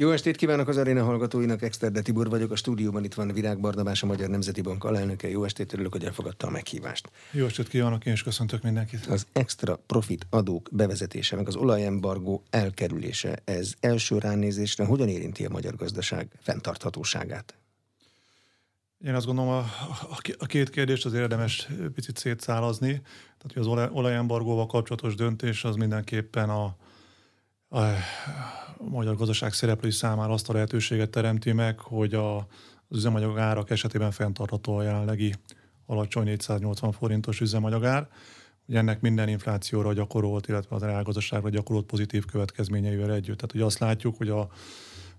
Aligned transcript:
Jó 0.00 0.10
estét 0.10 0.36
kívánok 0.36 0.68
az 0.68 0.76
aréna 0.76 1.04
hallgatóinak, 1.04 1.62
Exterde 1.62 2.02
Tibor 2.02 2.28
vagyok, 2.28 2.50
a 2.50 2.56
stúdióban 2.56 3.04
itt 3.04 3.14
van 3.14 3.32
Virág 3.32 3.60
Barnabás, 3.60 4.02
a 4.02 4.06
Magyar 4.06 4.28
Nemzeti 4.28 4.60
Bank 4.60 4.84
alelnöke. 4.84 5.28
Jó 5.28 5.44
estét, 5.44 5.72
örülök, 5.72 5.92
hogy 5.92 6.04
elfogadta 6.04 6.46
a 6.46 6.50
meghívást. 6.50 7.10
Jó 7.30 7.44
estét 7.44 7.68
kívánok, 7.68 8.06
én 8.06 8.12
is 8.12 8.22
köszöntök 8.22 8.62
mindenkit. 8.62 9.06
Az 9.06 9.26
extra 9.32 9.76
profit 9.86 10.26
adók 10.30 10.68
bevezetése, 10.72 11.36
meg 11.36 11.46
az 11.46 11.56
olajembargó 11.56 12.42
elkerülése, 12.50 13.38
ez 13.44 13.72
első 13.80 14.18
ránézésre 14.18 14.84
hogyan 14.84 15.08
érinti 15.08 15.44
a 15.44 15.50
magyar 15.50 15.74
gazdaság 15.74 16.28
fenntarthatóságát? 16.40 17.54
Én 19.04 19.14
azt 19.14 19.26
gondolom, 19.26 19.50
a, 19.50 19.64
a 20.38 20.46
két 20.46 20.70
kérdést 20.70 21.04
az 21.04 21.12
érdemes 21.12 21.68
picit 21.94 22.16
szétszálazni. 22.16 22.90
Tehát, 23.38 23.52
hogy 23.54 23.62
az 23.80 23.90
olajembargóval 23.92 24.66
kapcsolatos 24.66 25.14
döntés 25.14 25.64
az 25.64 25.76
mindenképpen 25.76 26.50
a, 26.50 26.76
a, 27.68 27.80
magyar 28.78 29.16
gazdaság 29.16 29.52
szereplői 29.52 29.90
számára 29.90 30.32
azt 30.32 30.48
a 30.48 30.52
lehetőséget 30.52 31.10
teremti 31.10 31.52
meg, 31.52 31.78
hogy 31.78 32.14
a, 32.14 32.36
az 32.88 32.96
üzemanyag 32.96 33.38
árak 33.38 33.70
esetében 33.70 34.10
fenntartható 34.10 34.76
a 34.76 34.82
jelenlegi 34.82 35.34
alacsony 35.86 36.24
480 36.24 36.92
forintos 36.92 37.40
üzemanyagár. 37.40 38.08
Ugye 38.66 38.78
ennek 38.78 39.00
minden 39.00 39.28
inflációra 39.28 39.92
gyakorolt, 39.92 40.48
illetve 40.48 40.76
az 40.76 40.82
reálgazdaságra 40.82 41.48
gyakorolt 41.48 41.86
pozitív 41.86 42.24
következményeivel 42.24 43.12
együtt. 43.12 43.36
Tehát 43.36 43.54
ugye 43.54 43.64
azt 43.64 43.78
látjuk, 43.78 44.16
hogy 44.16 44.28
a, 44.28 44.48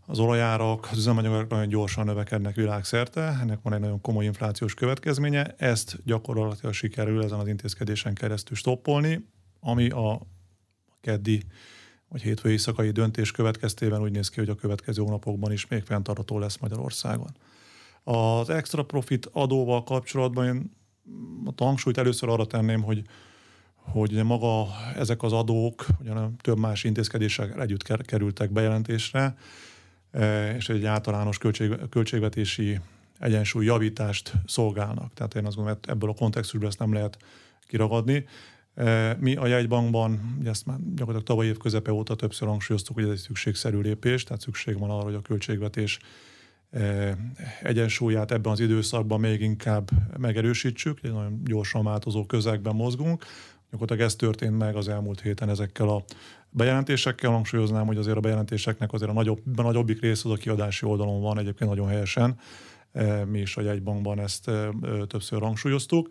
az 0.06 0.20
olajárak, 0.20 0.88
az 0.92 0.98
üzemanyagok 0.98 1.50
nagyon 1.50 1.68
gyorsan 1.68 2.06
növekednek 2.06 2.56
világszerte, 2.56 3.38
ennek 3.42 3.60
van 3.62 3.74
egy 3.74 3.80
nagyon 3.80 4.02
komoly 4.02 4.26
inflációs 4.26 4.74
következménye, 4.74 5.56
ezt 5.58 5.98
gyakorlatilag 6.06 6.74
sikerül 6.74 7.24
ezen 7.24 7.40
az 7.40 7.48
intézkedésen 7.48 8.14
keresztül 8.14 8.56
stoppolni, 8.56 9.28
ami 9.60 9.90
a 9.90 10.22
keddi 11.02 11.44
vagy 12.10 12.22
hétfő 12.22 12.50
éjszakai 12.52 12.92
döntés 12.92 13.32
következtében 13.32 14.02
úgy 14.02 14.12
néz 14.12 14.30
ki, 14.30 14.40
hogy 14.40 14.50
a 14.50 14.56
következő 14.56 15.02
hónapokban 15.02 15.52
is 15.52 15.68
még 15.68 15.84
fenntartható 15.84 16.40
lesz 16.40 16.58
Magyarországon. 16.58 17.36
Az 18.04 18.50
extra 18.50 18.84
profit 18.84 19.30
adóval 19.32 19.84
kapcsolatban 19.84 20.46
én 20.46 20.72
a 21.56 21.64
hangsúlyt 21.64 21.98
először 21.98 22.30
arra 22.30 22.46
tenném, 22.46 22.82
hogy 22.82 23.04
hogy 23.92 24.24
maga 24.24 24.68
ezek 24.96 25.24
az 25.24 25.34
adók 25.34 25.86
ugyan 26.02 26.36
több 26.42 26.58
más 26.58 26.84
intézkedések 26.84 27.60
együtt 27.60 28.04
kerültek 28.06 28.52
bejelentésre, 28.52 29.36
e, 30.12 30.56
és 30.56 30.70
egy 30.70 30.86
általános 30.86 31.38
költség, 31.38 31.90
költségvetési 31.90 32.80
egyensúly 33.20 33.66
javítást 33.66 34.34
szolgálnak. 34.46 35.14
Tehát 35.14 35.36
én 35.36 35.46
azt 35.46 35.56
gondolom, 35.56 35.80
hogy 35.82 35.94
ebből 35.94 36.10
a 36.10 36.14
kontextusból 36.14 36.70
ezt 36.70 36.80
nem 36.80 36.94
lehet 36.94 37.18
kiragadni. 37.68 38.26
Mi 39.20 39.36
a 39.36 39.48
jegybankban, 39.48 40.36
ugye 40.40 40.50
ezt 40.50 40.66
már 40.66 40.78
gyakorlatilag 40.78 41.24
tavaly 41.24 41.46
év 41.46 41.58
közepe 41.58 41.92
óta 41.92 42.16
többször 42.16 42.48
hangsúlyoztuk, 42.48 42.96
hogy 42.96 43.04
ez 43.04 43.10
egy 43.10 43.18
szükségszerű 43.18 43.80
lépés, 43.80 44.24
tehát 44.24 44.42
szükség 44.42 44.80
van 44.80 44.90
arra, 44.90 45.04
hogy 45.04 45.14
a 45.14 45.22
költségvetés 45.22 46.00
egyensúlyát 47.62 48.32
ebben 48.32 48.52
az 48.52 48.60
időszakban 48.60 49.20
még 49.20 49.42
inkább 49.42 49.90
megerősítsük, 50.18 51.00
egy 51.02 51.12
nagyon 51.12 51.42
gyorsan 51.46 51.84
változó 51.84 52.26
közegben 52.26 52.76
mozgunk. 52.76 53.26
Gyakorlatilag 53.72 54.10
ez 54.10 54.16
történt 54.16 54.58
meg 54.58 54.76
az 54.76 54.88
elmúlt 54.88 55.22
héten 55.22 55.50
ezekkel 55.50 55.90
a 55.90 56.04
bejelentésekkel. 56.50 57.32
Hangsúlyoznám, 57.32 57.86
hogy 57.86 57.98
azért 57.98 58.18
a 58.18 58.20
bejelentéseknek 58.20 58.94
azért 58.94 59.12
a 59.12 59.14
nagyobb, 59.14 59.42
a 59.56 59.62
nagyobbik 59.62 60.02
rész 60.02 60.26
az 60.26 60.32
a 60.32 60.36
kiadási 60.36 60.86
oldalon 60.86 61.22
van 61.22 61.40
egyébként 61.40 61.70
nagyon 61.70 61.88
helyesen. 61.88 62.40
Mi 63.26 63.40
is 63.40 63.58
a 63.58 63.62
jegybankban 63.62 64.20
ezt 64.20 64.52
többször 65.08 65.42
hangsúlyoztuk. 65.42 66.08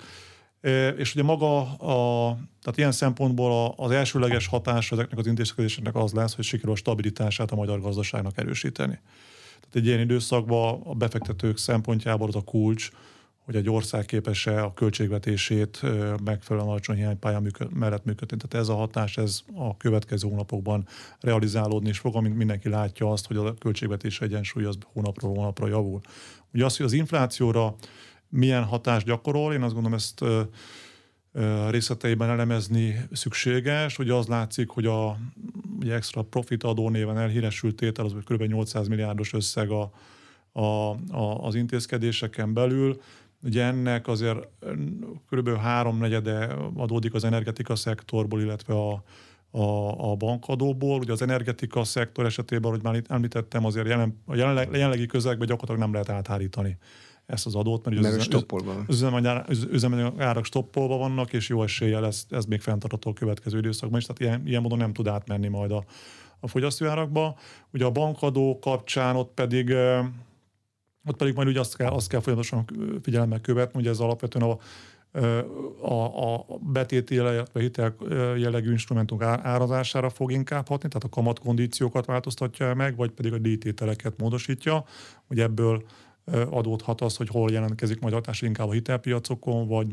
És 0.96 1.14
ugye 1.14 1.22
maga, 1.22 1.60
a, 1.76 2.32
tehát 2.62 2.78
ilyen 2.78 2.92
szempontból 2.92 3.74
az 3.76 3.90
elsőleges 3.90 4.46
hatás 4.46 4.92
ezeknek 4.92 5.18
az 5.18 5.26
intézkedéseknek 5.26 5.94
az 5.94 6.12
lesz, 6.12 6.34
hogy 6.34 6.44
sikerül 6.44 6.72
a 6.72 6.76
stabilitását 6.76 7.50
a 7.50 7.56
magyar 7.56 7.80
gazdaságnak 7.80 8.38
erősíteni. 8.38 9.00
Tehát 9.60 9.74
egy 9.76 9.86
ilyen 9.86 10.00
időszakban 10.00 10.80
a 10.84 10.94
befektetők 10.94 11.58
szempontjából 11.58 12.28
az 12.28 12.36
a 12.36 12.40
kulcs, 12.40 12.90
hogy 13.48 13.56
egy 13.56 13.70
ország 13.70 14.04
képes-e 14.04 14.64
a 14.64 14.74
költségvetését 14.74 15.80
megfelelően 16.24 16.70
alacsony 16.70 16.96
hiánypálya 16.96 17.40
működ, 17.40 17.72
mellett 17.72 18.04
működni. 18.04 18.36
Tehát 18.36 18.66
ez 18.66 18.68
a 18.68 18.76
hatás, 18.76 19.16
ez 19.16 19.40
a 19.54 19.76
következő 19.76 20.28
hónapokban 20.28 20.86
realizálódni 21.20 21.88
is 21.88 21.98
fog, 21.98 22.16
amint 22.16 22.36
mindenki 22.36 22.68
látja 22.68 23.10
azt, 23.10 23.26
hogy 23.26 23.36
a 23.36 23.54
költségvetés 23.54 24.20
egyensúly 24.20 24.64
az 24.64 24.78
hónapról 24.92 25.34
hónapra 25.34 25.68
javul. 25.68 26.00
Ugye 26.54 26.64
az, 26.64 26.76
hogy 26.76 26.86
az 26.86 26.92
inflációra 26.92 27.74
milyen 28.28 28.64
hatást 28.64 29.06
gyakorol. 29.06 29.52
Én 29.52 29.62
azt 29.62 29.74
gondolom, 29.74 29.98
ezt 29.98 30.24
részleteiben 31.68 32.28
elemezni 32.28 33.08
szükséges. 33.12 33.98
Ugye 33.98 34.14
az 34.14 34.26
látszik, 34.26 34.68
hogy 34.68 34.86
a 34.86 35.16
ugye 35.80 35.94
extra 35.94 36.22
profit 36.22 36.64
adó 36.64 36.88
néven 36.88 37.18
elhíresült 37.18 37.76
tétel 37.76 38.04
az 38.04 38.14
kb. 38.24 38.42
800 38.42 38.88
milliárdos 38.88 39.32
összeg 39.32 39.70
a, 39.70 39.90
a, 40.52 40.90
a, 41.10 41.44
az 41.44 41.54
intézkedéseken 41.54 42.52
belül. 42.52 43.00
Ugye 43.42 43.64
ennek 43.64 44.06
azért 44.08 44.38
kb. 45.30 45.56
háromnegyede 45.56 46.56
adódik 46.76 47.14
az 47.14 47.24
energetika 47.24 47.76
szektorból, 47.76 48.40
illetve 48.40 48.74
a, 48.74 49.02
a, 49.50 50.10
a 50.10 50.16
bankadóból. 50.16 50.98
Ugye 50.98 51.12
az 51.12 51.22
energetika 51.22 51.84
szektor 51.84 52.24
esetében, 52.24 52.70
ahogy 52.70 52.82
már 52.82 52.94
itt 52.94 53.10
említettem, 53.10 53.64
azért 53.64 53.86
jelen, 53.86 54.22
a 54.24 54.34
jelenleg, 54.34 54.68
jelenlegi 54.72 55.06
közegben 55.06 55.46
gyakorlatilag 55.46 55.80
nem 55.80 55.92
lehet 55.92 56.08
áthárítani 56.08 56.78
ezt 57.28 57.46
az 57.46 57.54
adót, 57.54 57.84
mert, 57.84 58.00
mert 58.00 58.14
az, 58.14 58.20
az 59.48 59.66
üzemanyagárak 59.70 60.44
stoppolva 60.44 60.96
vannak, 60.96 61.32
és 61.32 61.48
jó 61.48 61.62
eséllyel 61.62 62.06
ez, 62.06 62.24
ez 62.30 62.44
még 62.44 62.60
fenntartható 62.60 63.10
a 63.10 63.12
következő 63.12 63.58
időszakban 63.58 63.98
is, 63.98 64.06
tehát 64.06 64.20
ilyen, 64.20 64.46
ilyen 64.46 64.62
módon 64.62 64.78
nem 64.78 64.92
tud 64.92 65.06
átmenni 65.06 65.48
majd 65.48 65.70
a, 65.70 65.84
a 66.40 66.48
fogyasztóárakba. 66.48 67.36
Ugye 67.72 67.84
a 67.84 67.90
bankadó 67.90 68.58
kapcsán 68.58 69.16
ott 69.16 69.34
pedig 69.34 69.74
ott 71.04 71.16
pedig 71.16 71.34
majd 71.34 71.48
ugye 71.48 71.60
azt 71.60 71.76
kell, 71.76 71.90
azt 71.90 72.08
kell 72.08 72.20
folyamatosan 72.20 72.64
figyelemmel 73.02 73.40
követni, 73.40 73.78
hogy 73.78 73.88
ez 73.88 73.98
alapvetően 73.98 74.50
a, 74.50 74.58
a, 75.80 76.04
a 76.32 76.58
betét 76.60 77.10
illetve 77.10 77.60
hitel 77.60 77.94
jellegű 78.36 78.70
instrumentumok 78.70 79.22
árazására 79.22 80.10
fog 80.10 80.32
inkább 80.32 80.68
hatni, 80.68 80.88
tehát 80.88 81.04
a 81.04 81.08
kamatkondíciókat 81.08 82.06
változtatja 82.06 82.74
meg, 82.74 82.96
vagy 82.96 83.10
pedig 83.10 83.32
a 83.32 83.38
díjtételeket 83.38 84.18
módosítja, 84.18 84.84
hogy 85.26 85.40
ebből 85.40 85.82
adódhat 86.50 87.00
az, 87.00 87.16
hogy 87.16 87.28
hol 87.28 87.50
jelentkezik 87.50 88.00
majd 88.00 88.14
hatás 88.14 88.42
inkább 88.42 88.68
a 88.68 88.72
hitelpiacokon, 88.72 89.68
vagy 89.68 89.86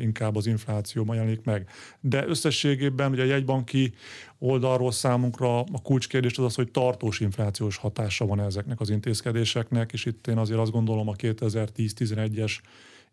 inkább 0.00 0.36
az 0.36 0.46
inflációban 0.46 1.16
jelenik 1.16 1.44
meg. 1.44 1.68
De 2.00 2.26
összességében 2.26 3.10
ugye 3.10 3.22
a 3.22 3.26
jegybanki 3.26 3.92
oldalról 4.38 4.92
számunkra 4.92 5.58
a 5.60 5.82
kulcskérdés 5.82 6.38
az 6.38 6.44
az, 6.44 6.54
hogy 6.54 6.70
tartós 6.70 7.20
inflációs 7.20 7.76
hatása 7.76 8.26
van 8.26 8.40
ezeknek 8.40 8.80
az 8.80 8.90
intézkedéseknek, 8.90 9.92
és 9.92 10.04
itt 10.04 10.26
én 10.26 10.38
azért 10.38 10.60
azt 10.60 10.72
gondolom 10.72 11.08
a 11.08 11.12
2010-11-es 11.12 12.58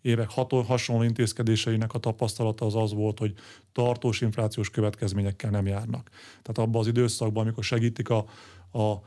évek 0.01 0.29
hasonló 0.65 1.03
intézkedéseinek 1.03 1.93
a 1.93 1.99
tapasztalata 1.99 2.65
az 2.65 2.75
az 2.75 2.93
volt, 2.93 3.19
hogy 3.19 3.33
tartós 3.71 4.21
inflációs 4.21 4.69
következményekkel 4.69 5.49
nem 5.49 5.67
járnak. 5.67 6.09
Tehát 6.41 6.69
abban 6.69 6.81
az 6.81 6.87
időszakban, 6.87 7.43
amikor 7.43 7.63
segítik 7.63 8.09
a, 8.09 8.25
a 8.71 9.01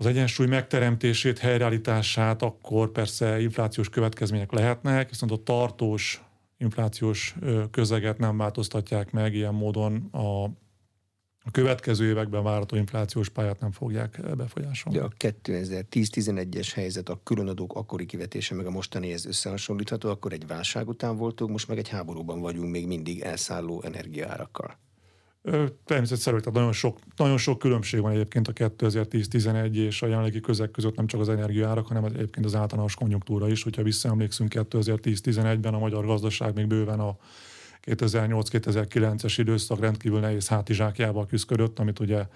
az 0.00 0.06
egyensúly 0.06 0.46
megteremtését, 0.46 1.38
helyreállítását, 1.38 2.42
akkor 2.42 2.90
persze 2.90 3.40
inflációs 3.40 3.88
következmények 3.88 4.52
lehetnek, 4.52 5.08
viszont 5.08 5.32
a 5.32 5.42
tartós 5.42 6.22
inflációs 6.58 7.34
közeget 7.70 8.18
nem 8.18 8.36
változtatják 8.36 9.10
meg, 9.10 9.34
ilyen 9.34 9.54
módon 9.54 10.08
a 10.12 10.50
a 11.48 11.50
következő 11.50 12.08
években 12.08 12.42
várható 12.42 12.76
inflációs 12.76 13.28
pályát 13.28 13.60
nem 13.60 13.72
fogják 13.72 14.36
befolyásolni. 14.36 14.98
Ja, 14.98 15.04
a 15.04 15.12
2010-11-es 15.18 16.70
helyzet, 16.74 17.08
a 17.08 17.20
különadók 17.22 17.74
akkori 17.74 18.06
kivetése, 18.06 18.54
meg 18.54 18.66
a 18.66 18.70
mostani 18.70 19.12
ez 19.12 19.26
összehasonlítható, 19.26 20.08
akkor 20.08 20.32
egy 20.32 20.46
válság 20.46 20.88
után 20.88 21.16
voltunk, 21.16 21.50
most 21.50 21.68
meg 21.68 21.78
egy 21.78 21.88
háborúban 21.88 22.40
vagyunk 22.40 22.70
még 22.70 22.86
mindig 22.86 23.20
elszálló 23.20 23.82
energiaárakkal. 23.82 24.78
Természetszerű, 25.84 26.36
tehát 26.36 26.54
nagyon 26.54 26.72
sok, 26.72 26.98
nagyon 27.16 27.36
sok 27.36 27.58
különbség 27.58 28.00
van 28.00 28.12
egyébként 28.12 28.48
a 28.48 28.52
2010-11 28.52 29.74
és 29.74 30.02
a 30.02 30.06
jelenlegi 30.06 30.40
közeg 30.40 30.70
között 30.70 30.96
nem 30.96 31.06
csak 31.06 31.20
az 31.20 31.28
energiaárak, 31.28 31.86
hanem 31.86 32.04
egyébként 32.04 32.46
az 32.46 32.54
általános 32.54 32.94
konjunktúra 32.94 33.48
is. 33.48 33.62
Hogyha 33.62 33.82
visszaemlékszünk 33.82 34.52
2010-11-ben 34.54 35.74
a 35.74 35.78
magyar 35.78 36.06
gazdaság 36.06 36.54
még 36.54 36.66
bőven 36.66 37.00
a 37.00 37.16
2008-2009-es 37.84 39.34
időszak 39.36 39.80
rendkívül 39.80 40.20
nehéz 40.20 40.48
hátizsákjával 40.48 41.26
küzdött, 41.26 41.78
amit 41.78 41.98
ugye 41.98 42.26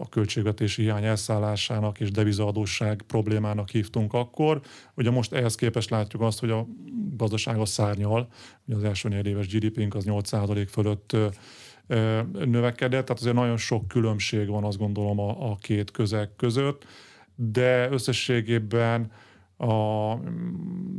a 0.00 0.08
költségvetési 0.08 0.82
hiány 0.82 1.04
elszállásának 1.04 2.00
és 2.00 2.10
devizaadósság 2.10 3.02
problémának 3.06 3.68
hívtunk 3.68 4.12
akkor. 4.14 4.60
Ugye 4.94 5.10
most 5.10 5.32
ehhez 5.32 5.54
képest 5.54 5.90
látjuk 5.90 6.22
azt, 6.22 6.40
hogy 6.40 6.50
a 6.50 6.66
gazdaság 7.16 7.58
a 7.58 7.64
szárnyal, 7.64 8.28
ugye 8.66 8.76
az 8.76 8.84
első 8.84 9.08
négy 9.08 9.26
éves 9.26 9.48
GDP-nk 9.48 9.94
az 9.94 10.04
8% 10.06 10.66
fölött 10.70 11.16
növekedett, 12.32 13.04
tehát 13.06 13.20
azért 13.20 13.34
nagyon 13.34 13.56
sok 13.56 13.88
különbség 13.88 14.48
van 14.48 14.64
azt 14.64 14.78
gondolom 14.78 15.18
a, 15.18 15.50
a 15.50 15.56
két 15.56 15.90
közeg 15.90 16.30
között, 16.36 16.86
de 17.34 17.90
összességében 17.90 19.12
a, 19.56 20.12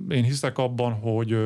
én 0.10 0.24
hiszek 0.24 0.58
abban, 0.58 0.94
hogy, 0.94 1.38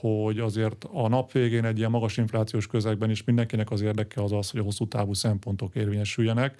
hogy 0.00 0.38
azért 0.38 0.86
a 0.92 1.08
nap 1.08 1.32
végén 1.32 1.64
egy 1.64 1.78
ilyen 1.78 1.90
magas 1.90 2.16
inflációs 2.16 2.66
közegben 2.66 3.10
is 3.10 3.24
mindenkinek 3.24 3.70
az 3.70 3.80
érdeke 3.80 4.22
az 4.22 4.32
az, 4.32 4.50
hogy 4.50 4.60
a 4.60 4.64
hosszú 4.64 4.88
távú 4.88 5.12
szempontok 5.12 5.74
érvényesüljenek. 5.74 6.58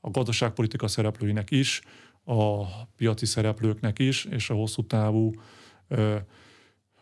a 0.00 0.10
gazdaságpolitika 0.10 0.88
szereplőinek 0.88 1.50
is, 1.50 1.82
a 2.24 2.64
piaci 2.96 3.26
szereplőknek 3.26 3.98
is, 3.98 4.24
és 4.24 4.50
a 4.50 4.54
hosszú 4.54 4.86
távú 4.86 5.32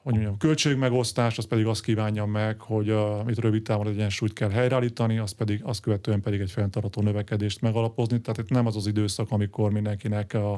hogy 0.06 0.14
mondjam, 0.14 0.38
költségmegosztás, 0.38 1.38
az 1.38 1.46
pedig 1.46 1.66
azt 1.66 1.82
kívánja 1.82 2.24
meg, 2.24 2.60
hogy 2.60 2.90
a, 2.90 3.22
mit 3.24 3.38
rövid 3.38 3.62
távon 3.62 3.86
egyensúlyt 3.86 4.32
kell 4.32 4.50
helyreállítani, 4.50 5.18
az 5.18 5.32
pedig, 5.32 5.60
azt 5.64 5.80
követően 5.80 6.20
pedig 6.20 6.40
egy 6.40 6.50
fenntartható 6.50 7.02
növekedést 7.02 7.60
megalapozni. 7.60 8.20
Tehát 8.20 8.38
itt 8.38 8.50
nem 8.50 8.66
az 8.66 8.76
az 8.76 8.86
időszak, 8.86 9.30
amikor 9.30 9.72
mindenkinek 9.72 10.34
a, 10.34 10.52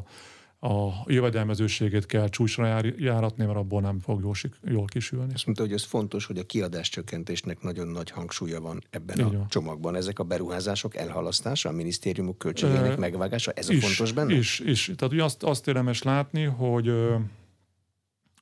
a 0.60 0.92
jövedelmezőségét 1.06 2.06
kell 2.06 2.28
csúcsra 2.28 2.80
járatni, 2.98 3.44
mert 3.44 3.58
abból 3.58 3.80
nem 3.80 3.98
fog 4.00 4.20
jól, 4.20 4.34
jól 4.64 4.84
kisülni. 4.84 5.32
Azt 5.34 5.46
mondta, 5.46 5.64
hogy 5.64 5.72
ez 5.72 5.84
fontos, 5.84 6.26
hogy 6.26 6.38
a 6.38 6.44
kiadáscsökkentésnek 6.44 7.62
nagyon 7.62 7.88
nagy 7.88 8.10
hangsúlya 8.10 8.60
van 8.60 8.82
ebben 8.90 9.18
Így 9.18 9.34
a 9.34 9.38
van. 9.38 9.48
csomagban. 9.48 9.96
Ezek 9.96 10.18
a 10.18 10.24
beruházások 10.24 10.96
elhalasztása, 10.96 11.68
a 11.68 11.72
minisztériumok 11.72 12.38
költségének 12.38 12.92
e, 12.92 12.96
megvágása, 12.96 13.52
ez 13.52 13.68
is, 13.68 13.82
a 13.82 13.86
fontos 13.86 14.12
benne? 14.12 14.34
Is, 14.34 14.58
is. 14.58 14.92
Tehát 14.96 15.14
ugye 15.14 15.24
azt, 15.24 15.42
azt 15.42 15.68
érdemes 15.68 16.02
látni, 16.02 16.44
hogy 16.44 16.92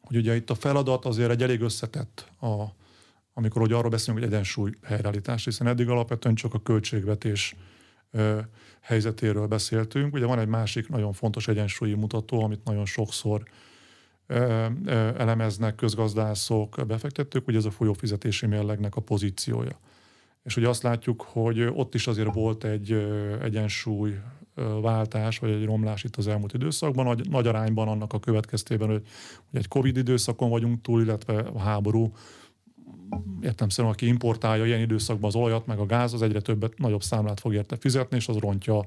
hogy 0.06 0.16
ugye 0.16 0.36
itt 0.36 0.50
a 0.50 0.54
feladat 0.54 1.04
azért 1.04 1.30
egy 1.30 1.42
elég 1.42 1.60
összetett, 1.60 2.30
a, 2.40 2.64
amikor 3.34 3.60
hogy 3.60 3.72
arról 3.72 3.90
beszélünk, 3.90 4.24
hogy 4.24 4.32
egyensúly 4.32 4.72
helyreállítás, 4.82 5.44
hiszen 5.44 5.66
eddig 5.66 5.88
alapvetően 5.88 6.34
csak 6.34 6.54
a 6.54 6.62
költségvetés 6.62 7.56
ö, 8.10 8.38
helyzetéről 8.80 9.46
beszéltünk. 9.46 10.14
Ugye 10.14 10.26
van 10.26 10.38
egy 10.38 10.48
másik 10.48 10.88
nagyon 10.88 11.12
fontos 11.12 11.48
egyensúlyi 11.48 11.94
mutató, 11.94 12.42
amit 12.42 12.64
nagyon 12.64 12.86
sokszor 12.86 13.42
ö, 14.26 14.66
ö, 14.84 14.92
elemeznek 15.16 15.74
közgazdászok, 15.74 16.86
befektetők, 16.86 17.46
ugye 17.46 17.58
ez 17.58 17.64
a 17.64 17.70
folyófizetési 17.70 18.46
mérlegnek 18.46 18.96
a 18.96 19.00
pozíciója. 19.00 19.78
És 20.42 20.56
ugye 20.56 20.68
azt 20.68 20.82
látjuk, 20.82 21.22
hogy 21.22 21.60
ott 21.62 21.94
is 21.94 22.06
azért 22.06 22.34
volt 22.34 22.64
egy 22.64 22.92
egyensúly 23.42 24.18
váltás, 24.80 25.38
vagy 25.38 25.50
egy 25.50 25.64
romlás 25.64 26.04
itt 26.04 26.16
az 26.16 26.26
elmúlt 26.26 26.54
időszakban, 26.54 27.04
nagy, 27.04 27.28
nagy 27.30 27.46
arányban 27.46 27.88
annak 27.88 28.12
a 28.12 28.18
következtében, 28.18 28.88
hogy, 28.88 29.02
hogy 29.50 29.60
egy 29.60 29.68
Covid 29.68 29.96
időszakon 29.96 30.50
vagyunk 30.50 30.80
túl, 30.80 31.02
illetve 31.02 31.38
a 31.38 31.58
háború 31.58 32.12
értem 33.40 33.68
szerint, 33.68 33.94
aki 33.94 34.06
importálja 34.06 34.66
ilyen 34.66 34.80
időszakban 34.80 35.28
az 35.28 35.36
olajat, 35.36 35.66
meg 35.66 35.78
a 35.78 35.86
gáz, 35.86 36.12
az 36.12 36.22
egyre 36.22 36.40
többet, 36.40 36.78
nagyobb 36.78 37.02
számlát 37.02 37.40
fog 37.40 37.54
érte 37.54 37.76
fizetni, 37.76 38.16
és 38.16 38.28
az 38.28 38.36
rontja 38.36 38.86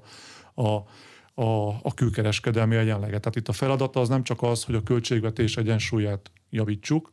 a, 0.54 0.68
a, 1.42 1.68
a 1.68 1.94
külkereskedelmi 1.96 2.76
egyenleget. 2.76 3.22
Tehát 3.22 3.36
itt 3.36 3.48
a 3.48 3.52
feladata 3.52 4.00
az 4.00 4.10
nem 4.10 4.24
csak 4.24 4.42
az, 4.42 4.64
hogy 4.64 4.76
a 4.76 4.84
költségvetés 4.84 5.58
egyensúlyát 5.58 6.32
javítsuk, 6.50 7.12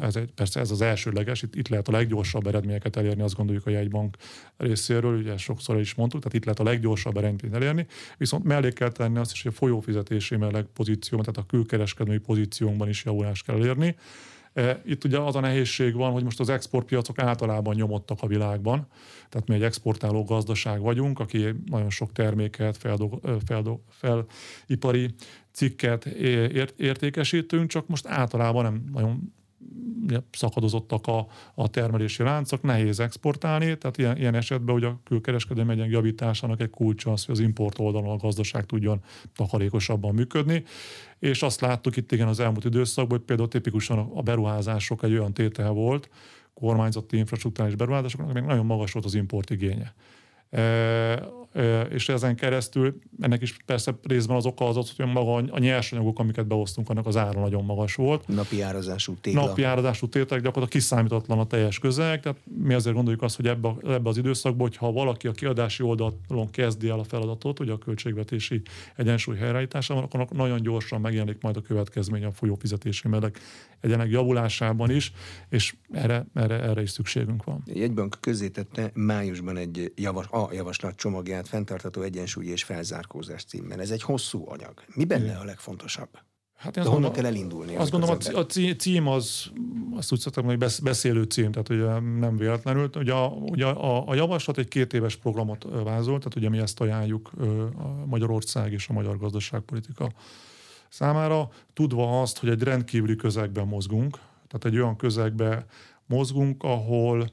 ez 0.00 0.16
egy, 0.16 0.32
persze 0.34 0.60
ez 0.60 0.70
az 0.70 0.80
elsőleges, 0.80 1.42
itt, 1.42 1.54
itt 1.54 1.68
lehet 1.68 1.88
a 1.88 1.92
leggyorsabb 1.92 2.46
eredményeket 2.46 2.96
elérni, 2.96 3.22
azt 3.22 3.34
gondoljuk 3.34 3.66
a 3.66 3.70
jegybank 3.70 4.16
részéről, 4.56 5.18
ugye 5.18 5.36
sokszor 5.36 5.80
is 5.80 5.94
mondtuk, 5.94 6.20
tehát 6.20 6.36
itt 6.36 6.44
lehet 6.44 6.60
a 6.60 6.64
leggyorsabb 6.64 7.16
eredményt 7.16 7.54
elérni, 7.54 7.86
viszont 8.18 8.44
mellé 8.44 8.72
kell 8.72 8.92
tenni 8.92 9.18
azt 9.18 9.32
is, 9.32 9.42
hogy 9.42 9.52
a 9.54 9.58
folyófizetési 9.58 10.36
melleg 10.36 10.64
pozíció, 10.64 11.18
tehát 11.18 11.36
a 11.36 11.46
külkereskedelmi 11.46 12.20
pozíciónkban 12.20 12.88
is 12.88 13.04
javulást 13.04 13.44
kell 13.44 13.56
elérni. 13.56 13.96
Itt 14.84 15.04
ugye 15.04 15.18
az 15.18 15.36
a 15.36 15.40
nehézség 15.40 15.94
van, 15.94 16.12
hogy 16.12 16.24
most 16.24 16.40
az 16.40 16.48
exportpiacok 16.48 17.18
általában 17.18 17.74
nyomottak 17.74 18.18
a 18.22 18.26
világban, 18.26 18.86
tehát 19.28 19.48
mi 19.48 19.54
egy 19.54 19.62
exportáló 19.62 20.24
gazdaság 20.24 20.80
vagyunk, 20.80 21.18
aki 21.18 21.54
nagyon 21.66 21.90
sok 21.90 22.12
terméket, 22.12 22.76
feldog, 22.76 23.20
feldog, 23.46 23.80
felipari 23.88 25.14
cikket 25.52 26.06
ért, 26.06 26.80
értékesítünk, 26.80 27.70
csak 27.70 27.86
most 27.86 28.06
általában 28.06 28.62
nem 28.62 28.84
nagyon 28.92 29.32
szakadozottak 30.32 31.06
a, 31.06 31.26
a 31.54 31.68
termelési 31.68 32.22
láncok, 32.22 32.62
nehéz 32.62 33.00
exportálni, 33.00 33.78
tehát 33.78 33.98
ilyen, 33.98 34.16
ilyen 34.16 34.34
esetben 34.34 34.74
ugye 34.74 34.86
a 34.86 35.00
külkereskedelmi 35.04 35.72
egyen 35.72 35.88
javításának 35.88 36.60
egy 36.60 36.70
kulcsa 36.70 37.12
az, 37.12 37.24
hogy 37.24 37.34
az 37.34 37.40
import 37.40 37.78
oldalon 37.78 38.10
a 38.10 38.16
gazdaság 38.16 38.64
tudjon 38.64 39.00
takarékosabban 39.36 40.14
működni, 40.14 40.64
és 41.18 41.42
azt 41.42 41.60
láttuk 41.60 41.96
itt 41.96 42.12
igen 42.12 42.28
az 42.28 42.40
elmúlt 42.40 42.64
időszakban, 42.64 43.16
hogy 43.16 43.26
például 43.26 43.48
tipikusan 43.48 43.98
a 43.98 44.22
beruházások 44.22 45.02
egy 45.02 45.12
olyan 45.12 45.32
tétel 45.32 45.70
volt, 45.70 46.08
kormányzati 46.54 47.16
infrastruktúrális 47.16 47.76
beruházásoknak, 47.76 48.32
még 48.32 48.42
nagyon 48.42 48.66
magas 48.66 48.92
volt 48.92 49.04
az 49.04 49.14
import 49.14 49.50
igénye 49.50 49.94
és 51.90 52.08
ezen 52.08 52.36
keresztül 52.36 52.98
ennek 53.20 53.42
is 53.42 53.56
persze 53.66 53.98
részben 54.02 54.36
az 54.36 54.46
oka 54.46 54.68
az 54.68 54.76
az, 54.76 54.92
hogy 54.96 55.06
maga 55.06 55.34
a 55.34 55.58
nyersanyagok, 55.58 56.18
amiket 56.18 56.46
behoztunk, 56.46 56.88
annak 56.88 57.06
az 57.06 57.16
ára 57.16 57.40
nagyon 57.40 57.64
magas 57.64 57.94
volt. 57.94 58.28
Napi 58.28 58.60
árazású 58.60 59.14
tégla. 59.20 59.44
Napi 59.44 59.62
árazású 59.62 60.08
tételek 60.08 60.42
gyakorlatilag 60.42 60.68
kiszámítatlan 60.68 61.38
a 61.38 61.46
teljes 61.46 61.78
közeg, 61.78 62.20
tehát 62.20 62.38
mi 62.64 62.74
azért 62.74 62.94
gondoljuk 62.94 63.22
azt, 63.22 63.36
hogy 63.36 63.46
ebbe, 63.46 63.74
ebbe 63.84 64.08
az 64.08 64.16
időszakban, 64.16 64.68
hogyha 64.68 64.92
valaki 64.92 65.26
a 65.26 65.32
kiadási 65.32 65.82
oldalon 65.82 66.50
kezdi 66.50 66.88
el 66.88 66.98
a 66.98 67.04
feladatot, 67.04 67.60
ugye 67.60 67.72
a 67.72 67.78
költségvetési 67.78 68.62
egyensúly 68.96 69.36
helyreállításában, 69.36 70.02
akkor 70.02 70.26
nagyon 70.30 70.62
gyorsan 70.62 71.00
megjelenik 71.00 71.40
majd 71.40 71.56
a 71.56 71.60
következmény 71.60 72.24
a 72.24 72.32
folyófizetési 72.32 73.08
meleg 73.08 73.36
egyenek 73.80 74.10
javulásában 74.10 74.90
is, 74.90 75.12
és 75.48 75.74
erre, 75.92 76.26
erre, 76.34 76.60
erre 76.60 76.82
is 76.82 76.90
szükségünk 76.90 77.44
van. 77.44 77.62
Egybank 77.74 78.16
közzétette 78.20 78.90
májusban 78.94 79.56
egy 79.56 79.92
javas, 79.96 80.26
a 80.30 80.48
javaslat 80.52 80.96
csomagját 80.96 81.39
fenntartató 81.48 82.02
egyensúly 82.02 82.46
és 82.46 82.64
felzárkózás 82.64 83.44
címben. 83.44 83.80
Ez 83.80 83.90
egy 83.90 84.02
hosszú 84.02 84.44
anyag. 84.48 84.84
Mi 84.94 85.04
benne 85.04 85.36
a 85.36 85.44
legfontosabb? 85.44 86.08
Hát 86.60 86.76
én 86.76 86.82
azt 86.82 86.92
honnan 86.92 87.12
kell 87.12 87.24
elindulni? 87.24 87.76
Azt 87.76 87.90
gondolom, 87.90 88.18
a 88.32 88.40
cím 88.76 89.08
az, 89.08 89.50
azt 89.96 90.12
úgy 90.12 90.18
szoktam, 90.18 90.44
hogy 90.44 90.58
beszélő 90.82 91.22
cím, 91.22 91.52
tehát 91.52 91.68
ugye 91.68 91.98
nem 92.18 92.36
véletlenül. 92.36 92.90
Ugye 92.96 93.12
a, 93.12 93.26
ugye 93.26 93.66
a, 93.66 94.08
a 94.08 94.14
javaslat 94.14 94.58
egy 94.58 94.68
két 94.68 94.92
éves 94.92 95.16
programot 95.16 95.66
vázol, 95.84 96.18
tehát 96.18 96.34
ugye 96.36 96.48
mi 96.48 96.58
ezt 96.58 96.80
ajánljuk 96.80 97.30
a 97.78 98.04
Magyarország 98.06 98.72
és 98.72 98.88
a 98.88 98.92
magyar 98.92 99.18
gazdaságpolitika 99.18 100.10
számára, 100.88 101.48
tudva 101.72 102.20
azt, 102.20 102.38
hogy 102.38 102.48
egy 102.48 102.62
rendkívüli 102.62 103.16
közegben 103.16 103.66
mozgunk, 103.66 104.18
tehát 104.48 104.64
egy 104.64 104.76
olyan 104.76 104.96
közegben 104.96 105.64
mozgunk, 106.06 106.62
ahol, 106.62 107.30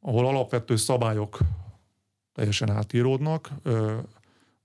ahol 0.00 0.26
alapvető 0.26 0.76
szabályok 0.76 1.38
teljesen 2.34 2.70
átíródnak. 2.70 3.50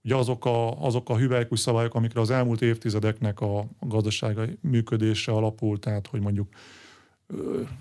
Ugye 0.04 0.16
azok 0.16 0.46
a, 0.46 0.82
azok 0.82 1.10
a 1.10 1.18
hüvelykúj 1.18 1.58
szabályok, 1.58 1.96
amikre 1.96 2.22
az 2.22 2.30
elmúlt 2.30 2.62
évtizedeknek 2.62 3.40
a 3.40 3.66
gazdaságai 3.80 4.58
működése 4.62 5.32
alapul, 5.32 5.80
tehát 5.80 6.08
hogy 6.08 6.22
mondjuk 6.22 6.48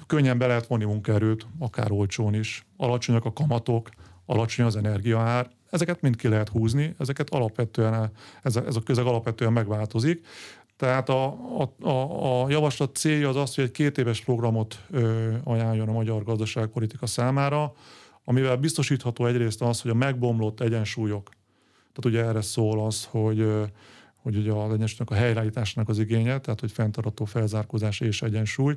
könnyen 0.06 0.38
be 0.38 0.46
lehet 0.46 0.66
vonni 0.66 0.84
munkaerőt, 0.84 1.46
akár 1.58 1.90
olcsón 1.90 2.34
is, 2.34 2.66
alacsonyak 2.76 3.24
a 3.24 3.32
kamatok, 3.32 3.88
alacsony 4.26 4.66
az 4.66 4.76
energiaár, 4.76 5.50
ezeket 5.70 6.00
mind 6.00 6.16
ki 6.16 6.28
lehet 6.28 6.48
húzni, 6.48 6.94
ezeket 6.98 7.30
alapvetően, 7.30 8.10
ez 8.42 8.56
a, 8.56 8.66
ez 8.66 8.76
a 8.76 8.82
közeg 8.82 9.06
alapvetően 9.06 9.52
megváltozik. 9.52 10.26
Tehát 10.76 11.08
a, 11.08 11.24
a, 11.58 11.88
a, 11.88 12.42
a 12.42 12.50
javaslat 12.50 12.96
célja 12.96 13.28
az 13.28 13.36
az, 13.36 13.54
hogy 13.54 13.64
egy 13.64 13.70
két 13.70 13.98
éves 13.98 14.20
programot 14.20 14.86
ajánljon 15.44 15.88
a 15.88 15.92
magyar 15.92 16.24
gazdaságpolitika 16.24 17.06
számára, 17.06 17.72
amivel 18.28 18.56
biztosítható 18.56 19.26
egyrészt 19.26 19.62
az, 19.62 19.80
hogy 19.80 19.90
a 19.90 19.94
megbomlott 19.94 20.60
egyensúlyok, 20.60 21.28
tehát 21.92 22.16
ugye 22.16 22.24
erre 22.24 22.40
szól 22.40 22.86
az, 22.86 23.04
hogy 23.04 23.46
hogy 24.22 24.36
ugye 24.36 24.52
az 24.52 24.72
egyensúlynak 24.72 25.10
a 25.10 25.14
helyreállításnak 25.14 25.88
az 25.88 25.98
igénye, 25.98 26.38
tehát 26.38 26.60
hogy 26.60 26.72
fenntartható 26.72 27.24
felzárkózás 27.24 28.00
és 28.00 28.22
egyensúly. 28.22 28.76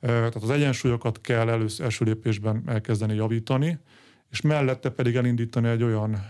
Tehát 0.00 0.34
az 0.34 0.50
egyensúlyokat 0.50 1.20
kell 1.20 1.48
először 1.48 1.84
első 1.84 2.04
lépésben 2.04 2.62
elkezdeni 2.66 3.14
javítani, 3.14 3.78
és 4.30 4.40
mellette 4.40 4.90
pedig 4.90 5.16
elindítani 5.16 5.68
egy 5.68 5.82
olyan, 5.82 6.28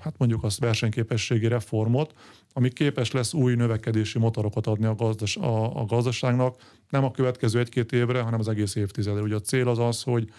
hát 0.00 0.14
mondjuk 0.18 0.44
azt 0.44 0.58
versenyképességi 0.58 1.48
reformot, 1.48 2.14
ami 2.52 2.68
képes 2.68 3.10
lesz 3.10 3.34
új 3.34 3.54
növekedési 3.54 4.18
motorokat 4.18 4.66
adni 4.66 4.84
a, 4.84 4.94
gazdas, 4.94 5.36
a, 5.36 5.80
a 5.80 5.84
gazdaságnak, 5.84 6.56
nem 6.90 7.04
a 7.04 7.10
következő 7.10 7.58
egy-két 7.58 7.92
évre, 7.92 8.20
hanem 8.20 8.40
az 8.40 8.48
egész 8.48 8.74
évtizedre. 8.74 9.22
Ugye 9.22 9.34
a 9.34 9.40
cél 9.40 9.68
az 9.68 9.78
az, 9.78 10.02
hogy, 10.02 10.30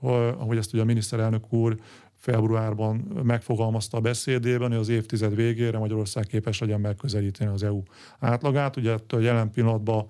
ahogy 0.00 0.56
ezt 0.56 0.72
ugye 0.72 0.82
a 0.82 0.84
miniszterelnök 0.84 1.52
úr 1.52 1.76
februárban 2.16 2.96
megfogalmazta 3.22 3.96
a 3.96 4.00
beszédében, 4.00 4.68
hogy 4.68 4.78
az 4.78 4.88
évtized 4.88 5.34
végére 5.34 5.78
Magyarország 5.78 6.26
képes 6.26 6.58
legyen 6.58 6.80
megközelíteni 6.80 7.50
az 7.50 7.62
EU 7.62 7.82
átlagát. 8.18 8.76
Ugye 8.76 8.96
a 9.08 9.18
jelen 9.18 9.50
pillanatban 9.50 10.06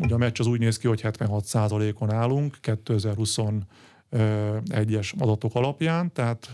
ugye 0.00 0.14
a 0.14 0.18
meccs 0.18 0.40
az 0.40 0.46
úgy 0.46 0.58
néz 0.58 0.78
ki, 0.78 0.88
hogy 0.88 1.00
76 1.00 1.54
on 1.98 2.12
állunk 2.12 2.56
2021-es 2.62 5.18
adatok 5.18 5.54
alapján, 5.54 6.12
tehát 6.12 6.50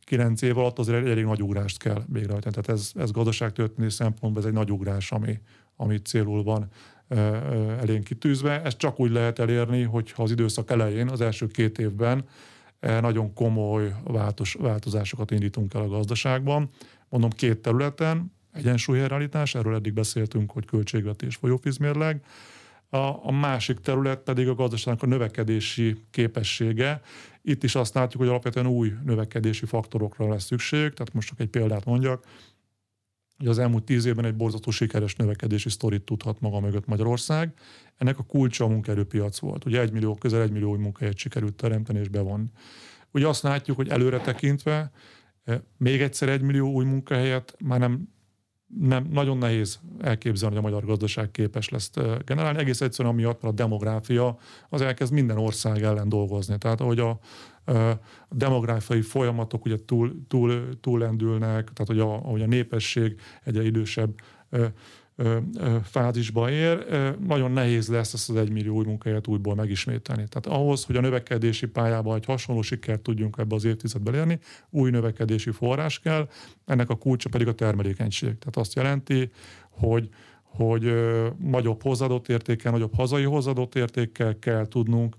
9 0.00 0.42
év 0.42 0.58
alatt 0.58 0.78
azért 0.78 1.06
elég 1.06 1.24
nagy 1.24 1.42
ugrást 1.42 1.78
kell 1.78 2.02
végrehajtani. 2.06 2.54
Tehát 2.54 2.80
ez, 2.80 2.90
ez 2.94 3.10
gazdaságtörténeti 3.10 3.94
szempontból 3.94 4.42
ez 4.42 4.48
egy 4.48 4.54
nagy 4.54 4.70
ugrás, 4.70 5.12
ami, 5.12 5.40
ami 5.76 5.98
célul 5.98 6.42
van 6.42 6.68
elénk 7.80 8.04
kitűzve. 8.04 8.62
Ezt 8.62 8.78
csak 8.78 9.00
úgy 9.00 9.10
lehet 9.10 9.38
elérni, 9.38 9.82
hogyha 9.82 10.22
az 10.22 10.30
időszak 10.30 10.70
elején, 10.70 11.08
az 11.08 11.20
első 11.20 11.46
két 11.46 11.78
évben 11.78 12.24
nagyon 12.80 13.32
komoly 13.32 13.94
változ, 14.04 14.54
változásokat 14.58 15.30
indítunk 15.30 15.74
el 15.74 15.82
a 15.82 15.88
gazdaságban. 15.88 16.70
Mondom 17.08 17.30
két 17.30 17.58
területen, 17.58 18.32
egyensúlyhelyreállítás, 18.52 19.54
erről 19.54 19.74
eddig 19.74 19.92
beszéltünk, 19.92 20.50
hogy 20.50 20.64
költségvetés 20.64 21.36
folyófizmérleg, 21.36 22.22
A, 22.90 23.26
a 23.26 23.32
másik 23.32 23.78
terület 23.78 24.18
pedig 24.18 24.48
a 24.48 24.54
gazdaságnak 24.54 25.02
a 25.02 25.06
növekedési 25.06 25.96
képessége. 26.10 27.00
Itt 27.42 27.62
is 27.62 27.74
azt 27.74 27.94
látjuk, 27.94 28.22
hogy 28.22 28.30
alapvetően 28.30 28.66
új 28.66 28.92
növekedési 29.04 29.66
faktorokra 29.66 30.28
lesz 30.28 30.44
szükség. 30.44 30.92
Tehát 30.92 31.14
most 31.14 31.28
csak 31.28 31.40
egy 31.40 31.48
példát 31.48 31.84
mondjak. 31.84 32.24
Ugye 33.40 33.50
az 33.50 33.58
elmúlt 33.58 33.84
tíz 33.84 34.04
évben 34.04 34.24
egy 34.24 34.36
borzató 34.36 34.70
sikeres 34.70 35.16
növekedési 35.16 35.68
sztorit 35.68 36.02
tudhat 36.02 36.40
maga 36.40 36.60
mögött 36.60 36.86
Magyarország. 36.86 37.52
Ennek 37.96 38.18
a 38.18 38.22
kulcsa 38.22 38.64
a 38.64 38.68
munkaerőpiac 38.68 39.38
volt. 39.38 39.64
Ugye 39.64 39.80
egy 39.80 39.92
millió, 39.92 40.14
közel 40.14 40.42
egy 40.42 40.50
millió 40.52 40.70
új 40.70 40.78
munkahelyet 40.78 41.16
sikerült 41.16 41.54
teremteni 41.54 41.98
és 41.98 42.08
bevonni. 42.08 42.50
Ugye 43.12 43.26
azt 43.26 43.42
látjuk, 43.42 43.76
hogy 43.76 43.88
előre 43.88 44.20
tekintve 44.20 44.90
eh, 45.44 45.60
még 45.76 46.00
egyszer 46.00 46.28
egy 46.28 46.42
millió 46.42 46.70
új 46.72 46.84
munkahelyet 46.84 47.56
már 47.58 47.78
nem 47.78 48.08
nem, 48.76 49.06
nagyon 49.10 49.38
nehéz 49.38 49.80
elképzelni, 50.00 50.54
hogy 50.54 50.64
a 50.64 50.68
magyar 50.68 50.84
gazdaság 50.84 51.30
képes 51.30 51.68
lesz 51.68 51.90
generálni. 52.24 52.58
Egész 52.58 52.80
egyszerűen 52.80 53.14
amiatt, 53.14 53.42
mert 53.42 53.52
a 53.54 53.56
demográfia 53.56 54.38
az 54.68 54.80
elkezd 54.80 55.12
minden 55.12 55.38
ország 55.38 55.82
ellen 55.82 56.08
dolgozni. 56.08 56.58
Tehát 56.58 56.80
ahogy 56.80 56.98
a, 56.98 57.18
a 57.68 57.98
demográfiai 58.30 59.00
folyamatok 59.00 59.64
ugye 59.64 59.76
túl, 59.84 60.24
túl, 60.28 60.78
túllendülnek, 60.80 61.72
tehát 61.72 61.86
hogy 61.86 61.98
a, 61.98 62.14
ahogy 62.14 62.42
a 62.42 62.46
népesség 62.46 63.20
egyre 63.44 63.64
idősebb 63.64 64.14
fázisba 65.82 66.50
ér, 66.50 66.86
nagyon 67.26 67.50
nehéz 67.50 67.88
lesz 67.88 68.12
ezt 68.12 68.30
az 68.30 68.36
egymillió 68.36 68.74
új 68.74 68.84
munkahelyet 68.84 69.26
újból 69.26 69.54
megismételni. 69.54 70.24
Tehát 70.28 70.60
ahhoz, 70.60 70.84
hogy 70.84 70.96
a 70.96 71.00
növekedési 71.00 71.66
pályában 71.66 72.16
egy 72.16 72.24
hasonló 72.24 72.62
sikert 72.62 73.00
tudjunk 73.00 73.36
ebbe 73.38 73.54
az 73.54 73.64
évtizedben 73.64 74.14
érni, 74.14 74.38
új 74.70 74.90
növekedési 74.90 75.50
forrás 75.50 75.98
kell, 75.98 76.28
ennek 76.66 76.90
a 76.90 76.96
kulcsa 76.96 77.28
pedig 77.28 77.48
a 77.48 77.54
termelékenység. 77.54 78.38
Tehát 78.38 78.56
azt 78.56 78.74
jelenti, 78.74 79.30
hogy 79.70 80.08
hogy 80.42 80.94
nagyobb 81.38 81.82
hozadott 81.82 82.28
értékkel, 82.28 82.72
nagyobb 82.72 82.94
hazai 82.94 83.22
hozadott 83.22 83.74
értékkel 83.74 84.38
kell 84.38 84.66
tudnunk 84.66 85.16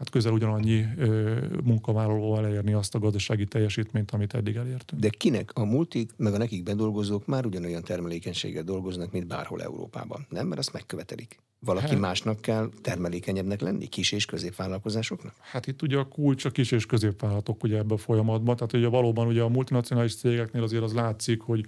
hát 0.00 0.10
közel 0.10 0.32
ugyanannyi 0.32 0.84
ö, 0.96 1.36
munkavállalóval 1.64 2.46
elérni 2.46 2.72
azt 2.72 2.94
a 2.94 2.98
gazdasági 2.98 3.44
teljesítményt, 3.44 4.10
amit 4.10 4.34
eddig 4.34 4.56
elértünk. 4.56 5.02
De 5.02 5.08
kinek? 5.08 5.50
A 5.54 5.64
multik, 5.64 6.10
meg 6.16 6.34
a 6.34 6.38
nekik 6.38 6.62
bedolgozók 6.62 7.26
már 7.26 7.46
ugyanolyan 7.46 7.82
termelékenységgel 7.82 8.62
dolgoznak, 8.62 9.12
mint 9.12 9.26
bárhol 9.26 9.62
Európában, 9.62 10.26
nem? 10.28 10.46
Mert 10.46 10.60
azt 10.60 10.72
megkövetelik. 10.72 11.38
Valaki 11.58 11.86
hát, 11.86 11.98
másnak 11.98 12.40
kell 12.40 12.70
termelékenyebbnek 12.82 13.60
lenni, 13.60 13.86
kis- 13.86 14.12
és 14.12 14.24
középvállalkozásoknak? 14.24 15.34
Hát 15.40 15.66
itt 15.66 15.82
ugye 15.82 15.96
a 15.96 16.04
kulcs 16.04 16.44
a 16.44 16.50
kis- 16.50 16.72
és 16.72 16.86
középvállalatok 16.86 17.62
ugye 17.62 17.76
ebben 17.76 17.96
a 17.96 18.00
folyamatban. 18.00 18.56
Tehát 18.56 18.72
ugye 18.72 18.88
valóban 18.88 19.26
ugye 19.26 19.42
a 19.42 19.48
multinacionális 19.48 20.16
cégeknél 20.16 20.62
azért 20.62 20.82
az 20.82 20.92
látszik, 20.92 21.40
hogy 21.40 21.66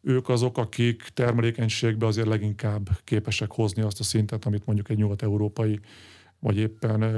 ők 0.00 0.28
azok, 0.28 0.58
akik 0.58 1.02
termelékenységbe 1.14 2.06
azért 2.06 2.26
leginkább 2.26 2.88
képesek 3.04 3.52
hozni 3.52 3.82
azt 3.82 4.00
a 4.00 4.02
szintet, 4.02 4.44
amit 4.44 4.66
mondjuk 4.66 4.88
egy 4.88 4.96
nyugat-európai 4.96 5.80
vagy 6.38 6.56
éppen 6.56 7.14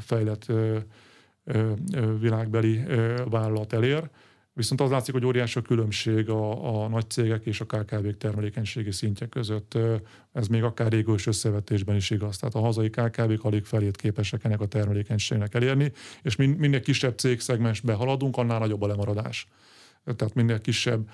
fejlett 0.00 0.52
világbeli 2.20 2.82
vállalat 3.28 3.72
elér. 3.72 4.10
Viszont 4.52 4.80
az 4.80 4.90
látszik, 4.90 5.14
hogy 5.14 5.24
óriási 5.24 5.58
a 5.58 5.62
különbség 5.62 6.28
a, 6.28 6.82
a 6.84 6.88
nagy 6.88 7.10
cégek 7.10 7.46
és 7.46 7.60
a 7.60 7.64
KKV-k 7.64 8.16
termelékenységi 8.16 8.90
szintje 8.90 9.26
között. 9.26 9.78
Ez 10.32 10.46
még 10.46 10.62
akár 10.62 10.92
régős 10.92 11.26
összevetésben 11.26 11.96
is 11.96 12.10
igaz. 12.10 12.36
Tehát 12.36 12.54
a 12.54 12.60
hazai 12.60 12.90
KKV-k 12.90 13.44
alig 13.44 13.64
felét 13.64 13.96
képesek 13.96 14.44
ennek 14.44 14.60
a 14.60 14.66
termelékenységnek 14.66 15.54
elérni, 15.54 15.92
és 16.22 16.36
min, 16.36 16.50
minél 16.50 16.80
kisebb 16.80 17.18
cégszegmensbe 17.18 17.92
haladunk, 17.92 18.36
annál 18.36 18.58
nagyobb 18.58 18.82
a 18.82 18.86
lemaradás. 18.86 19.46
Tehát 20.04 20.34
minél 20.34 20.60
kisebb 20.60 21.10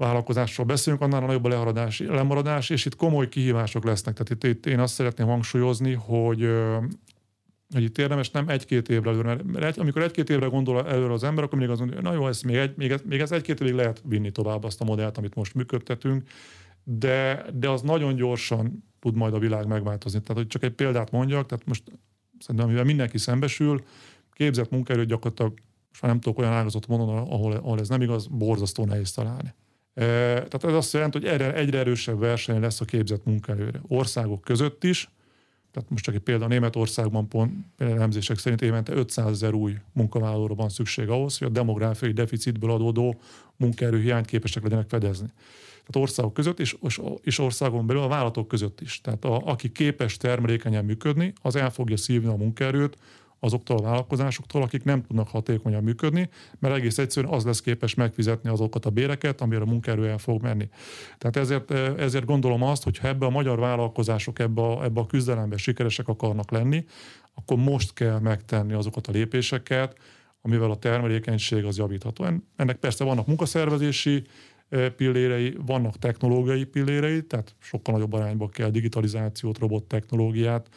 vállalkozásról 0.00 0.66
beszélünk, 0.66 1.02
annál 1.02 1.20
nagyobb 1.20 1.44
a 1.44 1.48
lemaradás, 1.48 1.98
lemaradás, 1.98 2.70
és 2.70 2.84
itt 2.84 2.96
komoly 2.96 3.28
kihívások 3.28 3.84
lesznek. 3.84 4.14
Tehát 4.14 4.30
itt, 4.30 4.56
itt 4.56 4.66
én 4.66 4.78
azt 4.78 4.94
szeretném 4.94 5.26
hangsúlyozni, 5.26 5.92
hogy 5.92 6.48
hogy 7.72 7.82
itt 7.82 7.98
érdemes 7.98 8.30
nem 8.30 8.48
egy-két 8.48 8.88
évre 8.88 9.10
előre, 9.10 9.38
mert 9.44 9.64
egy, 9.64 9.78
amikor 9.78 10.02
egy-két 10.02 10.30
évre 10.30 10.46
gondol 10.46 10.86
előre 10.88 11.12
az 11.12 11.24
ember, 11.24 11.44
akkor 11.44 11.58
még 11.58 11.68
az 11.68 11.78
mondja, 11.78 12.00
na 12.00 12.12
jó, 12.12 12.26
ez 12.26 12.42
még, 12.42 12.56
egy, 12.56 12.76
még, 12.76 12.90
ez, 12.90 13.00
még 13.04 13.20
ez 13.20 13.32
egy-két 13.32 13.60
évig 13.60 13.74
lehet 13.74 14.02
vinni 14.04 14.30
tovább 14.30 14.64
azt 14.64 14.80
a 14.80 14.84
modellt, 14.84 15.18
amit 15.18 15.34
most 15.34 15.54
működtetünk, 15.54 16.28
de, 16.84 17.44
de 17.54 17.68
az 17.68 17.82
nagyon 17.82 18.14
gyorsan 18.14 18.84
tud 19.00 19.14
majd 19.14 19.34
a 19.34 19.38
világ 19.38 19.66
megváltozni. 19.66 20.20
Tehát, 20.20 20.36
hogy 20.36 20.46
csak 20.46 20.62
egy 20.62 20.72
példát 20.72 21.10
mondjak, 21.10 21.46
tehát 21.46 21.66
most 21.66 21.82
szerintem, 22.38 22.66
amivel 22.66 22.84
mindenki 22.84 23.18
szembesül, 23.18 23.84
képzett 24.32 24.70
munkaerőt 24.70 25.08
gyakorlatilag, 25.08 25.52
már 26.00 26.10
nem 26.10 26.20
tudok 26.20 26.38
olyan 26.38 26.52
ágazatot 26.52 26.88
mondani, 26.88 27.18
ahol, 27.30 27.52
ahol 27.52 27.80
ez 27.80 27.88
nem 27.88 28.02
igaz, 28.02 28.26
borzasztó 28.26 28.84
nehéz 28.84 29.12
találni. 29.12 29.54
Tehát 30.06 30.64
ez 30.64 30.72
azt 30.72 30.92
jelenti, 30.92 31.18
hogy 31.18 31.26
egyre, 31.26 31.54
egyre 31.54 31.78
erősebb 31.78 32.18
verseny 32.18 32.60
lesz 32.60 32.80
a 32.80 32.84
képzett 32.84 33.24
munkaerőre. 33.24 33.80
Országok 33.88 34.40
között 34.40 34.84
is, 34.84 35.10
tehát 35.72 35.90
most 35.90 36.04
csak 36.04 36.14
egy 36.14 36.20
példa, 36.20 36.46
Németországban 36.46 37.28
pont 37.28 37.52
elemzések 37.78 38.38
szerint 38.38 38.62
évente 38.62 38.92
500 38.92 39.30
ezer 39.30 39.52
új 39.52 39.76
munkavállalóra 39.92 40.54
van 40.54 40.68
szükség 40.68 41.08
ahhoz, 41.08 41.38
hogy 41.38 41.48
a 41.48 41.50
demográfiai 41.50 42.12
deficitből 42.12 42.70
adódó 42.70 43.20
munkaerőhiányt 43.56 44.26
képesek 44.26 44.62
legyenek 44.62 44.88
fedezni. 44.88 45.28
Tehát 45.86 46.08
országok 46.08 46.32
között 46.32 46.60
és, 46.60 46.76
és 47.22 47.38
országon 47.38 47.86
belül 47.86 48.02
a 48.02 48.08
vállalatok 48.08 48.48
között 48.48 48.80
is. 48.80 49.00
Tehát 49.00 49.24
a, 49.24 49.42
aki 49.44 49.72
képes 49.72 50.16
termelékenyen 50.16 50.84
működni, 50.84 51.32
az 51.42 51.56
el 51.56 51.70
fogja 51.70 51.96
szívni 51.96 52.28
a 52.28 52.36
munkaerőt, 52.36 52.96
azoktól 53.40 53.76
a 53.76 53.82
vállalkozásoktól, 53.82 54.62
akik 54.62 54.84
nem 54.84 55.02
tudnak 55.02 55.28
hatékonyan 55.28 55.82
működni, 55.82 56.28
mert 56.58 56.74
egész 56.74 56.98
egyszerűen 56.98 57.32
az 57.32 57.44
lesz 57.44 57.60
képes 57.60 57.94
megfizetni 57.94 58.50
azokat 58.50 58.86
a 58.86 58.90
béreket, 58.90 59.40
amire 59.40 59.60
a 59.60 59.66
munkaerő 59.66 60.08
el 60.08 60.18
fog 60.18 60.42
menni. 60.42 60.68
Tehát 61.18 61.36
ezért, 61.36 61.70
ezért 62.00 62.24
gondolom 62.24 62.62
azt, 62.62 62.82
hogy 62.82 62.98
ha 62.98 63.08
ebbe 63.08 63.26
a 63.26 63.30
magyar 63.30 63.58
vállalkozások 63.58 64.38
ebbe 64.38 64.62
a, 64.62 64.84
ebbe 64.84 65.00
a 65.00 65.06
küzdelembe 65.06 65.56
sikeresek 65.56 66.08
akarnak 66.08 66.50
lenni, 66.50 66.84
akkor 67.34 67.56
most 67.56 67.92
kell 67.92 68.18
megtenni 68.18 68.72
azokat 68.72 69.06
a 69.06 69.12
lépéseket, 69.12 69.96
amivel 70.42 70.70
a 70.70 70.76
termelékenység 70.76 71.64
az 71.64 71.76
javítható. 71.76 72.26
Ennek 72.56 72.76
persze 72.76 73.04
vannak 73.04 73.26
munkaszervezési 73.26 74.22
eh, 74.68 74.88
pillérei, 74.88 75.56
vannak 75.66 75.98
technológiai 75.98 76.64
pillérei, 76.64 77.22
tehát 77.22 77.54
sokkal 77.58 77.94
nagyobb 77.94 78.12
arányban 78.12 78.50
kell 78.50 78.70
digitalizációt, 78.70 79.58
robottechnológiát, 79.58 80.68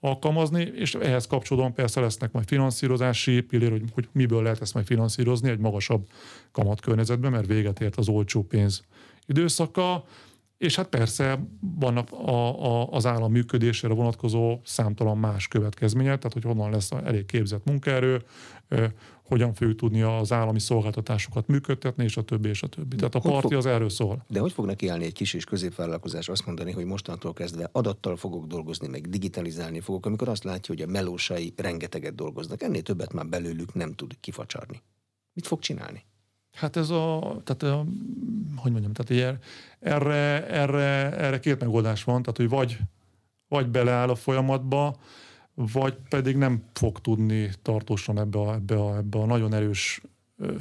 alkalmazni, 0.00 0.72
és 0.74 0.94
ehhez 0.94 1.26
kapcsolódóan 1.26 1.74
persze 1.74 2.00
lesznek 2.00 2.32
majd 2.32 2.46
finanszírozási 2.46 3.40
pillér, 3.40 3.70
hogy, 3.70 3.82
hogy 3.92 4.08
miből 4.12 4.42
lehet 4.42 4.60
ezt 4.60 4.74
majd 4.74 4.86
finanszírozni 4.86 5.50
egy 5.50 5.58
magasabb 5.58 6.06
kamatkörnyezetben, 6.52 7.30
mert 7.30 7.46
véget 7.46 7.80
ért 7.80 7.96
az 7.96 8.08
olcsó 8.08 8.42
pénz 8.42 8.84
időszaka, 9.26 10.04
és 10.60 10.76
hát 10.76 10.88
persze 10.88 11.46
vannak 11.60 12.12
a, 12.12 12.64
a, 12.64 12.88
az 12.90 13.06
állam 13.06 13.32
működésére 13.32 13.94
vonatkozó 13.94 14.60
számtalan 14.64 15.18
más 15.18 15.48
következmények, 15.48 16.18
tehát 16.18 16.32
hogy 16.32 16.42
honnan 16.42 16.70
lesz 16.70 16.90
elég 16.90 17.26
képzett 17.26 17.64
munkaerő, 17.64 18.22
hogyan 19.22 19.54
fogjuk 19.54 19.76
tudni 19.76 20.02
az 20.02 20.32
állami 20.32 20.60
szolgáltatásokat 20.60 21.46
működtetni, 21.46 22.04
és 22.04 22.16
a 22.16 22.22
többi, 22.22 22.48
és 22.48 22.62
a 22.62 22.66
többi. 22.66 22.96
Tehát 22.96 23.14
a 23.14 23.18
parti 23.18 23.54
az 23.54 23.66
erről 23.66 23.88
szól. 23.88 24.24
De 24.28 24.40
hogy 24.40 24.52
fog 24.52 24.66
neki 24.66 24.88
állni 24.88 25.04
egy 25.04 25.12
kis 25.12 25.34
és 25.34 25.44
középvállalkozás 25.44 26.28
azt 26.28 26.46
mondani, 26.46 26.72
hogy 26.72 26.84
mostantól 26.84 27.32
kezdve 27.32 27.68
adattal 27.72 28.16
fogok 28.16 28.46
dolgozni, 28.46 28.88
meg 28.88 29.08
digitalizálni 29.08 29.80
fogok, 29.80 30.06
amikor 30.06 30.28
azt 30.28 30.44
látja, 30.44 30.74
hogy 30.74 30.82
a 30.82 30.90
melósai 30.90 31.52
rengeteget 31.56 32.14
dolgoznak, 32.14 32.62
ennél 32.62 32.82
többet 32.82 33.12
már 33.12 33.26
belőlük 33.26 33.74
nem 33.74 33.92
tud 33.92 34.12
kifacsarni. 34.20 34.82
Mit 35.32 35.46
fog 35.46 35.58
csinálni? 35.58 36.04
Hát 36.52 36.76
ez 36.76 36.90
a, 36.90 37.36
tehát 37.44 37.86
hogy 38.56 38.72
mondjam, 38.72 38.92
tehát 38.92 39.10
ilyen, 39.10 39.38
erre, 39.80 40.46
erre, 40.48 41.16
erre 41.16 41.40
két 41.40 41.60
megoldás 41.60 42.04
van, 42.04 42.22
tehát 42.22 42.36
hogy 42.36 42.48
vagy, 42.48 42.78
vagy 43.48 43.68
beleáll 43.68 44.08
a 44.08 44.14
folyamatba, 44.14 44.96
vagy 45.54 45.96
pedig 46.08 46.36
nem 46.36 46.62
fog 46.72 47.00
tudni 47.00 47.50
tartósan 47.62 48.18
ebbe 48.18 48.38
a, 48.38 48.54
ebbe 48.54 48.74
a, 48.74 48.96
ebbe 48.96 49.18
a 49.18 49.26
nagyon 49.26 49.54
erős 49.54 50.02
ö, 50.36 50.54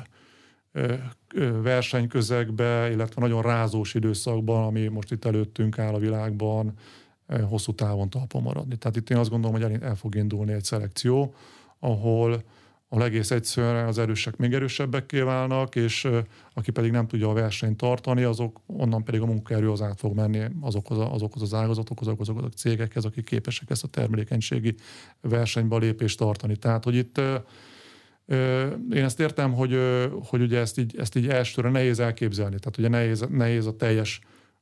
ö, 0.71 0.93
ö, 1.33 1.61
versenyközegbe, 1.61 2.91
illetve 2.91 3.21
nagyon 3.21 3.41
rázós 3.41 3.93
időszakban, 3.93 4.63
ami 4.63 4.87
most 4.87 5.11
itt 5.11 5.25
előttünk 5.25 5.79
áll 5.79 5.93
a 5.93 5.99
világban, 5.99 6.73
hosszú 7.49 7.73
távon 7.73 8.09
talpon 8.09 8.41
maradni. 8.41 8.77
Tehát 8.77 8.97
itt 8.97 9.09
én 9.09 9.17
azt 9.17 9.29
gondolom, 9.29 9.61
hogy 9.61 9.71
el, 9.71 9.83
el 9.83 9.95
fog 9.95 10.15
indulni 10.15 10.51
egy 10.53 10.63
szelekció, 10.63 11.33
ahol 11.79 12.43
a 12.91 13.01
egész 13.01 13.31
egyszerűen 13.31 13.87
az 13.87 13.97
erősek 13.97 14.37
még 14.37 14.53
erősebbekké 14.53 15.19
válnak, 15.19 15.75
és 15.75 16.07
aki 16.53 16.71
pedig 16.71 16.91
nem 16.91 17.07
tudja 17.07 17.29
a 17.29 17.33
versenyt 17.33 17.77
tartani, 17.77 18.23
azok 18.23 18.61
onnan 18.65 19.03
pedig 19.03 19.21
a 19.21 19.25
munkaerő 19.25 19.71
az 19.71 19.81
át 19.81 19.99
fog 19.99 20.15
menni 20.15 20.41
azokhoz, 20.61 20.97
azokhoz 21.11 21.41
az 21.41 21.53
ágazatokhoz, 21.53 22.07
azokhoz 22.07 22.43
a 22.43 22.49
cégekhez, 22.49 23.05
akik 23.05 23.25
képesek 23.25 23.69
ezt 23.69 23.83
a 23.83 23.87
termelékenységi 23.87 24.75
versenybe 25.21 25.77
lépést 25.77 26.17
tartani. 26.17 26.55
Tehát, 26.55 26.83
hogy 26.83 26.95
itt 26.95 27.21
én 28.93 29.03
ezt 29.03 29.19
értem, 29.19 29.53
hogy, 29.53 29.77
hogy 30.23 30.41
ugye 30.41 30.59
ezt 30.59 30.77
így, 30.77 30.95
ezt 30.97 31.15
így 31.15 31.27
elsőre 31.27 31.69
nehéz 31.69 31.99
elképzelni. 31.99 32.55
Tehát 32.59 32.77
ugye 32.77 32.87
nehéz, 32.87 33.25
nehéz 33.29 33.65
a 33.65 33.75
teljes 33.75 34.19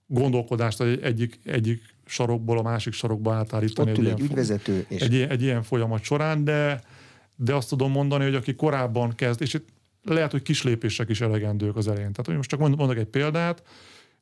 gondolkodást 0.08 0.82
egy, 0.82 1.02
egyik, 1.02 1.40
egyik 1.44 1.82
sarokból 2.06 2.58
a 2.58 2.62
másik 2.62 2.94
sarokba 2.94 3.34
átállítani. 3.34 3.92
Ott 3.92 3.98
egy, 3.98 4.06
egy 4.06 4.20
ügyvezető. 4.20 4.86
És... 4.88 5.02
Egy, 5.02 5.16
egy 5.16 5.42
ilyen 5.42 5.64
folyamat 5.64 6.04
során, 6.04 6.44
de 6.44 6.82
de 7.38 7.54
azt 7.54 7.70
tudom 7.70 7.92
mondani, 7.92 8.24
hogy 8.24 8.36
aki 8.36 8.56
korábban 8.56 9.16
kezd, 9.16 9.42
és 9.42 9.54
itt 9.54 9.68
lehet, 10.04 10.32
hogy 10.32 10.42
kis 10.42 10.64
lépések 10.64 11.10
is 11.10 11.22
elegendők 11.22 11.76
az 11.76 11.88
elején. 11.88 12.12
Tehát, 12.12 12.26
hogy 12.26 12.36
most 12.36 12.50
csak 12.50 12.60
mondok 12.60 12.98
egy 12.98 13.06
példát, 13.06 13.62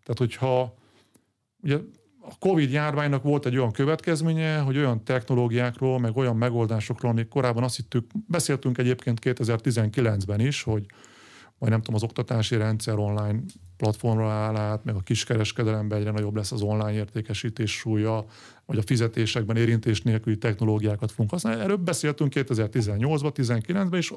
tehát 0.03 0.17
hogyha 0.17 0.73
ugye 1.63 1.77
a 2.21 2.37
Covid 2.39 2.71
járványnak 2.71 3.23
volt 3.23 3.45
egy 3.45 3.57
olyan 3.57 3.71
következménye, 3.71 4.57
hogy 4.57 4.77
olyan 4.77 5.03
technológiákról, 5.03 5.99
meg 5.99 6.17
olyan 6.17 6.35
megoldásokról, 6.35 7.11
amik 7.11 7.27
korábban 7.27 7.63
azt 7.63 7.75
hittük, 7.75 8.11
beszéltünk 8.27 8.77
egyébként 8.77 9.19
2019-ben 9.23 10.39
is, 10.39 10.63
hogy 10.63 10.85
vagy 11.59 11.69
nem 11.69 11.79
tudom, 11.79 11.95
az 11.95 12.03
oktatási 12.03 12.55
rendszer 12.55 12.97
online 12.97 13.39
platformra 13.77 14.29
áll 14.29 14.55
át, 14.55 14.83
meg 14.83 14.95
a 14.95 14.99
kiskereskedelemben 14.99 15.99
egyre 15.99 16.11
nagyobb 16.11 16.35
lesz 16.35 16.51
az 16.51 16.61
online 16.61 16.93
értékesítés 16.93 17.71
súlya, 17.71 18.25
vagy 18.65 18.77
a 18.77 18.81
fizetésekben 18.81 19.57
érintés 19.57 20.01
nélküli 20.01 20.37
technológiákat 20.37 21.11
fogunk 21.11 21.31
használni. 21.31 21.61
Erről 21.61 21.75
beszéltünk 21.75 22.33
2018-ban, 22.35 23.31
2019-ben, 23.35 23.99
és 23.99 24.13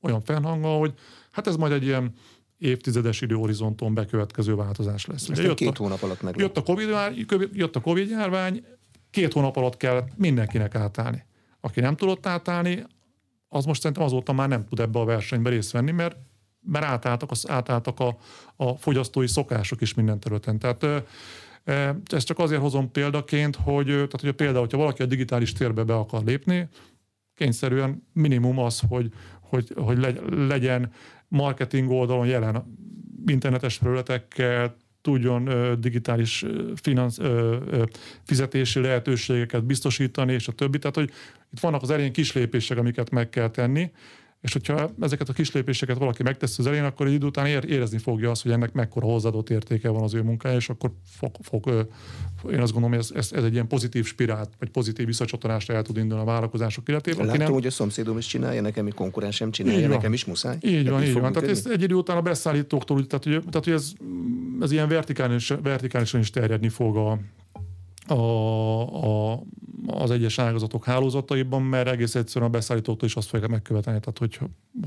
olyan 0.00 0.20
fennhanggal, 0.20 0.78
hogy 0.78 0.94
hát 1.30 1.46
ez 1.46 1.56
majd 1.56 1.72
egy 1.72 1.84
ilyen 1.84 2.12
évtizedes 2.58 3.20
időhorizonton 3.20 3.94
bekövetkező 3.94 4.54
változás 4.54 5.06
lesz. 5.06 5.28
Ugye 5.28 5.42
jött 5.42 5.56
két 5.56 5.68
a, 5.68 5.82
hónap 5.82 6.02
alatt 6.02 6.22
meg. 6.22 6.36
Jött 6.36 6.56
a, 6.56 6.62
COVID, 6.62 6.88
jött 7.52 7.76
a 7.76 7.80
Covid 7.80 8.10
járvány, 8.10 8.64
két 9.10 9.32
hónap 9.32 9.56
alatt 9.56 9.76
kell 9.76 10.04
mindenkinek 10.16 10.74
átállni. 10.74 11.24
Aki 11.60 11.80
nem 11.80 11.96
tudott 11.96 12.26
átállni, 12.26 12.84
az 13.48 13.64
most 13.64 13.80
szerintem 13.80 14.06
azóta 14.06 14.32
már 14.32 14.48
nem 14.48 14.64
tud 14.64 14.80
ebbe 14.80 14.98
a 14.98 15.04
versenybe 15.04 15.50
részt 15.50 15.70
venni, 15.70 15.90
mert, 15.90 16.16
mert 16.62 16.84
átálltak, 16.84 17.30
az, 17.30 17.50
átálltak 17.50 18.00
a, 18.00 18.16
a 18.56 18.76
fogyasztói 18.76 19.26
szokások 19.26 19.80
is 19.80 19.94
minden 19.94 20.20
területen. 20.20 20.58
Tehát 20.58 21.04
ezt 22.04 22.26
csak 22.26 22.38
azért 22.38 22.60
hozom 22.60 22.90
példaként, 22.90 23.56
hogy, 23.56 23.86
tehát, 23.86 24.20
hogy 24.20 24.32
például, 24.32 24.60
hogyha 24.60 24.78
valaki 24.78 25.02
a 25.02 25.06
digitális 25.06 25.52
térbe 25.52 25.82
be 25.82 25.94
akar 25.94 26.24
lépni, 26.24 26.68
kényszerűen 27.34 28.06
minimum 28.12 28.58
az, 28.58 28.80
hogy, 28.88 29.12
hogy, 29.40 29.72
hogy 29.76 30.16
legyen 30.30 30.92
marketing 31.28 31.90
oldalon 31.90 32.26
jelen 32.26 32.78
internetes 33.26 33.76
felületekkel, 33.76 34.76
tudjon 35.02 35.50
digitális 35.80 36.44
finansz, 36.74 37.18
fizetési 38.24 38.80
lehetőségeket 38.80 39.64
biztosítani, 39.64 40.32
és 40.32 40.48
a 40.48 40.52
többi. 40.52 40.78
Tehát, 40.78 40.96
hogy 40.96 41.10
itt 41.52 41.60
vannak 41.60 41.82
az 41.82 41.90
elején 41.90 42.12
kis 42.12 42.32
lépések, 42.32 42.78
amiket 42.78 43.10
meg 43.10 43.28
kell 43.28 43.50
tenni, 43.50 43.90
és 44.40 44.52
hogyha 44.52 44.90
ezeket 45.00 45.28
a 45.28 45.32
kis 45.32 45.52
lépéseket 45.52 45.98
valaki 45.98 46.22
megtesz 46.22 46.58
az 46.58 46.66
elején, 46.66 46.84
akkor 46.84 47.06
egy 47.06 47.12
idő 47.12 47.26
után 47.26 47.46
érezni 47.46 47.98
fogja 47.98 48.30
azt, 48.30 48.42
hogy 48.42 48.52
ennek 48.52 48.72
mekkora 48.72 49.06
hozzáadott 49.06 49.50
értéke 49.50 49.88
van 49.88 50.02
az 50.02 50.14
ő 50.14 50.22
munkája, 50.22 50.56
és 50.56 50.68
akkor 50.68 50.92
fog, 51.04 51.30
fog 51.40 51.88
én 52.50 52.60
azt 52.60 52.72
gondolom, 52.72 52.90
hogy 52.90 52.98
ez, 52.98 53.10
ez, 53.14 53.32
ez 53.32 53.44
egy 53.44 53.52
ilyen 53.52 53.66
pozitív 53.66 54.06
spirált, 54.06 54.50
vagy 54.58 54.70
pozitív 54.70 55.06
visszacsatolásra 55.06 55.74
el 55.74 55.82
tud 55.82 55.96
indulni 55.96 56.22
a 56.22 56.26
vállalkozások 56.26 56.88
életében. 56.88 57.26
Látom, 57.26 57.40
nem... 57.40 57.52
hogy 57.52 57.66
a 57.66 57.70
szomszédom 57.70 58.18
is 58.18 58.26
csinálja, 58.26 58.60
nekem 58.60 58.86
egy 58.86 58.94
konkurens 58.94 59.36
sem 59.36 59.50
csinálja, 59.50 59.88
nekem 59.88 60.12
is 60.12 60.24
muszáj. 60.24 60.56
Így 60.60 60.88
van, 60.88 61.02
így 61.02 61.12
van. 61.12 61.32
Tehát 61.32 61.48
ez 61.48 61.66
egy 61.70 61.82
idő 61.82 61.94
után 61.94 62.16
a 62.16 62.22
beszállítóktól, 62.22 63.06
tehát, 63.06 63.24
hogy, 63.24 63.38
tehát, 63.38 63.64
hogy 63.64 63.72
ez, 63.72 63.92
ez 64.60 64.72
ilyen 64.72 64.88
vertikális, 64.88 65.52
vertikálisan 65.62 66.20
is 66.20 66.30
terjedni 66.30 66.68
fog 66.68 66.96
a, 66.96 67.18
a, 68.10 69.32
a, 69.32 69.42
az 69.86 70.10
egyes 70.10 70.38
ágazatok 70.38 70.84
hálózataiban, 70.84 71.62
mert 71.62 71.88
egész 71.88 72.14
egyszerűen 72.14 72.50
a 72.50 72.52
beszállítóktól 72.52 73.08
is 73.08 73.16
azt 73.16 73.28
fogják 73.28 73.50
megkövetelni. 73.50 74.00
Tehát, 74.00 74.18
hogy 74.18 74.38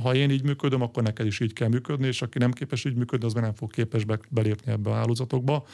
ha 0.01 0.15
én 0.15 0.30
így 0.30 0.44
működöm, 0.44 0.82
akkor 0.82 1.03
neked 1.03 1.25
is 1.25 1.39
így 1.39 1.53
kell 1.53 1.68
működni, 1.68 2.08
és 2.08 2.22
aki 2.22 2.38
nem 2.38 2.51
képes 2.51 2.86
így 2.86 2.96
működni, 2.96 3.25
az 3.25 3.34
már 3.34 3.44
nem 3.44 3.53
fog 3.53 3.72
képes 3.72 4.06
belépni 4.30 4.72
ebbe 4.72 4.89
a 4.89 4.94
hálózatokba. 4.94 5.65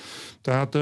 Tehát 0.42 0.78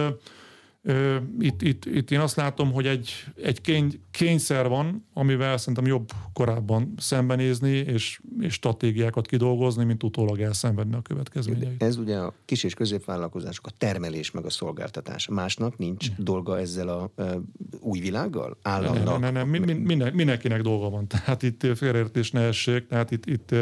itt, 1.40 1.62
itt, 1.62 1.86
itt 1.86 2.12
én 2.12 2.20
azt 2.20 2.36
látom, 2.36 2.72
hogy 2.72 2.88
egy, 2.88 3.12
egy 3.44 3.62
kény, 3.62 4.02
kényszer 4.12 4.68
van, 4.68 5.06
amivel 5.14 5.58
szerintem 5.58 5.86
jobb 5.86 6.10
korábban 6.34 6.94
szembenézni, 6.98 7.70
és, 7.70 8.22
és 8.40 8.54
stratégiákat 8.54 9.28
kidolgozni, 9.28 9.84
mint 9.84 10.04
utólag 10.04 10.40
elszenvedni 10.40 10.96
a 10.96 11.02
következményeit. 11.02 11.84
Ez 11.84 11.98
ugye 11.98 12.18
a 12.18 12.34
kis 12.46 12.64
és 12.64 12.74
középvállalkozások, 12.74 13.68
a 13.68 13.72
termelés 13.78 14.32
meg 14.32 14.46
a 14.46 14.50
szolgáltatás. 14.50 15.28
Másnak 15.28 15.78
nincs 15.78 16.10
ne. 16.10 16.24
dolga 16.24 16.60
ezzel 16.60 16.88
a 16.88 17.12
uh, 17.16 17.36
új 17.80 18.00
világgal? 18.00 18.58
Államnak? 18.62 19.20
Nem, 19.20 19.34
nem, 19.34 19.50
nem, 19.50 19.62
nem. 19.62 19.82
Minden, 19.82 20.14
mindenkinek 20.14 20.62
dolga 20.62 20.90
van. 20.90 21.08
Tehát 21.08 21.44
itt 21.44 21.68
félreértés 21.76 22.32
ne 22.32 22.42
essék, 22.42 22.88
tehát 22.88 23.12
itt, 23.12 23.26
itt 23.26 23.56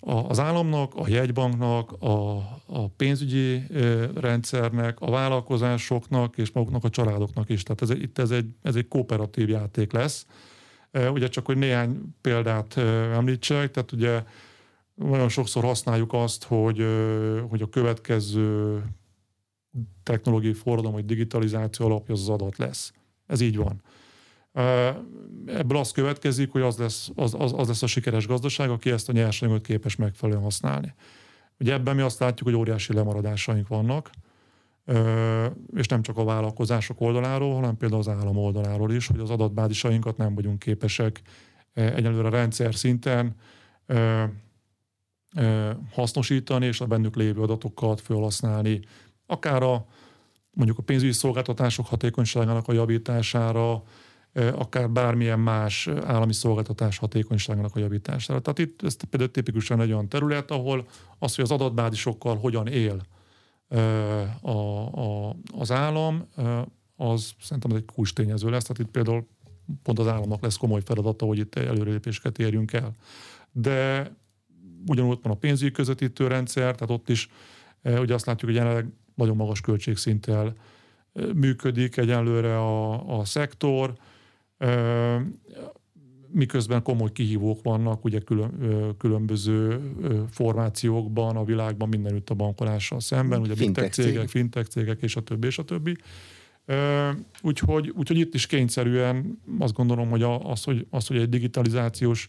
az 0.00 0.38
államnak, 0.38 0.94
a 0.94 1.08
jegybanknak, 1.08 1.92
a, 1.92 2.36
a 2.66 2.88
pénzügyi 2.96 3.62
rendszernek, 4.14 5.00
a 5.00 5.10
vállalkozásoknak 5.10 6.38
és 6.38 6.50
maguknak 6.50 6.84
a 6.84 6.90
családoknak 6.90 7.48
is. 7.48 7.62
Tehát 7.62 7.82
ez, 7.82 7.90
itt 7.90 8.18
ez 8.18 8.30
egy, 8.30 8.46
ez 8.62 8.74
egy 8.74 8.88
kooperatív 8.88 9.48
játék 9.48 9.92
lesz. 9.92 10.26
Ugye 10.92 11.28
csak, 11.28 11.46
hogy 11.46 11.56
néhány 11.56 12.14
példát 12.20 12.76
említsek, 13.12 13.70
tehát 13.70 13.92
ugye 13.92 14.22
nagyon 14.94 15.28
sokszor 15.28 15.64
használjuk 15.64 16.12
azt, 16.12 16.44
hogy, 16.44 16.86
hogy 17.48 17.62
a 17.62 17.68
következő 17.68 18.82
technológiai 20.02 20.52
forradalom, 20.52 20.94
vagy 20.94 21.04
digitalizáció 21.04 21.86
alapja 21.86 22.14
az, 22.14 22.28
adat 22.28 22.56
lesz. 22.56 22.92
Ez 23.26 23.40
így 23.40 23.56
van. 23.56 23.82
Ebből 25.46 25.78
az 25.78 25.90
következik, 25.90 26.52
hogy 26.52 26.62
az 26.62 26.76
lesz, 26.76 27.10
az, 27.14 27.34
az, 27.38 27.52
az 27.56 27.68
lesz 27.68 27.82
a 27.82 27.86
sikeres 27.86 28.26
gazdaság, 28.26 28.70
aki 28.70 28.90
ezt 28.90 29.08
a 29.08 29.12
nyersanyagot 29.12 29.66
képes 29.66 29.96
megfelelően 29.96 30.42
használni. 30.42 30.94
Ugye 31.60 31.72
ebben 31.72 31.94
mi 31.94 32.02
azt 32.02 32.18
látjuk, 32.18 32.48
hogy 32.48 32.58
óriási 32.58 32.92
lemaradásaink 32.92 33.68
vannak, 33.68 34.10
és 35.76 35.86
nem 35.86 36.02
csak 36.02 36.16
a 36.16 36.24
vállalkozások 36.24 37.00
oldaláról, 37.00 37.54
hanem 37.54 37.76
például 37.76 38.00
az 38.00 38.08
állam 38.08 38.36
oldaláról 38.36 38.92
is, 38.92 39.06
hogy 39.06 39.20
az 39.20 39.30
adatbázisainkat 39.30 40.16
nem 40.16 40.34
vagyunk 40.34 40.58
képesek 40.58 41.22
egyelőre 41.72 42.28
rendszer 42.28 42.74
szinten 42.74 43.34
hasznosítani, 45.92 46.66
és 46.66 46.80
a 46.80 46.86
bennük 46.86 47.16
lévő 47.16 47.42
adatokat 47.42 48.00
felhasználni, 48.00 48.80
akár 49.26 49.62
a 49.62 49.86
mondjuk 50.52 50.78
a 50.78 50.82
pénzügyi 50.82 51.12
szolgáltatások 51.12 51.86
hatékonyságának 51.86 52.68
a 52.68 52.72
javítására, 52.72 53.82
akár 54.32 54.90
bármilyen 54.90 55.40
más 55.40 55.88
állami 55.88 56.32
szolgáltatás 56.32 56.98
hatékonyságának 56.98 57.76
a 57.76 57.78
javítására. 57.78 58.40
Tehát 58.40 58.58
itt 58.58 58.82
ez 58.82 58.96
például 59.10 59.30
tipikusan 59.30 59.80
egy 59.80 59.92
olyan 59.92 60.08
terület, 60.08 60.50
ahol 60.50 60.86
az, 61.18 61.34
hogy 61.34 61.44
az 61.44 61.50
adatbázisokkal 61.50 62.36
hogyan 62.36 62.66
él 62.66 63.00
a, 64.40 64.50
a, 64.50 65.36
az 65.58 65.70
állam, 65.70 66.28
az 66.96 67.32
szerintem 67.40 67.70
ez 67.70 67.76
egy 67.76 67.84
kulcs 67.94 68.12
tényező 68.12 68.50
lesz. 68.50 68.62
Tehát 68.62 68.82
itt 68.82 68.90
például 68.90 69.26
pont 69.82 69.98
az 69.98 70.06
államnak 70.06 70.42
lesz 70.42 70.56
komoly 70.56 70.80
feladata, 70.84 71.26
hogy 71.26 71.38
itt 71.38 71.54
előrelépéseket 71.54 72.38
érjünk 72.38 72.72
el. 72.72 72.94
De 73.52 74.10
ugyanúgy 74.86 75.18
van 75.22 75.32
a 75.32 75.36
pénzügyi 75.36 75.70
közvetítő 75.70 76.26
rendszer, 76.26 76.74
tehát 76.74 76.90
ott 76.90 77.08
is 77.08 77.28
ugye 77.84 78.14
azt 78.14 78.26
látjuk, 78.26 78.50
hogy 78.50 78.60
jelenleg 78.60 78.86
nagyon 79.14 79.36
magas 79.36 79.60
költségszinttel 79.60 80.54
működik 81.34 81.96
egyenlőre 81.96 82.58
a, 82.58 83.18
a 83.18 83.24
szektor, 83.24 83.94
miközben 86.32 86.82
komoly 86.82 87.12
kihívók 87.12 87.62
vannak, 87.62 88.04
ugye 88.04 88.18
külön, 88.18 88.52
különböző 88.98 89.80
formációkban 90.30 91.36
a 91.36 91.44
világban 91.44 91.88
mindenütt 91.88 92.30
a 92.30 92.34
bankolással 92.34 93.00
szemben, 93.00 93.40
ugye 93.40 93.54
fintech 93.54 93.90
cégek, 93.90 94.28
fintech 94.28 94.68
cégek 94.68 95.02
és 95.02 95.16
a 95.16 95.20
többi, 95.20 95.46
és 95.46 95.58
a 95.58 95.64
többi. 95.64 95.96
Úgyhogy, 97.42 97.92
úgyhogy 97.96 98.18
itt 98.18 98.34
is 98.34 98.46
kényszerűen 98.46 99.38
azt 99.58 99.74
gondolom, 99.74 100.10
hogy 100.10 100.22
az, 100.22 100.64
hogy, 100.64 100.86
az, 100.90 101.06
hogy 101.06 101.16
egy 101.16 101.28
digitalizációs 101.28 102.28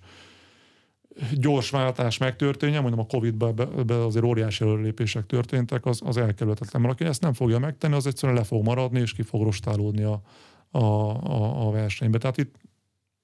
gyors 1.34 1.70
váltás 1.70 2.18
megtörténjen, 2.18 2.82
mondom 2.82 3.00
a 3.00 3.06
Covid-ban 3.06 3.60
azért 3.90 4.26
óriási 4.26 4.64
előlépések 4.64 5.26
történtek, 5.26 5.86
az, 5.86 6.02
az 6.06 6.18
elkerülhetetlen. 6.18 6.82
Mert 6.82 6.94
aki 6.94 7.04
ezt 7.04 7.22
nem 7.22 7.34
fogja 7.34 7.60
megtenni, 7.60 7.96
az 7.96 8.08
egyszerűen 8.08 8.38
le 8.38 8.44
fog 8.44 8.64
maradni, 8.64 9.00
és 9.00 9.14
ki 9.14 9.22
fog 9.22 9.44
rostálódni 9.44 10.04
a, 10.04 10.22
a, 10.72 10.80
a, 10.80 11.68
a 11.68 11.72
versenybe. 11.72 12.18
Tehát 12.18 12.38
itt, 12.38 12.56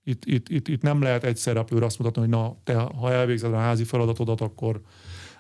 itt, 0.04 0.26
itt, 0.26 0.50
itt, 0.50 0.68
itt 0.68 0.82
nem 0.82 1.02
lehet 1.02 1.24
egy 1.24 1.38
szereplőre 1.38 1.86
azt 1.86 2.00
mutatni, 2.00 2.22
hogy 2.22 2.30
na, 2.30 2.56
te 2.64 2.76
ha 2.76 3.12
elvégzed 3.12 3.54
a 3.54 3.58
házi 3.58 3.84
feladatodat, 3.84 4.42
akkor, 4.42 4.82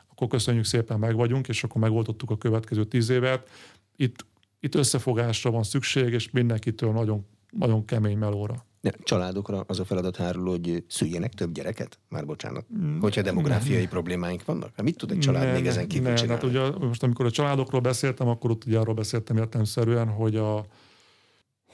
akkor 0.07 0.27
köszönjük 0.27 0.65
szépen, 0.65 0.99
meg 0.99 1.15
vagyunk, 1.15 1.47
és 1.47 1.63
akkor 1.63 1.81
megoldottuk 1.81 2.31
a 2.31 2.37
következő 2.37 2.85
tíz 2.85 3.09
évet. 3.09 3.49
Itt, 3.95 4.25
itt 4.59 4.75
összefogásra 4.75 5.51
van 5.51 5.63
szükség, 5.63 6.13
és 6.13 6.31
mindenkitől 6.31 6.91
nagyon, 6.91 7.25
nagyon 7.51 7.85
kemény 7.85 8.17
melóra. 8.17 8.65
De 8.81 8.93
családokra 9.03 9.63
az 9.67 9.79
a 9.79 9.85
feladat 9.85 10.15
hárul, 10.15 10.49
hogy 10.49 10.83
szüljenek 10.87 11.33
több 11.33 11.51
gyereket? 11.51 11.99
Már 12.09 12.25
bocsánat. 12.25 12.65
Mm. 12.77 12.99
Hogyha 12.99 13.21
demográfiai 13.21 13.81
ne, 13.81 13.87
problémáink 13.87 14.45
vannak? 14.45 14.69
Hát 14.75 14.83
mit 14.83 14.97
tud 14.97 15.11
egy 15.11 15.19
család 15.19 15.45
ne, 15.45 15.51
még 15.51 15.67
ezen 15.67 15.87
kívül 15.87 16.03
ne, 16.03 16.09
hát 16.09 16.19
csinálni? 16.19 16.57
Hát 16.57 16.73
ugye 16.73 16.85
most 16.85 17.03
amikor 17.03 17.25
a 17.25 17.31
családokról 17.31 17.81
beszéltem, 17.81 18.27
akkor 18.27 18.51
ott 18.51 18.65
ugye 18.65 18.79
arról 18.79 18.93
beszéltem 18.93 19.37
értelmszerűen, 19.37 20.07
hogy 20.07 20.35
a, 20.35 20.65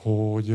hogy 0.04 0.54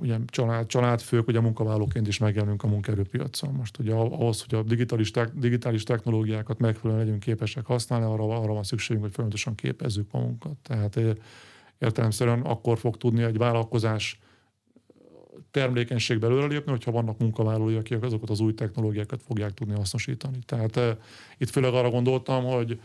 ugye 0.00 0.18
család, 0.26 0.66
családfők, 0.66 1.28
ugye 1.28 1.40
munkavállalóként 1.40 2.08
is 2.08 2.18
megjelenünk 2.18 2.62
a 2.62 2.66
munkaerőpiacon. 2.66 3.54
Most 3.54 3.78
ugye 3.78 3.94
ahhoz, 3.94 4.44
hogy 4.48 4.58
a 4.58 4.62
digitális, 4.62 5.10
digitális 5.34 5.82
technológiákat 5.82 6.58
megfelelően 6.58 7.04
legyünk 7.04 7.22
képesek 7.22 7.66
használni, 7.66 8.04
arra, 8.04 8.40
arra 8.40 8.52
van 8.52 8.62
szükségünk, 8.62 9.04
hogy 9.04 9.14
folyamatosan 9.14 9.54
képezzük 9.54 10.10
magunkat. 10.12 10.56
Tehát 10.62 11.00
értelemszerűen 11.78 12.40
akkor 12.40 12.78
fog 12.78 12.96
tudni 12.96 13.22
egy 13.22 13.38
vállalkozás 13.38 14.20
termelékenységbe 15.50 16.26
előrelépni, 16.26 16.70
hogyha 16.70 16.90
vannak 16.90 17.18
munkavállalói, 17.18 17.76
akik 17.76 18.02
azokat 18.02 18.30
az 18.30 18.40
új 18.40 18.54
technológiákat 18.54 19.22
fogják 19.22 19.54
tudni 19.54 19.74
hasznosítani. 19.74 20.38
Tehát 20.46 20.80
itt 21.38 21.50
főleg 21.50 21.74
arra 21.74 21.90
gondoltam, 21.90 22.44
hogy 22.44 22.80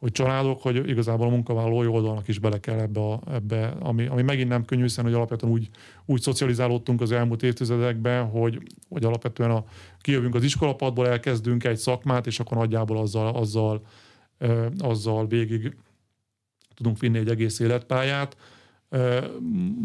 hogy 0.00 0.12
családok, 0.12 0.62
hogy 0.62 0.88
igazából 0.88 1.26
a 1.26 1.30
munkavállalói 1.30 1.86
oldalnak 1.86 2.28
is 2.28 2.38
bele 2.38 2.60
kell 2.60 2.78
ebbe, 2.78 3.00
a, 3.00 3.20
ebbe 3.30 3.66
ami, 3.66 4.06
ami 4.06 4.22
megint 4.22 4.48
nem 4.48 4.64
könnyű, 4.64 4.82
hiszen 4.82 5.04
hogy 5.04 5.14
alapvetően 5.14 5.52
úgy, 5.52 5.68
úgy 6.06 6.20
szocializálódtunk 6.20 7.00
az 7.00 7.12
elmúlt 7.12 7.42
évtizedekben, 7.42 8.28
hogy, 8.28 8.62
hogy 8.88 9.04
alapvetően 9.04 9.50
a, 9.50 9.64
kijövünk 10.00 10.34
az 10.34 10.42
iskolapadból, 10.42 11.08
elkezdünk 11.08 11.64
egy 11.64 11.76
szakmát, 11.76 12.26
és 12.26 12.40
akkor 12.40 12.56
nagyjából 12.56 12.98
azzal, 12.98 13.34
azzal, 13.34 13.86
azzal 14.78 15.26
végig 15.26 15.76
tudunk 16.74 16.98
vinni 16.98 17.18
egy 17.18 17.28
egész 17.28 17.58
életpályát. 17.58 18.36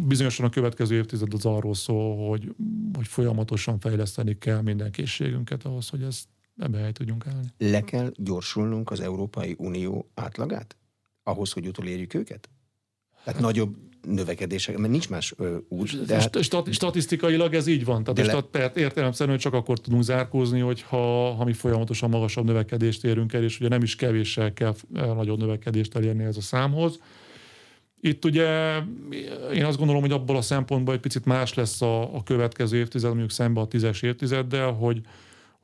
Bizonyosan 0.08 0.46
a 0.46 0.50
következő 0.50 0.96
évtized 0.96 1.34
az 1.34 1.46
arról 1.46 1.74
szól, 1.74 2.28
hogy, 2.30 2.56
hogy 2.94 3.08
folyamatosan 3.08 3.80
fejleszteni 3.80 4.38
kell 4.38 4.62
minden 4.62 4.92
készségünket 4.92 5.66
ahhoz, 5.66 5.90
hogy 5.90 6.04
ezt 6.04 6.28
ebbe 6.60 6.78
hely 6.78 6.92
tudjunk 6.92 7.28
állni. 7.28 7.48
Le 7.58 7.82
kell 7.82 8.12
gyorsulnunk 8.16 8.92
az 8.92 9.00
Európai 9.00 9.56
Unió 9.58 10.10
átlagát? 10.14 10.78
Ahhoz, 11.24 11.52
hogy 11.52 11.68
utolérjük 11.68 12.14
őket? 12.14 12.50
Tehát 13.24 13.40
nagyobb 13.40 13.76
növekedések, 14.02 14.78
mert 14.78 14.92
nincs 14.92 15.10
más 15.10 15.34
ö, 15.38 15.58
út. 15.68 16.06
De 16.06 16.16
hát... 16.16 16.44
Stat- 16.44 16.74
statisztikailag 16.74 17.54
ez 17.54 17.68
így 17.68 17.86
van. 17.86 18.04
Tehát, 18.04 18.34
le... 18.34 18.42
tehát 18.42 18.78
értelemszerűen 18.78 19.38
csak 19.38 19.54
akkor 19.54 19.80
tudunk 19.80 20.04
zárkózni, 20.04 20.60
hogyha 20.60 21.34
ha 21.34 21.44
mi 21.44 21.54
folyamatosan 21.54 22.10
magasabb 22.10 22.46
növekedést 22.46 23.04
érünk 23.04 23.34
el, 23.34 23.44
és 23.44 23.60
ugye 23.60 23.70
nem 23.70 23.82
is 23.82 23.96
kevéssel 23.96 24.54
kell 24.54 24.76
nagyobb 24.92 25.40
növekedést 25.40 25.96
elérni 25.96 26.24
ez 26.24 26.38
a 26.38 26.42
számhoz. 26.42 27.00
Itt 28.02 28.26
ugye 28.26 28.78
én 29.54 29.66
azt 29.66 29.78
gondolom, 29.78 30.02
hogy 30.02 30.12
abból 30.12 30.38
a 30.38 30.42
szempontból 30.42 30.94
egy 30.94 31.00
picit 31.00 31.26
más 31.26 31.54
lesz 31.54 31.82
a, 31.82 32.16
a 32.16 32.24
következő 32.24 32.78
évtized, 32.78 33.10
mondjuk 33.10 33.32
szemben 33.32 33.64
a 33.64 33.68
tízes 33.68 34.02
évtizeddel, 34.02 34.72
hogy, 34.72 35.02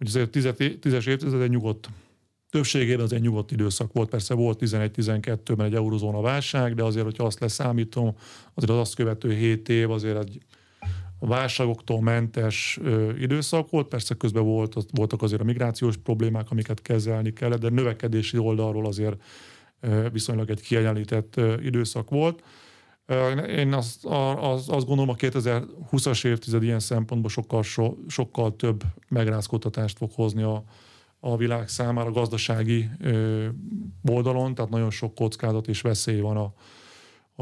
hogy 0.02 0.10
azért 0.10 0.46
a 0.46 0.54
tízes, 0.80 1.06
évtized 1.06 1.42
egy 1.42 1.50
nyugodt 1.50 1.90
többségében 2.50 3.04
az 3.04 3.14
egy 3.14 3.22
nyugodt 3.22 3.52
időszak 3.52 3.94
volt. 3.94 4.10
Persze 4.10 4.34
volt 4.34 4.60
11-12-ben 4.62 5.66
egy 5.66 5.74
eurozóna 5.74 6.22
válság, 6.22 6.74
de 6.74 6.84
azért, 6.84 7.06
hogyha 7.06 7.24
azt 7.24 7.40
leszámítom, 7.40 8.16
azért 8.54 8.72
az 8.72 8.78
azt 8.78 8.96
követő 8.96 9.34
7 9.34 9.70
év 9.70 9.92
azért 9.92 10.18
egy 10.18 10.42
válságoktól 11.20 12.02
mentes 12.02 12.80
ö, 12.82 13.16
időszak 13.16 13.70
volt. 13.70 13.88
Persze 13.88 14.16
közben 14.16 14.44
volt, 14.44 14.76
voltak 14.92 15.22
azért 15.22 15.42
a 15.42 15.44
migrációs 15.44 15.98
problémák, 15.98 16.52
amiket 16.52 16.82
kezelni 16.82 17.34
kellett, 17.34 17.60
de 17.60 17.70
növekedési 17.70 18.38
oldalról 18.38 18.86
azért 18.86 19.22
ö, 19.80 20.08
viszonylag 20.12 20.50
egy 20.50 20.62
kiegyenlített 20.62 21.38
ö, 21.38 21.62
időszak 21.62 22.10
volt. 22.10 22.44
Én 23.48 23.74
azt, 23.74 24.06
az, 24.40 24.70
azt 24.70 24.86
gondolom, 24.86 25.10
a 25.10 25.16
2020-as 25.16 26.26
évtized 26.26 26.64
ilyen 26.64 26.80
szempontból 26.80 27.30
sokkal, 27.30 27.64
so, 27.64 27.96
sokkal 28.08 28.56
több 28.56 28.84
megrázkódtatást 29.08 29.98
fog 29.98 30.12
hozni 30.16 30.42
a, 30.42 30.64
a 31.20 31.38
világ 31.38 31.68
számára 31.68 32.12
gazdasági 32.12 32.90
ö, 33.00 33.48
oldalon, 34.10 34.56
tehát 34.56 34.72
nagyon 34.72 34.90
sok 34.90 35.16
kockázat 35.16 35.68
és 35.68 35.82
veszély 35.82 36.20
van 36.20 36.38
a, 36.38 36.54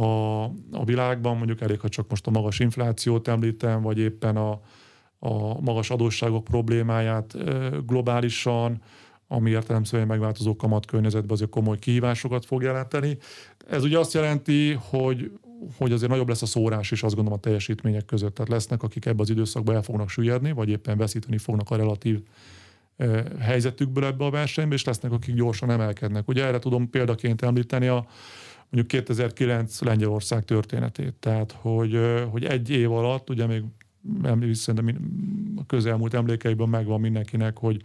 a, 0.02 0.44
a 0.72 0.86
világban, 0.86 1.38
mondjuk 1.38 1.62
elég, 1.62 1.80
ha 1.80 1.90
csak 1.90 2.10
most 2.10 2.28
a 2.28 2.32
magas 2.32 2.60
inflációt 2.60 3.28
említem, 3.28 3.82
vagy 3.82 3.98
éppen 3.98 4.38
a, 4.38 4.60
a 5.20 5.62
magas 5.62 5.90
adósságok 5.90 6.44
problémáját 6.44 7.36
globálisan, 7.86 8.82
ami 9.28 9.50
értelemszerűen 9.50 10.08
megváltozó 10.08 10.56
kamatkörnyezetben 10.56 11.32
azért 11.32 11.50
komoly 11.50 11.80
kihívásokat 11.80 12.46
fog 12.46 12.62
jelenteni. 12.62 13.18
Ez 13.68 13.84
ugye 13.84 14.00
azt 14.00 14.14
jelenti, 14.14 14.74
hogy, 14.90 15.32
hogy 15.78 15.92
azért 15.92 16.12
nagyobb 16.12 16.28
lesz 16.28 16.42
a 16.42 16.46
szórás 16.46 16.92
is 16.92 17.04
azt 17.04 17.16
gondolom 17.16 17.40
a 17.40 17.42
teljesítmények 17.42 18.06
között. 18.06 18.36
Tehát 18.36 18.52
lesznek, 18.52 18.84
akik 18.84 19.06
ebbe 19.06 19.22
az 19.22 19.30
időszakban 19.30 19.76
el 19.76 19.82
fognak 19.82 20.10
süllyedni, 20.10 20.52
vagy 20.52 20.70
éppen 20.70 20.98
veszíteni 20.98 21.38
fognak 21.38 21.70
a 21.70 21.76
relatív 21.76 22.22
helyzetükből 23.40 24.06
ebbe 24.06 24.26
a 24.26 24.30
versenybe, 24.30 24.76
és 24.76 24.84
lesznek, 24.84 25.12
akik 25.12 25.36
gyorsan 25.36 25.70
emelkednek. 25.70 26.28
Ugye 26.28 26.46
erre 26.46 26.60
tudom 26.60 26.90
példaként 26.90 27.42
említeni 27.42 27.88
a 27.88 28.08
mondjuk 28.70 28.88
2009 29.06 29.82
Lengyelország 29.82 30.46
történetét. 30.46 31.14
Tehát, 31.14 31.52
hogy, 31.52 32.00
hogy 32.30 32.46
egy 32.46 32.70
év 32.70 32.92
alatt, 32.92 33.30
ugye 33.30 33.46
még 33.46 33.64
szerintem 34.54 34.96
a 35.56 35.66
közelmúlt 35.66 36.14
emlékeiből 36.14 36.68
megvan 36.68 37.00
mindenkinek, 37.00 37.58
hogy 37.58 37.82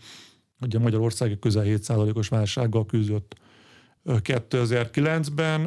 ugye 0.61 0.79
Magyarország 0.79 1.39
közel 1.39 1.65
7%-os 1.67 2.29
válsággal 2.29 2.87
küzdött 2.87 3.35
2009-ben, 4.05 5.61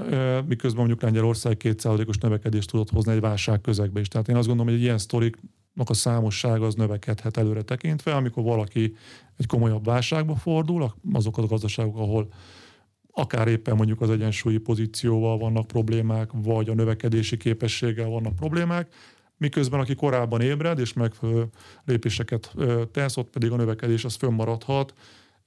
miközben 0.47 0.80
mondjuk 0.80 1.02
Lengyelország 1.02 1.58
2%-os 1.63 2.17
növekedést 2.17 2.69
tudott 2.69 2.89
hozni 2.89 3.12
egy 3.12 3.19
válság 3.19 3.62
közegbe 3.62 4.00
is. 4.00 4.08
Tehát 4.08 4.28
én 4.28 4.36
azt 4.36 4.47
gondolom, 4.47 4.71
hogy 4.71 4.82
egy 4.82 4.86
ilyen 4.86 4.97
sztorik 4.97 5.38
a 5.86 5.93
számossága 5.93 6.65
az 6.65 6.76
növekedhet 6.76 7.38
előre 7.38 7.62
tekintve, 7.62 8.15
amikor 8.15 8.43
valaki 8.43 8.95
egy 9.38 9.45
komolyabb 9.45 9.86
válságba 9.86 10.36
fordul, 10.36 10.93
azok 11.13 11.38
a 11.38 11.45
gazdaságok, 11.45 11.97
ahol 11.97 12.28
akár 13.12 13.47
éppen 13.47 13.76
mondjuk 13.76 14.02
az 14.02 14.10
egyensúlyi 14.10 14.58
pozícióval 14.58 15.38
vannak 15.38 15.67
problémák, 15.67 16.30
vagy 16.34 16.69
a 16.69 16.73
növekedési 16.73 17.38
képességgel 17.38 18.08
vannak 18.08 18.36
problémák, 18.36 18.93
miközben 19.38 19.80
aki 19.80 19.95
korábban 19.95 20.41
ébred 20.41 20.80
és 20.80 20.93
megfelelő 20.93 21.50
lépéseket 21.86 22.56
tesz, 22.91 23.17
ott 23.17 23.30
pedig 23.30 23.52
a 23.52 23.56
növekedés 23.56 24.06
az 24.06 24.15
fönnmaradhat, 24.15 24.93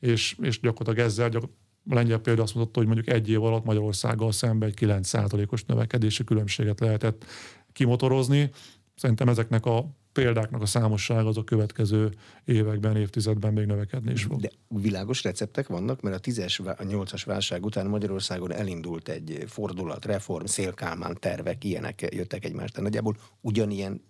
és, 0.00 0.36
és 0.42 0.60
gyakorlatilag 0.60 1.08
ezzel 1.08 1.28
gyak, 1.28 1.44
a 1.88 1.94
lengyel 1.94 2.18
példa 2.18 2.42
azt 2.42 2.54
mutatta, 2.54 2.78
hogy 2.78 2.86
mondjuk 2.86 3.08
egy 3.08 3.28
év 3.28 3.42
alatt 3.42 3.64
Magyarországgal 3.64 4.32
szemben 4.32 4.68
egy 4.68 4.78
9%-os 4.80 5.64
növekedési 5.64 6.24
különbséget 6.24 6.80
lehetett 6.80 7.24
kimotorozni. 7.72 8.50
Szerintem 8.94 9.28
ezeknek 9.28 9.66
a 9.66 9.86
példáknak 10.12 10.62
a 10.62 10.66
számossága 10.66 11.28
az 11.28 11.36
a 11.36 11.44
következő 11.44 12.14
években, 12.44 12.96
évtizedben 12.96 13.52
még 13.52 13.66
növekedni 13.66 14.12
is 14.12 14.22
fog. 14.22 14.40
De 14.40 14.50
világos 14.68 15.22
receptek 15.22 15.66
vannak, 15.66 16.00
mert 16.00 16.16
a 16.16 16.30
10-es, 16.30 16.76
a 16.78 16.82
8-as 16.82 17.22
válság 17.24 17.64
után 17.64 17.86
Magyarországon 17.86 18.52
elindult 18.52 19.08
egy 19.08 19.44
fordulat, 19.46 20.04
reform, 20.04 20.44
szélkálmán 20.44 21.16
tervek, 21.20 21.64
ilyenek 21.64 22.06
jöttek 22.10 22.44
egymást. 22.44 22.80
Nagyjából 22.80 23.16
ugyanilyen 23.40 24.02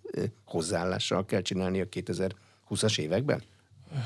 hozzáállással 0.45 1.25
kell 1.25 1.41
csinálni 1.41 1.81
a 1.81 1.85
2020-as 1.85 2.99
években? 2.99 3.41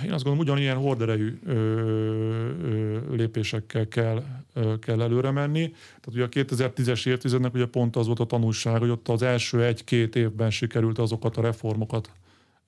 Én 0.04 0.12
azt 0.12 0.24
gondolom, 0.24 0.40
ugyanilyen 0.40 0.78
horderejű 0.78 1.40
ö, 1.46 1.54
ö, 1.54 3.16
lépésekkel 3.16 3.88
kell, 3.88 4.24
ö, 4.54 4.80
kell 4.80 5.02
előre 5.02 5.32
menni. 5.32 5.70
Tehát 5.70 6.08
ugye 6.08 6.24
a 6.24 6.30
2010-es 6.46 7.08
évtizednek 7.08 7.54
ugye 7.54 7.66
pont 7.66 7.96
az 7.96 8.06
volt 8.06 8.20
a 8.20 8.26
tanulság, 8.26 8.80
hogy 8.80 8.90
ott 8.90 9.08
az 9.08 9.22
első 9.22 9.64
egy-két 9.64 10.16
évben 10.16 10.50
sikerült 10.50 11.00
azokat 11.00 11.38
a 11.38 11.42
reformokat 11.42 12.12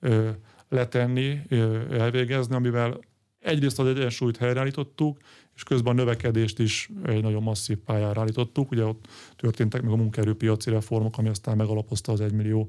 ö, 0.00 0.28
letenni, 0.68 1.40
ö, 1.48 1.80
elvégezni, 1.90 2.54
amivel 2.54 3.00
egyrészt 3.40 3.78
az 3.78 3.86
egyensúlyt 3.86 4.36
helyreállítottuk, 4.36 5.18
és 5.54 5.62
közben 5.62 5.92
a 5.92 5.96
növekedést 5.96 6.58
is 6.58 6.90
egy 7.04 7.22
nagyon 7.22 7.42
masszív 7.42 7.76
pályára 7.76 8.20
állítottuk. 8.20 8.70
Ugye 8.70 8.84
ott 8.84 9.06
történtek 9.36 9.82
meg 9.82 9.92
a 9.92 9.96
munkaerőpiaci 9.96 10.70
reformok, 10.70 11.18
ami 11.18 11.28
aztán 11.28 11.56
megalapozta 11.56 12.12
az 12.12 12.20
egymillió, 12.20 12.68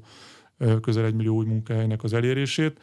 közel 0.82 1.06
egymillió 1.06 1.36
új 1.36 1.46
munkahelynek 1.46 2.04
az 2.04 2.14
elérését. 2.14 2.80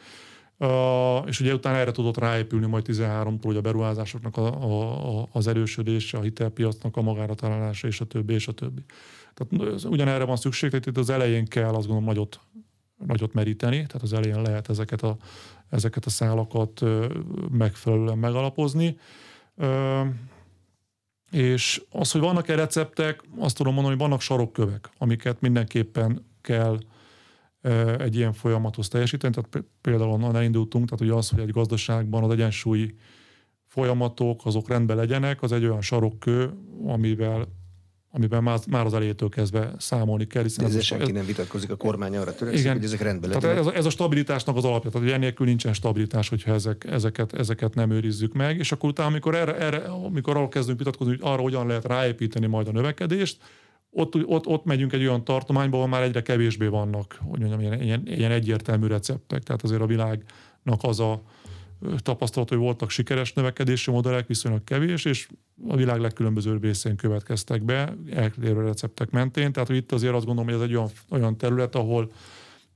Uh, 0.59 1.27
és 1.27 1.39
ugye 1.39 1.53
utána 1.53 1.77
erre 1.77 1.91
tudott 1.91 2.17
ráépülni 2.17 2.65
majd 2.65 2.85
13-tól, 2.87 3.39
hogy 3.41 3.55
a 3.55 3.61
beruházásoknak 3.61 4.37
a, 4.37 4.63
a, 4.63 5.19
a, 5.19 5.27
az 5.31 5.47
erősödése, 5.47 6.17
a 6.17 6.21
hitelpiacnak 6.21 6.97
a 6.97 7.01
magára 7.01 7.33
találása, 7.33 7.87
és 7.87 8.01
a 8.01 8.05
többi, 8.05 8.33
és 8.33 8.47
a 8.47 8.51
többi. 8.51 8.81
Tehát 9.33 9.85
ugyanerre 9.85 10.23
van 10.23 10.35
szükség, 10.35 10.69
tehát 10.69 10.85
itt 10.85 10.97
az 10.97 11.09
elején 11.09 11.45
kell 11.45 11.73
azt 11.73 11.87
gondolom 11.87 12.03
nagyot, 12.03 12.39
nagyot 13.05 13.33
meríteni, 13.33 13.75
tehát 13.75 14.01
az 14.01 14.13
elején 14.13 14.41
lehet 14.41 14.69
ezeket 14.69 15.01
a, 15.01 15.17
ezeket 15.69 16.05
a 16.05 16.09
szálakat 16.09 16.81
megfelelően 17.51 18.17
megalapozni. 18.17 18.97
Uh, 19.55 20.07
és 21.31 21.81
az, 21.91 22.11
hogy 22.11 22.21
vannak-e 22.21 22.55
receptek, 22.55 23.23
azt 23.39 23.57
tudom 23.57 23.73
mondani, 23.73 23.95
hogy 23.95 24.03
vannak 24.05 24.21
sarokkövek, 24.21 24.89
amiket 24.97 25.41
mindenképpen 25.41 26.25
kell 26.41 26.77
egy 27.97 28.15
ilyen 28.15 28.33
folyamatot 28.33 28.89
teljesíteni. 28.89 29.33
Tehát 29.33 29.67
például 29.81 30.11
onnan 30.11 30.35
elindultunk, 30.35 30.89
tehát 30.89 31.01
ugye 31.01 31.13
az, 31.13 31.29
hogy 31.29 31.39
egy 31.39 31.51
gazdaságban 31.51 32.23
az 32.23 32.31
egyensúlyi 32.31 32.95
folyamatok, 33.65 34.45
azok 34.45 34.67
rendben 34.67 34.95
legyenek, 34.95 35.41
az 35.41 35.51
egy 35.51 35.65
olyan 35.65 35.81
sarokkő, 35.81 36.53
amivel 36.85 37.47
amiben 38.11 38.43
már, 38.43 38.59
már 38.69 38.85
az 38.85 38.93
elejétől 38.93 39.29
kezdve 39.29 39.73
számolni 39.77 40.27
kell. 40.27 40.43
Hiszen 40.43 40.65
ezzel 40.65 40.81
senki 40.81 41.03
ez, 41.03 41.09
nem 41.09 41.25
vitatkozik, 41.25 41.69
a 41.69 41.75
kormány 41.75 42.17
arra 42.17 42.35
törekszik, 42.35 42.63
igen, 42.63 42.75
hogy 42.75 42.83
ezek 42.83 43.01
rendben 43.01 43.29
legyenek. 43.29 43.55
Tehát 43.55 43.67
ez, 43.67 43.79
ez 43.79 43.85
a 43.85 43.89
stabilitásnak 43.89 44.55
az 44.55 44.65
alapja, 44.65 44.89
tehát 44.89 45.11
enélkül 45.11 45.45
nincsen 45.45 45.73
stabilitás, 45.73 46.29
hogyha 46.29 46.53
ezek, 46.53 46.85
ezeket, 46.89 47.33
ezeket 47.33 47.75
nem 47.75 47.91
őrizzük 47.91 48.33
meg, 48.33 48.57
és 48.57 48.71
akkor 48.71 48.89
utána, 48.89 49.09
amikor, 49.09 49.35
erre, 49.35 49.57
erre, 49.57 49.77
amikor 49.77 50.35
arról 50.35 50.49
kezdünk 50.49 50.77
vitatkozni, 50.77 51.13
hogy 51.17 51.31
arra 51.31 51.41
hogyan 51.41 51.67
lehet 51.67 51.85
ráépíteni 51.85 52.45
majd 52.45 52.67
a 52.67 52.71
növekedést, 52.71 53.37
ott, 53.97 54.25
ott, 54.25 54.47
ott 54.47 54.65
megyünk 54.65 54.93
egy 54.93 55.01
olyan 55.01 55.23
tartományba, 55.23 55.77
ahol 55.77 55.89
már 55.89 56.01
egyre 56.01 56.21
kevésbé 56.21 56.67
vannak, 56.67 57.19
hogy 57.21 57.39
mondjam, 57.39 57.59
ilyen, 57.59 57.81
ilyen, 57.81 58.01
ilyen 58.05 58.31
egyértelmű 58.31 58.87
receptek. 58.87 59.43
Tehát 59.43 59.63
azért 59.63 59.81
a 59.81 59.85
világnak 59.85 60.79
az 60.81 60.99
a 60.99 61.21
tapasztalat, 61.97 62.49
hogy 62.49 62.57
voltak 62.57 62.89
sikeres 62.89 63.33
növekedési 63.33 63.91
modellek, 63.91 64.27
viszonylag 64.27 64.63
kevés, 64.63 65.05
és 65.05 65.27
a 65.67 65.75
világ 65.75 65.99
legkülönbözőbb 65.99 66.63
részén 66.63 66.95
következtek 66.95 67.63
be, 67.63 67.95
eltérő 68.11 68.61
receptek 68.61 69.09
mentén. 69.09 69.51
Tehát 69.51 69.67
hogy 69.67 69.77
itt 69.77 69.91
azért 69.91 70.13
azt 70.13 70.25
gondolom, 70.25 70.49
hogy 70.49 70.59
ez 70.61 70.67
egy 70.69 70.75
olyan, 70.75 70.89
olyan 71.09 71.37
terület, 71.37 71.75
ahol, 71.75 72.11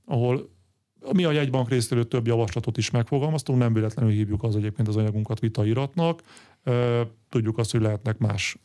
ahol 0.04 0.50
mi 1.12 1.24
a 1.24 1.30
jegybank 1.30 1.68
részéről 1.68 2.08
több 2.08 2.26
javaslatot 2.26 2.76
is 2.76 2.90
megfogalmaztunk, 2.90 3.58
nem 3.58 3.72
véletlenül 3.72 4.12
hívjuk 4.12 4.42
az 4.42 4.56
egyébként 4.56 4.88
az 4.88 4.96
anyagunkat 4.96 5.40
vitairatnak. 5.40 6.22
Tudjuk 7.28 7.58
azt, 7.58 7.70
hogy 7.70 7.80
lehetnek 7.80 8.18
más 8.18 8.56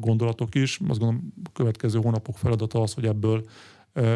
gondolatok 0.00 0.54
is. 0.54 0.80
Azt 0.88 0.98
gondolom, 0.98 1.32
a 1.44 1.50
következő 1.52 1.98
hónapok 1.98 2.38
feladata 2.38 2.82
az, 2.82 2.94
hogy 2.94 3.06
ebből, 3.06 3.44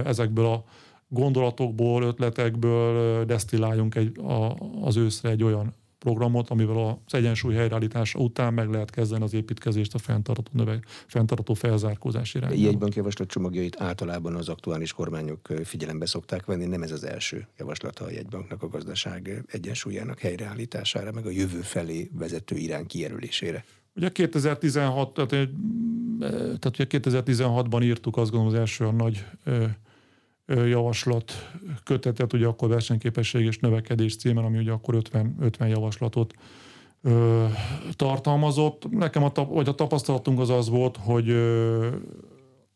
ezekből 0.05 0.47
a 0.47 0.64
gondolatokból, 1.09 2.03
ötletekből 2.03 3.25
desztilláljunk 3.25 3.94
egy, 3.94 4.18
a, 4.18 4.57
az 4.83 4.97
őszre 4.97 5.31
egy 5.31 5.42
olyan 5.42 5.75
programot, 5.99 6.51
amivel 6.51 7.01
az 7.07 7.14
egyensúly 7.14 7.55
helyreállítása 7.55 8.18
után 8.18 8.55
meg 8.55 8.71
lehet 8.71 8.90
kezdeni 8.90 9.23
az 9.23 9.35
építkezést 9.35 9.94
a 9.94 9.99
fenntartó, 9.99 10.42
növe, 10.53 10.81
fenntartó 11.07 11.55
felzárkózás 11.55 12.35
irányába. 12.35 12.61
Jegybank 12.61 12.94
javaslat 12.94 13.29
csomagjait 13.29 13.81
általában 13.81 14.35
az 14.35 14.49
aktuális 14.49 14.92
kormányok 14.92 15.49
figyelembe 15.64 16.07
szokták 16.07 16.44
venni, 16.44 16.66
nem 16.66 16.83
ez 16.83 16.92
az 16.92 17.05
első 17.05 17.47
javaslata 17.59 18.05
a 18.05 18.11
jegybanknak 18.11 18.62
a 18.62 18.68
gazdaság 18.68 19.44
egyensúlyának 19.47 20.18
helyreállítására, 20.18 21.12
meg 21.12 21.27
a 21.27 21.31
jövő 21.31 21.61
felé 21.61 22.11
vezető 22.12 22.57
irány 22.57 22.87
kijelölésére. 22.87 23.64
Ugye 23.99 24.09
2016, 24.13 25.15
tehát, 25.15 25.49
tehát 26.59 26.67
ugye 26.67 26.87
2016-ban 26.89 27.83
írtuk 27.83 28.17
azt 28.17 28.31
gondolom 28.31 28.55
az 28.55 28.61
első 28.61 28.85
a 28.85 28.93
nagy 28.93 29.27
javaslat 30.47 31.33
kötetet, 31.85 32.33
ugye 32.33 32.47
akkor 32.47 32.69
versenyképesség 32.69 33.45
és 33.45 33.59
növekedés 33.59 34.17
címen, 34.17 34.45
ami 34.45 34.59
ugye 34.59 34.71
akkor 34.71 34.95
50, 34.95 35.37
50 35.41 35.69
javaslatot 35.69 36.35
ö, 37.03 37.45
tartalmazott. 37.97 38.91
Nekem 38.91 39.23
a, 39.23 39.31
vagy 39.35 39.69
a 39.69 39.75
tapasztalatunk 39.75 40.41
az 40.41 40.51
az 40.51 40.69
volt, 40.69 40.97
hogy 40.97 41.29
ö, 41.29 41.89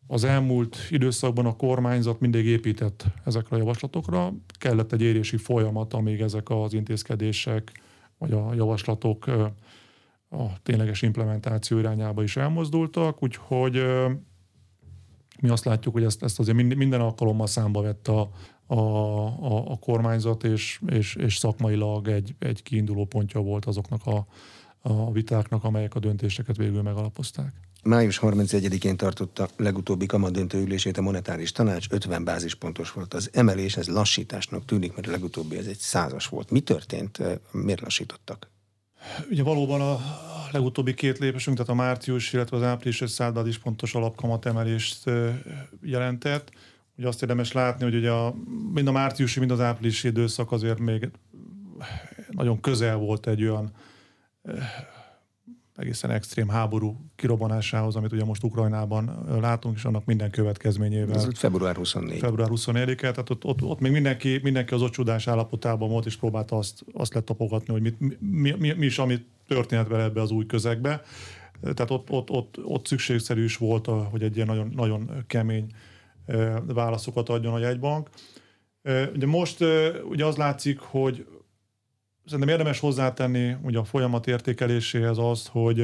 az 0.07 0.25
elmúlt 0.25 0.77
időszakban 0.91 1.47
a 1.47 1.57
kormányzat 1.57 2.21
mindig 2.21 2.47
épített 2.47 3.05
ezekre 3.25 3.57
a 3.57 3.59
javaslatokra. 3.59 4.33
Kellett 4.59 4.93
egy 4.93 5.03
érési 5.03 5.37
folyamat, 5.37 5.95
amíg 5.95 6.21
ezek 6.21 6.51
az 6.51 6.73
intézkedések 6.73 7.81
vagy 8.19 8.33
a 8.33 8.55
javaslatok 8.55 9.27
ö, 9.27 9.45
a 10.33 10.63
tényleges 10.63 11.03
implementáció 11.03 11.79
irányába 11.79 12.23
is 12.23 12.37
elmozdultak, 12.37 13.23
úgyhogy 13.23 13.83
mi 15.41 15.49
azt 15.49 15.65
látjuk, 15.65 15.95
hogy 15.95 16.05
ezt, 16.05 16.23
ezt 16.23 16.39
azért 16.39 16.57
minden 16.57 17.01
alkalommal 17.01 17.47
számba 17.47 17.83
vett 17.83 18.09
a, 18.09 18.31
a, 18.67 18.75
a, 18.75 19.71
a 19.71 19.77
kormányzat, 19.77 20.45
és, 20.45 20.81
és, 20.87 21.15
és 21.15 21.37
szakmailag 21.37 22.09
egy, 22.09 22.35
egy 22.39 22.63
kiinduló 22.63 23.05
pontja 23.05 23.41
volt 23.41 23.65
azoknak 23.65 24.07
a, 24.07 24.27
a 24.81 25.13
vitáknak, 25.13 25.65
amelyek 25.65 25.95
a 25.95 25.99
döntéseket 25.99 26.57
végül 26.57 26.83
megalapozták. 26.83 27.53
Május 27.85 28.19
31-én 28.23 28.97
tartotta 28.97 29.49
legutóbbi 29.57 30.07
kamadöntő 30.07 30.61
ülését 30.61 30.99
a 30.99 31.03
monetáris 31.03 31.53
tanács, 31.53 31.87
50 31.91 32.25
bázispontos 32.25 32.93
volt 32.93 33.15
az 33.15 33.31
emelés, 33.33 33.77
ez 33.77 33.89
lassításnak 33.89 34.65
tűnik, 34.65 34.95
mert 34.95 35.07
legutóbbi 35.07 35.57
ez 35.57 35.67
egy 35.67 35.79
százas 35.79 36.27
volt. 36.27 36.51
Mi 36.51 36.61
történt? 36.61 37.19
Miért 37.53 37.81
lassítottak? 37.81 38.52
Ugye 39.31 39.43
valóban 39.43 39.81
a 39.81 40.01
legutóbbi 40.53 40.95
két 40.95 41.19
lépésünk, 41.19 41.57
tehát 41.57 41.73
a 41.73 41.75
március, 41.75 42.33
illetve 42.33 42.57
az 42.57 42.63
április 42.63 43.03
100 43.07 43.47
is 43.47 43.59
pontos 43.59 43.95
alapkamat 43.95 44.47
emelést 44.47 45.11
jelentett. 45.83 46.51
Ugye 46.97 47.09
azt 47.09 47.23
érdemes 47.23 47.53
látni, 47.53 47.85
hogy 47.85 47.95
ugye 47.95 48.11
a, 48.11 48.35
mind 48.73 48.89
a 48.89 48.93
márciusi, 48.93 49.39
mind 49.39 49.51
az 49.51 49.61
áprilisi 49.61 50.09
időszak 50.09 50.53
azért 50.53 50.79
még 50.79 51.11
nagyon 52.31 52.61
közel 52.61 52.97
volt 52.97 53.27
egy 53.27 53.43
olyan 53.43 53.73
egészen 55.77 56.11
extrém 56.11 56.49
háború 56.49 57.11
kirobbanásához, 57.17 57.97
amit 57.97 58.13
ugye 58.13 58.25
most 58.25 58.45
Ukrajnában 58.45 59.27
látunk, 59.41 59.77
és 59.77 59.85
annak 59.85 60.05
minden 60.05 60.31
következményével. 60.31 61.15
Ez 61.15 61.29
február 61.35 61.77
24. 61.77 62.19
Február 62.19 62.49
24 62.49 62.97
tehát 62.97 63.31
ott, 63.31 63.45
ott, 63.45 63.63
ott, 63.63 63.81
még 63.81 63.93
mindenki, 63.93 64.41
mindenki 64.43 64.75
az 64.75 64.83
ocsúdás 64.83 65.29
állapotában 65.29 65.89
volt, 65.89 66.07
és 66.07 66.17
próbálta 66.17 66.57
azt, 66.57 66.85
azt 66.93 67.15
letapogatni, 67.15 67.73
hogy 67.73 67.83
mit, 67.83 68.21
mi, 68.21 68.55
mi, 68.59 68.73
mi 68.73 68.87
is, 68.87 68.99
ami 68.99 69.25
történhet 69.47 69.89
vele 69.89 70.03
ebbe 70.03 70.21
az 70.21 70.31
új 70.31 70.47
közegbe. 70.47 71.03
Tehát 71.61 71.91
ott, 71.91 72.11
ott, 72.11 72.31
ott, 72.31 72.59
ott 72.65 72.87
szükségszerű 72.87 73.45
is 73.45 73.57
volt, 73.57 73.87
hogy 73.87 74.23
egy 74.23 74.35
ilyen 74.35 74.47
nagyon, 74.47 74.73
nagyon 74.75 75.25
kemény 75.27 75.67
válaszokat 76.67 77.29
adjon 77.29 77.55
a 77.55 77.59
jegybank. 77.59 78.09
Ugye 79.15 79.27
most 79.27 79.65
ugye 80.09 80.25
az 80.25 80.37
látszik, 80.37 80.79
hogy 80.79 81.27
szerintem 82.25 82.49
érdemes 82.49 82.79
hozzátenni 82.79 83.57
ugye 83.63 83.79
a 83.79 83.85
folyamat 83.85 84.27
értékeléséhez 84.27 85.19
azt, 85.19 85.49
hogy 85.49 85.79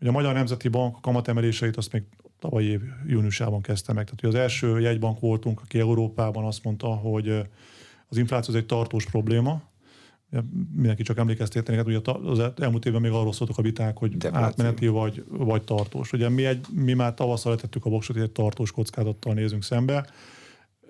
ugye 0.00 0.08
a 0.08 0.12
Magyar 0.12 0.34
Nemzeti 0.34 0.68
Bank 0.68 1.00
kamatemeléseit 1.00 1.76
azt 1.76 1.92
még 1.92 2.02
tavaly 2.38 2.64
év 2.64 2.80
júniusában 3.06 3.60
kezdte 3.60 3.92
meg. 3.92 4.04
Tehát 4.04 4.34
az 4.34 4.40
első 4.40 4.80
jegybank 4.80 5.20
voltunk, 5.20 5.60
aki 5.60 5.78
Európában 5.78 6.44
azt 6.44 6.64
mondta, 6.64 6.86
hogy 6.86 7.28
az 8.08 8.16
infláció 8.16 8.54
az 8.54 8.60
egy 8.60 8.66
tartós 8.66 9.04
probléma, 9.04 9.62
mindenki 10.74 11.02
csak 11.02 11.18
emlékeztetni, 11.18 11.76
hogy 11.76 12.02
az 12.04 12.42
elmúlt 12.56 12.86
évben 12.86 13.00
még 13.00 13.10
arról 13.10 13.32
szóltak 13.32 13.58
a 13.58 13.62
viták, 13.62 13.98
hogy 13.98 14.16
Defláció. 14.16 14.46
átmeneti 14.46 14.86
vagy, 14.86 15.24
vagy 15.28 15.62
tartós. 15.62 16.12
Ugye 16.12 16.28
mi, 16.28 16.44
egy, 16.44 16.66
mi 16.72 16.92
már 16.92 17.14
tavasszal 17.14 17.52
letettük 17.52 17.84
a 17.84 17.90
voksot, 17.90 18.16
hogy 18.16 18.24
egy 18.24 18.32
tartós 18.32 18.70
kockázattal 18.70 19.34
nézünk 19.34 19.62
szembe. 19.62 20.06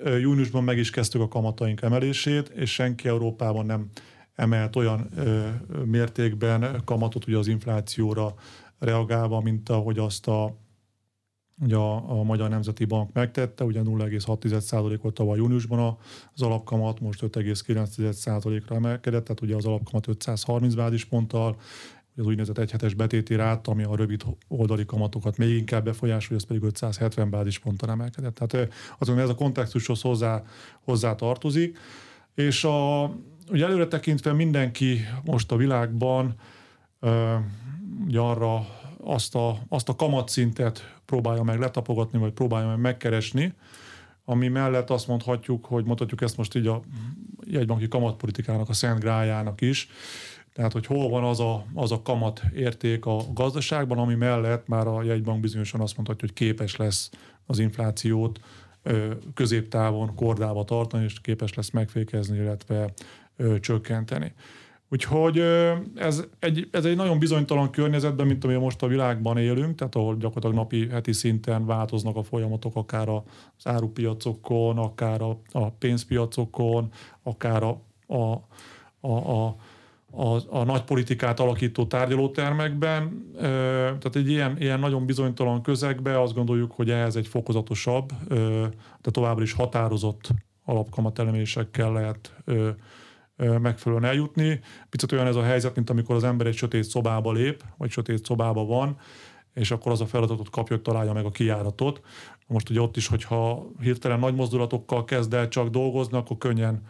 Júniusban 0.05 0.65
meg 0.65 0.79
is 0.79 0.91
kezdtük 0.91 1.21
a 1.21 1.29
kamataink 1.29 1.83
emelését, 1.83 2.49
és 2.49 2.73
senki 2.73 3.09
Európában 3.09 3.67
nem 3.67 3.91
emelt 4.37 4.77
olyan 4.77 5.09
ö, 5.17 5.49
mértékben 5.85 6.83
kamatot 6.85 7.27
ugye 7.27 7.39
az 7.39 7.47
inflációra 7.47 8.35
reagálva, 8.79 9.41
mint 9.41 9.69
ahogy 9.69 9.99
azt 9.99 10.27
a, 10.27 10.57
ugye 11.61 11.77
a, 11.77 12.19
a 12.19 12.23
Magyar 12.23 12.49
Nemzeti 12.49 12.85
Bank 12.85 13.13
megtette, 13.13 13.65
ugye 13.65 13.81
0,6%-ot 13.85 15.15
tavaly 15.15 15.39
júniusban 15.39 15.97
az 16.35 16.43
alapkamat, 16.43 17.01
most 17.01 17.23
5,9%-ra 17.23 18.75
emelkedett, 18.75 19.25
tehát 19.25 19.41
ugye 19.41 19.57
az 19.57 19.67
alapkamat 19.67 20.09
530 20.09 20.75
bázisponttal, 20.75 21.57
az 22.19 22.27
úgynevezett 22.27 22.59
egyhetes 22.59 22.95
betéti 22.95 23.35
rát, 23.35 23.67
ami 23.67 23.83
a 23.83 23.97
rövid 23.97 24.23
oldali 24.49 24.85
kamatokat 24.85 25.37
még 25.37 25.57
inkább 25.57 25.85
befolyásolja, 25.85 26.37
ez 26.37 26.47
pedig 26.47 26.63
570 26.63 27.31
bázisponttal 27.31 27.91
emelkedett. 27.91 28.35
Tehát 28.35 28.73
azon 28.99 29.19
ez 29.19 29.29
a 29.29 29.35
kontextushoz 29.35 30.01
hozzá, 30.01 30.43
hozzá 30.85 31.15
tartozik. 31.15 31.79
És 32.35 32.65
a, 32.65 33.05
ugye 33.51 33.65
előre 33.65 33.87
tekintve 33.87 34.33
mindenki 34.33 35.01
most 35.25 35.53
a 35.53 35.57
világban 35.57 36.35
ugye 38.07 38.19
arra 38.19 38.67
azt 39.05 39.35
a, 39.35 39.59
azt 39.69 39.89
a 39.89 39.97
kamatszintet 39.97 40.95
próbálja 41.05 41.43
meg 41.43 41.59
letapogatni, 41.59 42.19
vagy 42.19 42.33
próbálja 42.33 42.69
meg 42.69 42.79
megkeresni, 42.79 43.53
ami 44.25 44.49
mellett 44.49 44.91
azt 44.91 45.07
mondhatjuk, 45.07 45.65
hogy 45.65 45.85
mondhatjuk 45.85 46.21
ezt 46.21 46.37
most 46.37 46.55
így 46.55 46.67
a 46.67 46.83
jegybanki 47.45 47.89
kamatpolitikának, 47.89 48.69
a 48.69 48.73
szent 48.73 49.01
grájának 49.01 49.61
is, 49.61 49.89
tehát, 50.57 50.73
hogy 50.73 50.87
hol 50.87 51.09
van 51.09 51.25
az 51.25 51.41
a, 51.41 51.65
az 51.75 51.93
a 51.93 52.03
kamat 52.03 52.43
érték 52.55 53.07
a 53.07 53.21
gazdaságban, 53.35 53.99
ami 53.99 54.15
mellett 54.15 54.69
már 54.69 54.87
a 54.87 55.03
jegybank 55.03 55.41
bizonyosan 55.41 55.81
azt 55.81 55.97
mondhatja, 55.97 56.27
hogy 56.27 56.37
képes 56.37 56.77
lesz 56.77 57.11
az 57.47 57.59
inflációt 57.59 58.41
középtávon 59.35 60.15
kordába 60.15 60.65
tartani, 60.65 61.05
és 61.05 61.21
képes 61.21 61.55
lesz 61.55 61.71
megfékezni, 61.71 62.37
illetve 62.37 62.93
csökkenteni. 63.61 64.33
Úgyhogy 64.89 65.39
ez 65.95 66.25
egy, 66.39 66.69
ez 66.71 66.85
egy 66.85 66.97
nagyon 66.97 67.19
bizonytalan 67.19 67.71
környezetben, 67.71 68.27
mint 68.27 68.45
ami 68.45 68.55
most 68.55 68.83
a 68.83 68.87
világban 68.87 69.39
élünk, 69.39 69.75
tehát 69.75 69.95
ahol 69.95 70.17
gyakorlatilag 70.17 70.57
napi, 70.57 70.89
heti 70.89 71.13
szinten 71.13 71.67
változnak 71.67 72.17
a 72.17 72.23
folyamatok, 72.23 72.77
akár 72.77 73.09
az 73.09 73.23
árupiacokon, 73.67 74.79
akár 74.79 75.23
a, 75.23 75.41
a 75.53 75.71
pénzpiacokon, 75.71 76.89
akár 77.23 77.63
a, 77.63 77.81
a, 78.07 78.43
a, 79.01 79.31
a 79.31 79.57
a, 80.17 80.59
a 80.59 80.65
nagy 80.65 80.83
politikát 80.83 81.41
alakító 81.41 81.87
tárgyalótermekben. 81.87 83.33
Tehát 83.39 84.17
egy 84.17 84.29
ilyen, 84.29 84.57
ilyen 84.61 84.81
nagyon 84.81 85.07
bizonytalan 85.07 85.63
közegbe 85.63 86.21
azt 86.21 86.35
gondoljuk, 86.35 86.73
hogy 86.73 86.91
ehhez 86.91 87.17
egy 87.17 87.27
fokozatosabb, 87.27 88.13
de 89.03 89.11
továbbra 89.11 89.43
is 89.43 89.53
határozott 89.53 90.29
alapkamateleményekkel 90.65 91.93
lehet 91.93 92.35
megfelelően 93.37 94.11
eljutni. 94.11 94.61
Picit 94.91 95.13
olyan 95.13 95.27
ez 95.27 95.37
a 95.37 95.43
helyzet, 95.43 95.75
mint 95.75 95.91
amikor 95.91 96.17
az 96.17 96.25
ember 96.25 96.47
egy 96.47 96.55
sötét 96.55 96.85
szobába 96.85 97.33
lép, 97.33 97.63
vagy 97.77 97.91
sötét 97.91 98.25
szobába 98.25 98.65
van, 98.65 98.99
és 99.55 99.71
akkor 99.71 99.93
az 99.93 100.01
a 100.01 100.07
feladatot 100.07 100.51
kapja, 100.51 100.77
hogy 100.77 100.85
találja 100.85 101.13
meg 101.13 101.25
a 101.25 101.31
kijáratot. 101.31 102.01
Most 102.47 102.71
ugye 102.71 102.81
ott 102.81 102.97
is, 102.97 103.07
hogyha 103.07 103.67
hirtelen 103.81 104.19
nagy 104.19 104.35
mozdulatokkal 104.35 105.05
kezd 105.05 105.35
el 105.35 105.49
csak 105.49 105.69
dolgozni, 105.69 106.17
akkor 106.17 106.39
könnyen 106.39 106.83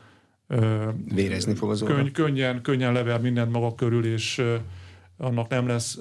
Vérezni 1.14 1.54
fog 1.54 1.70
az 1.70 1.82
könny, 1.82 2.10
könnyen, 2.12 2.62
könnyen 2.62 2.92
lever 2.92 3.20
mindent 3.20 3.52
maga 3.52 3.74
körül, 3.74 4.04
és 4.04 4.42
annak 5.16 5.48
nem 5.48 5.66
lesz, 5.66 5.98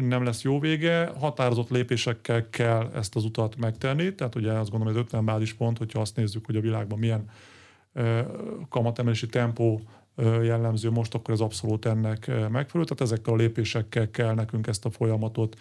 nem 0.00 0.24
lesz 0.24 0.42
jó 0.42 0.58
vége. 0.58 1.12
Határozott 1.18 1.70
lépésekkel 1.70 2.50
kell 2.50 2.90
ezt 2.94 3.16
az 3.16 3.24
utat 3.24 3.56
megtenni, 3.56 4.14
tehát 4.14 4.34
ugye 4.34 4.52
azt 4.52 4.70
gondolom, 4.70 4.94
hogy 4.94 5.02
ez 5.02 5.08
50 5.08 5.24
bázispont, 5.24 5.78
hogyha 5.78 6.00
azt 6.00 6.16
nézzük, 6.16 6.46
hogy 6.46 6.56
a 6.56 6.60
világban 6.60 6.98
milyen 6.98 7.24
kamatemelési 8.68 9.26
tempó 9.26 9.80
jellemző 10.42 10.90
most, 10.90 11.14
akkor 11.14 11.34
ez 11.34 11.40
abszolút 11.40 11.84
ennek 11.84 12.26
megfelelő. 12.26 12.84
Tehát 12.84 13.00
ezekkel 13.00 13.32
a 13.32 13.36
lépésekkel 13.36 14.10
kell 14.10 14.34
nekünk 14.34 14.66
ezt 14.66 14.84
a 14.84 14.90
folyamatot 14.90 15.56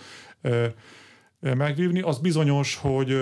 megvívni. 1.40 2.02
Az 2.02 2.20
bizonyos, 2.20 2.76
hogy, 2.76 3.16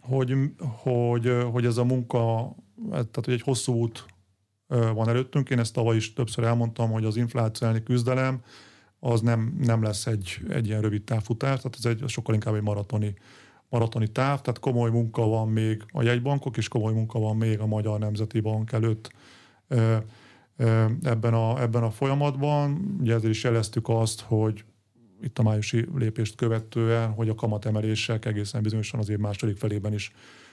hogy, 0.00 0.34
hogy, 0.58 1.32
hogy 1.50 1.66
ez 1.66 1.76
a 1.76 1.84
munka, 1.84 2.54
tehát 2.90 3.24
hogy 3.24 3.34
egy 3.34 3.42
hosszú 3.42 3.72
út 3.74 4.06
van 4.66 5.08
előttünk. 5.08 5.50
Én 5.50 5.58
ezt 5.58 5.74
tavaly 5.74 5.96
is 5.96 6.12
többször 6.12 6.44
elmondtam, 6.44 6.90
hogy 6.90 7.04
az 7.04 7.16
infláció 7.16 7.66
elleni 7.66 7.82
küzdelem 7.82 8.42
az 8.98 9.20
nem, 9.20 9.56
nem 9.60 9.82
lesz 9.82 10.06
egy, 10.06 10.38
egy 10.48 10.66
ilyen 10.66 10.80
rövid 10.80 11.02
távfutás, 11.04 11.60
tehát 11.60 11.76
ez 11.78 11.84
egy 11.84 12.08
sokkal 12.08 12.34
inkább 12.34 12.54
egy 12.54 12.62
maratoni, 12.62 13.14
maratoni 13.72 14.08
táv, 14.08 14.40
tehát 14.40 14.58
komoly 14.58 14.90
munka 14.90 15.26
van 15.26 15.48
még 15.48 15.84
a 15.92 16.02
jegybankok, 16.02 16.56
és 16.56 16.68
komoly 16.68 16.92
munka 16.92 17.18
van 17.18 17.36
még 17.36 17.60
a 17.60 17.66
Magyar 17.66 17.98
Nemzeti 17.98 18.40
Bank 18.40 18.72
előtt 18.72 19.10
ebben 21.02 21.34
a, 21.34 21.60
ebben 21.60 21.82
a 21.82 21.90
folyamatban. 21.90 22.96
Ugye 23.00 23.14
ezért 23.14 23.32
is 23.32 23.44
jeleztük 23.44 23.88
azt, 23.88 24.20
hogy 24.20 24.64
itt 25.22 25.38
a 25.38 25.42
májusi 25.42 25.86
lépést 25.94 26.34
követően, 26.34 27.12
hogy 27.12 27.28
a 27.28 27.34
kamatemelések 27.34 28.24
egészen 28.24 28.62
bizonyosan 28.62 29.00
az 29.00 29.08
év 29.08 29.18
második 29.18 29.56
felében 29.56 29.92
is 29.92 30.12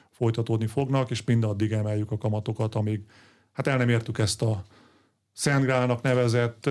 folytatódni 0.09 0.67
fognak, 0.67 1.09
és 1.09 1.23
mindaddig 1.23 1.71
emeljük 1.71 2.11
a 2.11 2.17
kamatokat, 2.17 2.75
amíg 2.75 3.01
hát 3.51 3.67
el 3.67 3.77
nem 3.77 3.89
értük 3.89 4.17
ezt 4.17 4.41
a 4.41 4.63
Szentgrálnak 5.33 6.01
nevezett 6.01 6.69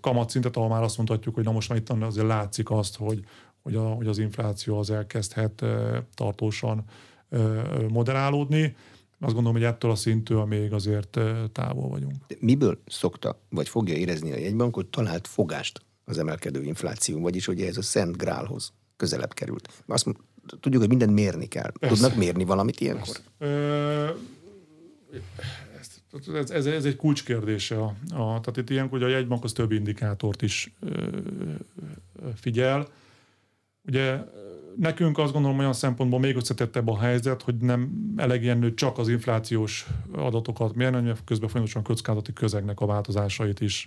kamatszintet, 0.00 0.56
ahol 0.56 0.68
már 0.68 0.82
azt 0.82 0.96
mondhatjuk, 0.96 1.34
hogy 1.34 1.44
na 1.44 1.52
most 1.52 1.68
már 1.68 1.78
itt 1.78 1.90
azért 1.90 2.26
látszik 2.26 2.70
azt, 2.70 2.96
hogy, 2.96 3.24
hogy, 3.64 3.74
a, 3.74 3.82
hogy 3.82 4.06
az 4.06 4.18
infláció 4.18 4.78
az 4.78 4.90
elkezdhet 4.90 5.64
tartósan 6.14 6.84
moderálódni. 7.88 8.76
Azt 9.20 9.34
gondolom, 9.34 9.58
hogy 9.58 9.66
ettől 9.66 9.90
a 9.90 9.94
szintől 9.94 10.44
még 10.44 10.72
azért 10.72 11.18
távol 11.52 11.88
vagyunk. 11.88 12.14
De 12.26 12.36
miből 12.40 12.78
szokta, 12.86 13.38
vagy 13.48 13.68
fogja 13.68 13.94
érezni 13.94 14.32
a 14.32 14.36
jegybank, 14.36 14.74
hogy 14.74 14.86
talált 14.86 15.26
fogást 15.26 15.82
az 16.04 16.18
emelkedő 16.18 16.62
infláció, 16.62 17.20
vagyis 17.20 17.46
hogy 17.46 17.60
ez 17.60 17.76
a 17.76 17.82
Szent 17.82 18.16
Grálhoz 18.16 18.72
közelebb 18.96 19.34
került. 19.34 19.68
Azt 19.86 20.06
tudjuk, 20.60 20.80
hogy 20.80 20.88
mindent 20.88 21.12
mérni 21.12 21.46
kell. 21.46 21.72
Persze. 21.80 21.94
Tudnak 21.94 22.18
mérni 22.18 22.44
valamit 22.44 22.80
ilyenkor? 22.80 23.16
Ez, 26.34 26.50
ez, 26.50 26.66
ez 26.66 26.84
egy 26.84 26.96
kulcskérdése. 26.96 27.80
A, 27.80 27.94
a, 28.08 28.40
tehát 28.40 28.56
itt 28.56 28.70
ilyenkor 28.70 29.00
hogy 29.00 29.10
a 29.12 29.14
jegybank 29.14 29.44
az 29.44 29.52
több 29.52 29.72
indikátort 29.72 30.42
is 30.42 30.72
ö, 30.80 31.08
figyel. 32.34 32.88
Ugye 33.86 34.18
nekünk 34.76 35.18
azt 35.18 35.32
gondolom 35.32 35.58
olyan 35.58 35.72
szempontból 35.72 36.18
még 36.20 36.36
összetettebb 36.36 36.88
a 36.88 36.98
helyzet, 36.98 37.42
hogy 37.42 37.56
nem 37.56 37.90
elegendő 38.16 38.74
csak 38.74 38.98
az 38.98 39.08
inflációs 39.08 39.86
adatokat 40.12 40.74
mérni, 40.74 40.96
hanem 40.96 41.16
közben 41.24 41.48
folyamatosan 41.48 41.82
kockázati 41.82 42.32
közegnek 42.32 42.80
a 42.80 42.86
változásait 42.86 43.60
is 43.60 43.86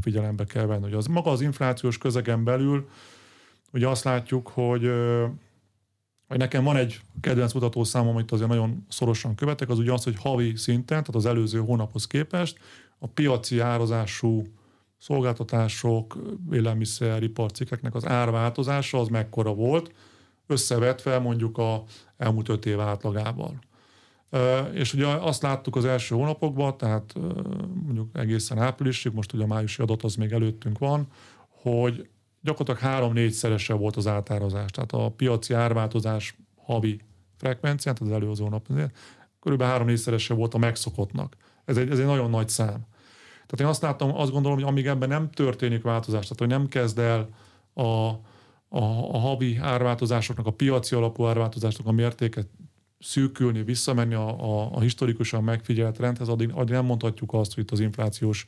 figyelembe 0.00 0.44
kell 0.44 0.66
venni. 0.66 0.86
Ugye 0.86 0.96
az, 0.96 1.06
maga 1.06 1.30
az 1.30 1.40
inflációs 1.40 1.98
közegen 1.98 2.44
belül 2.44 2.88
ugye 3.72 3.88
azt 3.88 4.04
látjuk, 4.04 4.48
hogy 4.48 4.90
hogy 6.28 6.38
nekem 6.38 6.64
van 6.64 6.76
egy 6.76 7.00
kedvenc 7.20 7.52
mutató 7.52 7.84
számom, 7.84 8.14
amit 8.14 8.32
azért 8.32 8.48
nagyon 8.48 8.86
szorosan 8.88 9.34
követek, 9.34 9.68
az 9.68 9.78
ugye 9.78 9.92
az, 9.92 10.04
hogy 10.04 10.16
havi 10.18 10.56
szinten, 10.56 10.86
tehát 10.86 11.14
az 11.14 11.26
előző 11.26 11.58
hónaphoz 11.58 12.06
képest 12.06 12.58
a 12.98 13.06
piaci 13.06 13.60
árazású 13.60 14.46
szolgáltatások, 15.04 16.16
élelmiszer, 16.52 17.22
iparcikkeknek 17.22 17.94
az 17.94 18.06
árváltozása 18.06 18.98
az 18.98 19.08
mekkora 19.08 19.54
volt, 19.54 19.92
összevetve 20.46 21.18
mondjuk 21.18 21.58
a 21.58 21.82
elmúlt 22.16 22.48
öt 22.48 22.66
év 22.66 22.80
átlagával. 22.80 23.58
És 24.72 24.94
ugye 24.94 25.06
azt 25.06 25.42
láttuk 25.42 25.76
az 25.76 25.84
első 25.84 26.14
hónapokban, 26.14 26.76
tehát 26.76 27.14
mondjuk 27.84 28.08
egészen 28.12 28.58
áprilisig, 28.58 29.12
most 29.12 29.32
ugye 29.32 29.44
a 29.44 29.46
májusi 29.46 29.82
adat 29.82 30.02
az 30.02 30.14
még 30.14 30.32
előttünk 30.32 30.78
van, 30.78 31.06
hogy 31.48 32.08
gyakorlatilag 32.40 32.92
három-négyszerese 32.92 33.74
volt 33.74 33.96
az 33.96 34.06
átárazás. 34.06 34.70
Tehát 34.70 34.92
a 34.92 35.10
piaci 35.10 35.54
árváltozás 35.54 36.36
havi 36.56 37.00
frekvenciát, 37.36 37.98
az 37.98 38.10
előző 38.10 38.48
nap, 38.48 38.66
körülbelül 39.40 39.72
három-négyszerese 39.72 40.34
volt 40.34 40.54
a 40.54 40.58
megszokottnak. 40.58 41.36
Ez 41.64 41.76
egy, 41.76 41.90
ez 41.90 41.98
egy 41.98 42.06
nagyon 42.06 42.30
nagy 42.30 42.48
szám. 42.48 42.86
Tehát 43.46 43.60
én 43.60 43.66
azt 43.66 43.82
látom, 43.82 44.16
azt 44.16 44.32
gondolom, 44.32 44.58
hogy 44.58 44.66
amíg 44.66 44.86
ebben 44.86 45.08
nem 45.08 45.30
történik 45.30 45.82
változás, 45.82 46.22
tehát 46.22 46.38
hogy 46.38 46.48
nem 46.48 46.68
kezd 46.68 46.98
el 46.98 47.28
a, 47.72 47.82
a, 47.82 48.84
a 49.12 49.18
havi 49.18 49.58
árváltozásoknak, 49.60 50.46
a 50.46 50.50
piaci 50.50 50.94
alapú 50.94 51.26
árváltozásoknak 51.26 51.92
a 51.92 51.96
mértéke 51.96 52.42
szűkülni, 53.04 53.62
visszamenni 53.62 54.14
a, 54.14 54.28
a, 54.28 54.70
a 54.72 54.80
historikusan 54.80 55.44
megfigyelt 55.44 55.98
rendhez, 55.98 56.28
addig, 56.28 56.50
addig 56.54 56.74
nem 56.74 56.84
mondhatjuk 56.84 57.32
azt, 57.32 57.54
hogy 57.54 57.62
itt 57.62 57.70
az 57.70 57.80
inflációs 57.80 58.46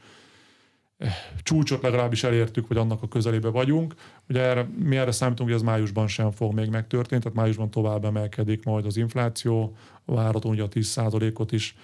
eh, 0.98 1.14
csúcsot 1.42 1.82
legalábbis 1.82 2.24
elértük, 2.24 2.68
vagy 2.68 2.76
annak 2.76 3.02
a 3.02 3.08
közelébe 3.08 3.48
vagyunk. 3.48 3.94
Ugye 4.28 4.40
erre, 4.40 4.68
mi 4.78 4.96
erre 4.96 5.12
számítunk, 5.12 5.48
hogy 5.48 5.58
ez 5.58 5.64
májusban 5.64 6.06
sem 6.06 6.30
fog 6.30 6.54
még 6.54 6.70
megtörténni, 6.70 7.22
tehát 7.22 7.38
májusban 7.38 7.70
tovább 7.70 8.04
emelkedik 8.04 8.64
majd 8.64 8.86
az 8.86 8.96
infláció, 8.96 9.76
várhatóan 10.04 10.54
ugye 10.54 10.62
a 10.62 10.68
10%-ot 10.68 11.52
is 11.52 11.76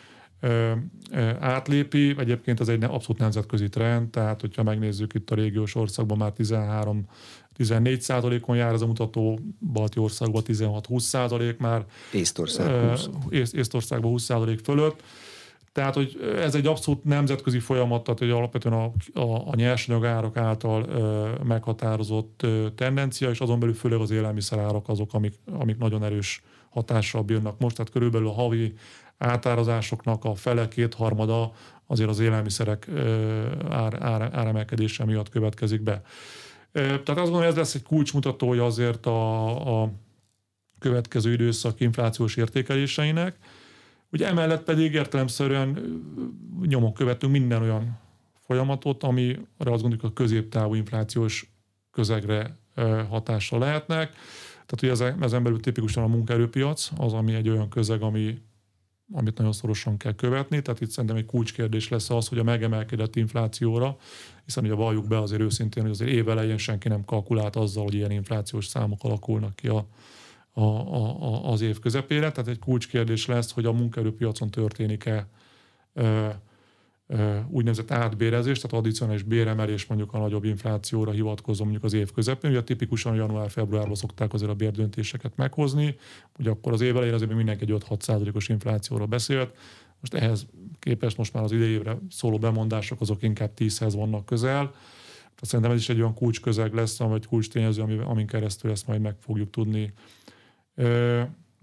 átlépi. 1.40 2.14
Egyébként 2.18 2.60
ez 2.60 2.68
egy 2.68 2.82
abszolút 2.82 3.18
nemzetközi 3.18 3.68
trend, 3.68 4.10
tehát 4.10 4.40
hogyha 4.40 4.62
megnézzük 4.62 5.14
itt 5.14 5.30
a 5.30 5.34
régiós 5.34 5.74
országban 5.74 6.18
már 6.18 6.32
13 6.32 7.06
14 7.52 8.00
százalékon 8.00 8.56
jár 8.56 8.72
ez 8.72 8.80
a 8.80 8.86
mutató, 8.86 9.38
balti 9.72 9.98
országban 9.98 10.42
16-20 10.46 10.98
százalék 10.98 11.58
már. 11.58 11.84
Észtország 12.12 12.90
20. 12.90 13.08
Ész, 13.28 13.52
Észtországban 13.52 14.10
20 14.10 14.22
százalék 14.22 14.58
fölött. 14.58 15.02
Tehát, 15.72 15.94
hogy 15.94 16.34
ez 16.36 16.54
egy 16.54 16.66
abszolút 16.66 17.04
nemzetközi 17.04 17.58
folyamat, 17.58 18.04
tehát 18.04 18.18
hogy 18.18 18.30
alapvetően 18.30 18.74
a, 18.74 18.92
a, 19.20 19.48
a 19.48 19.54
nyersanyag 19.54 20.04
árak 20.04 20.36
által 20.36 20.84
ö, 20.88 21.28
meghatározott 21.44 22.42
ö, 22.42 22.66
tendencia, 22.74 23.30
és 23.30 23.40
azon 23.40 23.58
belül 23.58 23.74
főleg 23.74 24.00
az 24.00 24.10
élelmiszerárak 24.10 24.88
azok, 24.88 25.14
amik, 25.14 25.34
amik 25.52 25.78
nagyon 25.78 26.04
erős 26.04 26.42
hatással 26.70 27.22
bírnak 27.22 27.58
most, 27.58 27.76
tehát 27.76 27.92
körülbelül 27.92 28.28
a 28.28 28.32
havi 28.32 28.74
átárazásoknak 29.18 30.24
a 30.24 30.34
fele, 30.34 30.68
kétharmada 30.68 31.52
azért 31.86 32.08
az 32.08 32.18
élelmiszerek 32.18 32.88
ár, 33.68 34.02
ár, 34.02 34.30
áremelkedése 34.32 35.04
miatt 35.04 35.28
következik 35.28 35.82
be. 35.82 36.02
Tehát 36.72 37.08
azt 37.08 37.16
gondolom, 37.16 37.42
ez 37.42 37.56
lesz 37.56 37.74
egy 37.74 37.82
kulcsmutatója 37.82 38.64
azért 38.64 39.06
a, 39.06 39.82
a 39.82 39.92
következő 40.78 41.32
időszak 41.32 41.80
inflációs 41.80 42.36
értékeléseinek. 42.36 43.36
Ugye 44.12 44.26
emellett 44.26 44.64
pedig 44.64 44.92
értelemszerűen 44.92 45.78
nyomok 46.66 46.94
követünk 46.94 47.32
minden 47.32 47.62
olyan 47.62 47.98
folyamatot, 48.46 49.02
amire 49.02 49.40
azt 49.56 49.80
gondoljuk 49.80 50.02
a 50.02 50.12
középtávú 50.12 50.74
inflációs 50.74 51.52
közegre 51.90 52.56
hatással 53.08 53.58
lehetnek. 53.58 54.12
Tehát 54.66 55.00
ugye 55.00 55.14
ezen 55.24 55.42
belül 55.42 55.60
tipikusan 55.60 56.02
a 56.02 56.06
munkaerőpiac 56.06 56.90
az, 56.96 57.12
ami 57.12 57.34
egy 57.34 57.48
olyan 57.48 57.68
közeg, 57.68 58.02
ami 58.02 58.38
amit 59.12 59.36
nagyon 59.36 59.52
szorosan 59.52 59.96
kell 59.96 60.14
követni, 60.14 60.62
tehát 60.62 60.80
itt 60.80 60.90
szerintem 60.90 61.18
egy 61.18 61.26
kulcskérdés 61.26 61.88
lesz 61.88 62.10
az, 62.10 62.28
hogy 62.28 62.38
a 62.38 62.42
megemelkedett 62.42 63.16
inflációra, 63.16 63.96
hiszen 64.44 64.64
ugye 64.64 64.74
valljuk 64.74 65.06
be 65.06 65.18
azért 65.18 65.40
őszintén, 65.40 65.82
hogy 65.82 65.92
azért 65.92 66.10
évelején 66.10 66.58
senki 66.58 66.88
nem 66.88 67.04
kalkulált 67.04 67.56
azzal, 67.56 67.82
hogy 67.82 67.94
ilyen 67.94 68.10
inflációs 68.10 68.66
számok 68.66 69.04
alakulnak 69.04 69.56
ki 69.56 69.68
a, 69.68 69.86
a, 70.52 70.62
a, 70.62 71.50
az 71.50 71.60
év 71.60 71.78
közepére, 71.78 72.30
tehát 72.32 72.50
egy 72.50 72.58
kulcskérdés 72.58 73.26
lesz, 73.26 73.52
hogy 73.52 73.64
a 73.64 73.72
munkaerőpiacon 73.72 74.50
történik-e 74.50 75.28
úgynevezett 77.48 77.90
átbérezés, 77.90 78.58
tehát 78.58 78.76
addicionális 78.76 79.22
béremelés 79.22 79.86
mondjuk 79.86 80.12
a 80.12 80.18
nagyobb 80.18 80.44
inflációra 80.44 81.10
hivatkozom 81.10 81.68
mondjuk 81.68 81.92
az 81.92 81.98
év 81.98 82.12
közepén. 82.12 82.50
Ugye 82.50 82.62
tipikusan 82.62 83.14
január-februárban 83.14 83.94
szokták 83.94 84.32
azért 84.32 84.50
a 84.50 84.54
bérdöntéseket 84.54 85.36
meghozni, 85.36 85.96
ugye 86.38 86.50
akkor 86.50 86.72
az 86.72 86.80
év 86.80 86.96
elején 86.96 87.14
azért 87.14 87.34
mindenki 87.34 87.64
egy 87.72 87.82
5-6 87.88 88.00
százalékos 88.00 88.48
inflációra 88.48 89.06
beszélt, 89.06 89.56
most 90.00 90.14
ehhez 90.14 90.46
képest 90.78 91.16
most 91.16 91.32
már 91.32 91.42
az 91.42 91.52
idejévre 91.52 91.98
szóló 92.10 92.38
bemondások 92.38 93.00
azok 93.00 93.22
inkább 93.22 93.50
10-hez 93.58 93.92
vannak 93.96 94.26
közel. 94.26 94.74
Szerintem 95.40 95.74
ez 95.74 95.80
is 95.80 95.88
egy 95.88 95.98
olyan 95.98 96.14
kulcsközeg 96.14 96.74
lesz, 96.74 96.98
vagy 96.98 97.26
kulcstényező, 97.26 97.82
amin 97.82 98.26
keresztül 98.26 98.70
ezt 98.70 98.86
majd 98.86 99.00
meg 99.00 99.14
fogjuk 99.18 99.50
tudni 99.50 99.92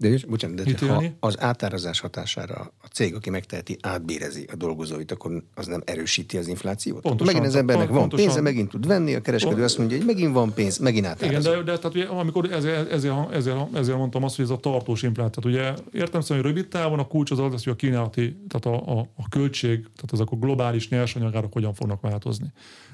de, 0.00 0.16
bocsánat, 0.28 0.62
de 0.62 0.86
ha 0.86 1.02
az 1.20 1.40
átárazás 1.40 2.00
hatására 2.00 2.72
a 2.82 2.86
cég, 2.86 3.14
aki 3.14 3.30
megteheti, 3.30 3.76
átbérezi 3.80 4.46
a 4.52 4.56
dolgozóit, 4.56 5.12
akkor 5.12 5.42
az 5.54 5.66
nem 5.66 5.82
erősíti 5.84 6.36
az 6.36 6.48
inflációt? 6.48 7.00
Pontosan, 7.00 7.34
megint 7.34 7.52
az 7.52 7.58
embernek 7.58 7.88
van 7.88 7.98
pontosan. 7.98 8.26
pénze, 8.26 8.40
megint 8.40 8.70
tud 8.70 8.86
venni, 8.86 9.14
a 9.14 9.20
kereskedő 9.20 9.54
pont, 9.54 9.64
azt 9.64 9.78
mondja, 9.78 9.96
hogy 9.96 10.06
megint 10.06 10.32
van 10.32 10.54
pénz, 10.54 10.78
megint 10.78 11.06
átárazza. 11.06 11.50
Igen, 11.52 11.64
de, 11.64 11.72
de 11.72 11.78
tehát, 11.78 12.10
amikor 12.10 12.52
ezért, 12.52 12.92
ezért, 12.92 13.32
ezért, 13.32 13.74
ezért, 13.74 13.96
mondtam 13.96 14.24
azt, 14.24 14.36
hogy 14.36 14.44
ez 14.44 14.50
a 14.50 14.56
tartós 14.56 15.02
infláció. 15.02 15.42
Ugye 15.50 15.74
értem 15.92 16.20
szerint, 16.20 16.44
hogy 16.44 16.54
rövid 16.54 16.68
távon 16.68 16.98
a 16.98 17.06
kulcs 17.06 17.30
az 17.30 17.38
az, 17.38 17.64
hogy 17.64 17.72
a 17.72 17.76
kínálati, 17.76 18.36
tehát 18.48 18.80
a, 18.80 18.98
a, 18.98 18.98
a 19.16 19.28
költség, 19.28 19.78
tehát 19.78 20.12
azok 20.12 20.30
a 20.30 20.36
globális 20.36 20.88
nyersanyagárak 20.88 21.52
hogyan 21.52 21.74
fognak 21.74 22.00
változni. 22.00 22.52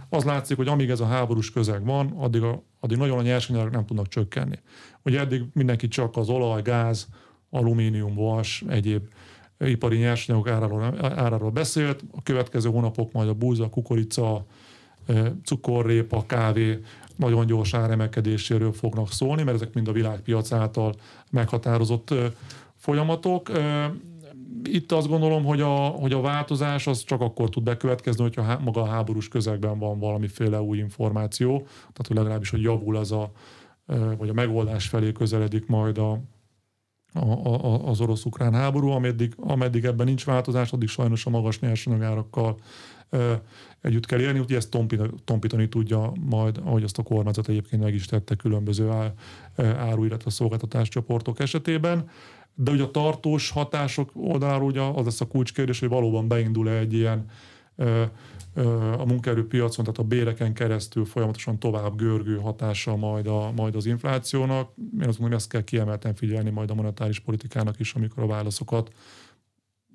Az 0.09 0.25
látszik, 0.25 0.57
hogy 0.57 0.69
amíg 0.69 0.91
ez 0.91 1.01
a 1.01 1.07
háborús 1.07 1.51
közeg 1.51 1.85
van, 1.85 2.15
addig, 2.17 2.43
a, 2.43 2.63
addig 2.81 2.97
nagyon 2.97 3.19
a 3.19 3.23
nyersanyagok 3.23 3.71
nem 3.71 3.87
tudnak 3.87 4.09
csökkenni. 4.09 4.59
Ugye 5.03 5.21
eddig 5.21 5.43
mindenki 5.53 5.89
csak 5.89 6.17
az 6.17 6.29
olaj, 6.29 6.63
gáz, 6.63 7.09
alumínium, 7.51 8.15
vas, 8.15 8.65
egyéb 8.69 9.09
ipari 9.59 9.97
nyersanyagok 9.97 10.49
áráról, 10.49 10.83
áráról 11.01 11.51
beszélt. 11.51 12.05
A 12.13 12.23
következő 12.23 12.69
hónapok 12.69 13.13
majd 13.13 13.29
a 13.29 13.35
búza, 13.35 13.69
kukorica, 13.69 14.47
cukorrépa, 15.45 16.27
kávé 16.27 16.81
nagyon 17.17 17.47
gyors 17.47 17.75
áremelkedéséről 17.75 18.73
fognak 18.73 19.13
szólni, 19.13 19.43
mert 19.43 19.57
ezek 19.57 19.75
mind 19.75 19.89
a 19.89 19.93
világpiac 19.93 20.53
által 20.53 20.95
meghatározott 21.31 22.15
folyamatok. 22.77 23.51
Itt 24.65 24.93
azt 24.93 25.09
gondolom, 25.09 25.45
hogy 25.45 25.61
a, 25.61 25.75
hogy 25.77 26.13
a 26.13 26.21
változás 26.21 26.87
az 26.87 27.05
csak 27.05 27.21
akkor 27.21 27.49
tud 27.49 27.63
bekövetkezni, 27.63 28.23
hogyha 28.23 28.43
há, 28.43 28.57
maga 28.57 28.83
a 28.83 28.87
háborús 28.87 29.29
közegben 29.29 29.79
van 29.79 29.99
valamiféle 29.99 30.61
új 30.61 30.79
információ, 30.79 31.59
tehát 31.59 32.07
hogy 32.07 32.17
legalábbis, 32.17 32.51
hogy 32.51 32.63
javul 32.63 32.97
az 32.97 33.13
a, 33.13 33.31
vagy 34.19 34.29
a 34.29 34.33
megoldás 34.33 34.89
felé 34.89 35.13
közeledik 35.13 35.67
majd 35.67 35.99
a, 35.99 36.21
a, 37.13 37.49
a, 37.49 37.89
az 37.89 38.01
orosz-ukrán 38.01 38.55
háború, 38.55 38.89
ameddig, 38.89 39.35
ameddig 39.37 39.85
ebben 39.85 40.07
nincs 40.07 40.25
változás, 40.25 40.73
addig 40.73 40.89
sajnos 40.89 41.27
a 41.27 41.31
magas 41.31 41.61
nyersanyagárakkal 41.61 42.57
együtt 43.81 44.07
kell 44.07 44.21
élni, 44.21 44.39
úgyhogy 44.39 44.57
ezt 44.57 44.71
tompítani, 44.71 45.11
tompítani 45.25 45.69
tudja 45.69 46.13
majd, 46.21 46.61
ahogy 46.65 46.83
azt 46.83 46.99
a 46.99 47.03
kormányzat 47.03 47.49
egyébként 47.49 47.83
meg 47.83 47.95
is 47.95 48.07
tette 48.07 48.35
különböző 48.35 48.91
áru, 49.57 50.05
illetve 50.05 50.31
szolgáltatás 50.31 50.89
csoportok 50.89 51.41
esetében. 51.41 52.09
De 52.59 52.71
ugye 52.71 52.83
a 52.83 52.91
tartós 52.91 53.51
hatások 53.51 54.11
oldaláról 54.15 54.67
ugye 54.67 54.81
az 54.81 55.05
lesz 55.05 55.21
a 55.21 55.27
kulcskérdés, 55.27 55.81
hogy 55.81 55.89
valóban 55.89 56.29
beindul-e 56.29 56.79
egy 56.79 56.93
ilyen 56.93 57.27
a 58.99 59.05
munkaerőpiacon, 59.05 59.85
tehát 59.85 60.01
a 60.01 60.03
béreken 60.03 60.55
keresztül 60.55 61.05
folyamatosan 61.05 61.59
tovább 61.59 61.97
görgő 61.97 62.37
hatása 62.37 62.97
majd, 62.97 63.27
a, 63.27 63.53
majd 63.57 63.75
az 63.75 63.87
inflációnak. 63.87 64.73
Én 64.77 64.85
azt 65.09 65.19
gondolom, 65.19 65.29
hogy 65.29 65.33
ezt 65.33 65.49
kell 65.49 65.65
kiemelten 65.65 66.15
figyelni 66.15 66.51
majd 66.51 66.71
a 66.71 66.75
monetáris 66.75 67.19
politikának 67.19 67.79
is, 67.79 67.95
amikor 67.95 68.23
a 68.23 68.27
válaszokat 68.27 68.91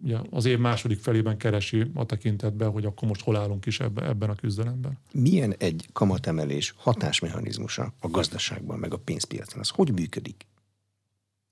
ugye 0.03 0.17
az 0.29 0.45
év 0.45 0.59
második 0.59 0.99
felében 0.99 1.37
keresi 1.37 1.91
a 1.93 2.05
tekintetben, 2.05 2.71
hogy 2.71 2.85
akkor 2.85 3.07
most 3.07 3.21
hol 3.21 3.35
állunk 3.35 3.65
is 3.65 3.79
ebben, 3.79 4.05
ebben 4.05 4.29
a 4.29 4.35
küzdelemben. 4.35 4.97
Milyen 5.13 5.55
egy 5.57 5.89
kamatemelés 5.93 6.73
hatásmechanizmusa 6.77 7.93
a 7.99 8.07
gazdaságban, 8.07 8.79
meg 8.79 8.93
a 8.93 8.97
pénzpiacon? 8.97 9.59
Az 9.59 9.69
hogy 9.69 9.93
működik? 9.93 10.45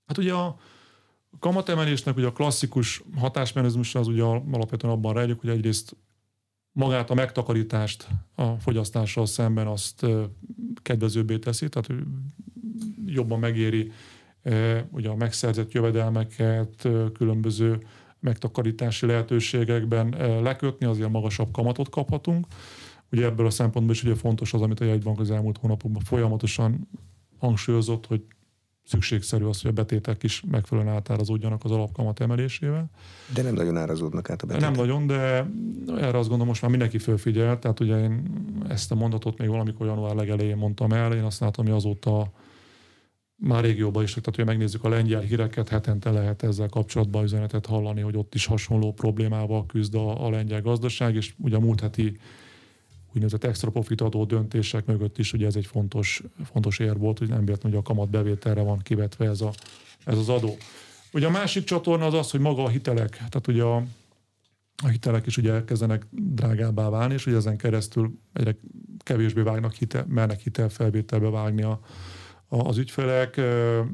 Hát 0.05 0.17
ugye 0.17 0.33
a 0.33 0.59
kamatemelésnek 1.39 2.15
ugye 2.15 2.27
a 2.27 2.31
klasszikus 2.31 3.03
hatásmechanizmusa 3.15 3.99
az 3.99 4.07
ugye 4.07 4.23
alapvetően 4.23 4.93
abban 4.93 5.13
rejlik, 5.13 5.39
hogy 5.39 5.49
egyrészt 5.49 5.95
magát 6.71 7.09
a 7.09 7.13
megtakarítást 7.13 8.07
a 8.35 8.53
fogyasztással 8.53 9.25
szemben 9.25 9.67
azt 9.67 10.05
kedvezőbbé 10.81 11.37
teszi, 11.37 11.69
tehát 11.69 11.89
jobban 13.05 13.39
megéri 13.39 13.91
ugye 14.91 15.09
a 15.09 15.15
megszerzett 15.15 15.71
jövedelmeket 15.71 16.87
különböző 17.13 17.79
megtakarítási 18.19 19.05
lehetőségekben 19.05 20.09
lekötni, 20.41 20.85
azért 20.85 21.09
magasabb 21.09 21.51
kamatot 21.51 21.89
kaphatunk. 21.89 22.47
Ugye 23.11 23.25
ebből 23.25 23.45
a 23.45 23.49
szempontból 23.49 23.95
is 23.95 24.03
ugye 24.03 24.15
fontos 24.15 24.53
az, 24.53 24.61
amit 24.61 24.79
a 24.79 24.85
jegybank 24.85 25.19
az 25.19 25.31
elmúlt 25.31 25.57
hónapokban 25.57 26.01
folyamatosan 26.01 26.89
hangsúlyozott, 27.37 28.05
hogy 28.05 28.25
szükségszerű 28.89 29.45
az, 29.45 29.61
hogy 29.61 29.71
a 29.71 29.73
betétek 29.73 30.23
is 30.23 30.43
megfelelően 30.51 30.95
átárazódjanak 30.95 31.63
az 31.63 31.71
alapkamat 31.71 32.19
emelésével. 32.19 32.89
De 33.33 33.41
nem 33.41 33.53
nagyon 33.53 33.77
árazódnak 33.77 34.29
át 34.29 34.41
a 34.41 34.45
betétek. 34.45 34.69
Nem 34.69 34.79
nagyon, 34.79 35.07
de 35.07 35.49
erre 35.87 36.17
azt 36.17 36.27
gondolom 36.27 36.47
most 36.47 36.61
már 36.61 36.69
mindenki 36.71 36.97
fölfigyel, 36.97 37.59
tehát 37.59 37.79
ugye 37.79 37.99
én 38.01 38.23
ezt 38.69 38.91
a 38.91 38.95
mondatot 38.95 39.37
még 39.37 39.49
valamikor 39.49 39.87
január 39.87 40.15
legelején 40.15 40.57
mondtam 40.57 40.91
el, 40.91 41.13
én 41.13 41.23
azt 41.23 41.39
látom, 41.39 41.65
hogy 41.65 41.75
azóta 41.75 42.31
már 43.35 43.63
régióban 43.63 44.03
is, 44.03 44.09
tehát 44.09 44.35
hogy 44.35 44.45
megnézzük 44.45 44.83
a 44.83 44.89
lengyel 44.89 45.21
híreket, 45.21 45.69
hetente 45.69 46.11
lehet 46.11 46.43
ezzel 46.43 46.69
kapcsolatban 46.69 47.23
üzenetet 47.23 47.65
hallani, 47.65 48.01
hogy 48.01 48.17
ott 48.17 48.35
is 48.35 48.45
hasonló 48.45 48.93
problémával 48.93 49.65
küzd 49.65 49.95
a, 49.95 50.25
a 50.25 50.29
lengyel 50.29 50.61
gazdaság, 50.61 51.15
és 51.15 51.33
ugye 51.37 51.55
a 51.55 51.59
múlt 51.59 51.79
heti 51.79 52.17
úgynevezett 53.13 53.43
extra 53.43 53.71
profit 53.71 54.01
adó 54.01 54.25
döntések 54.25 54.85
mögött 54.85 55.17
is 55.17 55.33
ugye 55.33 55.45
ez 55.45 55.55
egy 55.55 55.65
fontos, 55.65 56.23
fontos 56.43 56.79
ér 56.79 56.97
volt, 56.97 57.17
hogy 57.17 57.29
nem 57.29 57.45
véletlenül, 57.45 57.77
hogy 57.77 57.87
a 57.87 57.93
kamat 57.93 58.09
bevételre 58.09 58.61
van 58.61 58.79
kivetve 58.79 59.25
ez, 59.25 59.41
a, 59.41 59.51
ez 60.05 60.17
az 60.17 60.29
adó. 60.29 60.57
Ugye 61.13 61.27
a 61.27 61.29
másik 61.29 61.63
csatorna 61.63 62.05
az 62.05 62.13
az, 62.13 62.31
hogy 62.31 62.39
maga 62.39 62.63
a 62.63 62.69
hitelek, 62.69 63.09
tehát 63.11 63.47
ugye 63.47 63.63
a, 63.63 63.75
a 64.83 64.87
hitelek 64.87 65.25
is 65.25 65.37
ugye 65.37 65.53
elkezdenek 65.53 66.05
drágábbá 66.11 66.89
válni, 66.89 67.13
és 67.13 67.25
ugye 67.25 67.35
ezen 67.35 67.57
keresztül 67.57 68.19
egyre 68.33 68.55
kevésbé 68.97 69.41
vágnak 69.41 69.73
hitel, 69.73 70.05
mernek 70.07 70.39
hitelfelvételbe 70.39 71.29
vágni 71.29 71.61
a, 71.61 71.79
az 72.47 72.77
ügyfelek, 72.77 73.41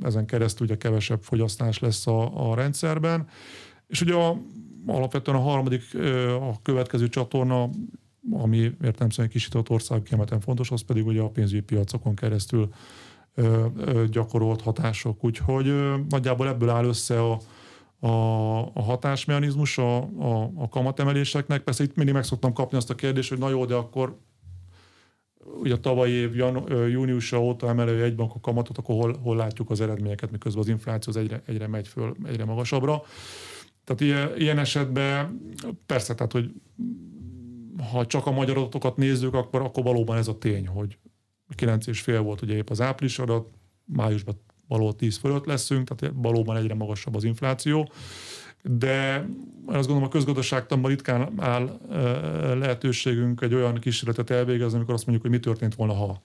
ezen 0.01 0.25
keresztül 0.25 0.65
ugye 0.65 0.77
kevesebb 0.77 1.21
fogyasztás 1.21 1.79
lesz 1.79 2.07
a, 2.07 2.49
a 2.49 2.55
rendszerben. 2.55 3.27
És 3.87 4.01
ugye 4.01 4.13
a, 4.13 4.41
alapvetően 4.85 5.37
a 5.37 5.41
harmadik, 5.41 5.83
a 6.39 6.61
következő 6.61 7.09
csatorna, 7.09 7.69
ami 8.31 8.57
értelemszerűen 8.83 9.29
kisított 9.29 9.69
ország 9.69 10.03
kiemelten 10.03 10.39
fontos, 10.39 10.71
az 10.71 10.81
pedig 10.81 11.05
ugye 11.05 11.21
a 11.21 11.29
pénzügyi 11.29 11.61
piacokon 11.61 12.15
keresztül 12.15 12.69
gyakorolt 14.09 14.61
hatások. 14.61 15.23
Úgyhogy 15.23 15.73
nagyjából 16.09 16.47
ebből 16.47 16.69
áll 16.69 16.85
össze 16.85 17.21
a, 17.21 17.39
a, 17.99 18.59
a 18.73 18.81
hatásmechanizmus 18.81 19.77
a, 19.77 19.97
a, 19.97 20.51
a 20.55 20.69
kamatemeléseknek. 20.69 21.61
Persze 21.63 21.83
itt 21.83 21.95
mindig 21.95 22.13
meg 22.13 22.23
szoktam 22.23 22.53
kapni 22.53 22.77
azt 22.77 22.89
a 22.89 22.95
kérdést, 22.95 23.29
hogy 23.29 23.37
na 23.37 23.49
jó, 23.49 23.65
de 23.65 23.73
akkor 23.73 24.17
ugye 25.61 25.73
a 25.73 25.79
tavalyi 25.79 26.11
év 26.11 26.35
jan, 26.35 26.71
júniusa 26.89 27.41
óta 27.41 27.67
emelő 27.67 28.03
egy 28.03 28.13
a 28.17 28.39
kamatot, 28.39 28.77
akkor 28.77 28.95
hol, 28.95 29.17
hol 29.21 29.35
látjuk 29.35 29.69
az 29.69 29.81
eredményeket, 29.81 30.31
miközben 30.31 30.61
az 30.63 30.69
infláció 30.69 31.13
az 31.15 31.19
egyre, 31.19 31.41
egyre 31.45 31.67
megy 31.67 31.87
föl, 31.87 32.15
egyre 32.25 32.45
magasabbra. 32.45 33.01
Tehát 33.83 34.01
ilyen, 34.01 34.41
ilyen 34.41 34.59
esetben 34.59 35.41
persze, 35.85 36.15
tehát 36.15 36.31
hogy 36.31 36.51
ha 37.91 38.05
csak 38.05 38.25
a 38.25 38.31
magyar 38.31 38.57
adatokat 38.57 38.97
nézzük, 38.97 39.33
akkor, 39.33 39.61
akkor 39.61 39.83
valóban 39.83 40.17
ez 40.17 40.27
a 40.27 40.37
tény, 40.37 40.67
hogy 40.67 40.97
9,5 41.57 42.19
volt 42.23 42.41
ugye 42.41 42.55
épp 42.55 42.69
az 42.69 42.81
április 42.81 43.19
adat, 43.19 43.47
májusban 43.85 44.41
való 44.67 44.91
10 44.91 45.17
fölött 45.17 45.45
leszünk, 45.45 45.87
tehát 45.87 46.15
valóban 46.17 46.57
egyre 46.57 46.73
magasabb 46.73 47.15
az 47.15 47.23
infláció 47.23 47.89
de 48.69 49.27
azt 49.65 49.87
gondolom 49.87 50.03
a 50.03 50.07
közgazdaságtanban 50.07 50.89
ritkán 50.89 51.33
áll 51.37 51.79
lehetőségünk 52.59 53.41
egy 53.41 53.53
olyan 53.53 53.75
kísérletet 53.75 54.29
elvégezni, 54.29 54.75
amikor 54.75 54.93
azt 54.93 55.05
mondjuk, 55.05 55.27
hogy 55.27 55.39
mi 55.39 55.43
történt 55.45 55.75
volna, 55.75 55.93
ha. 55.93 56.21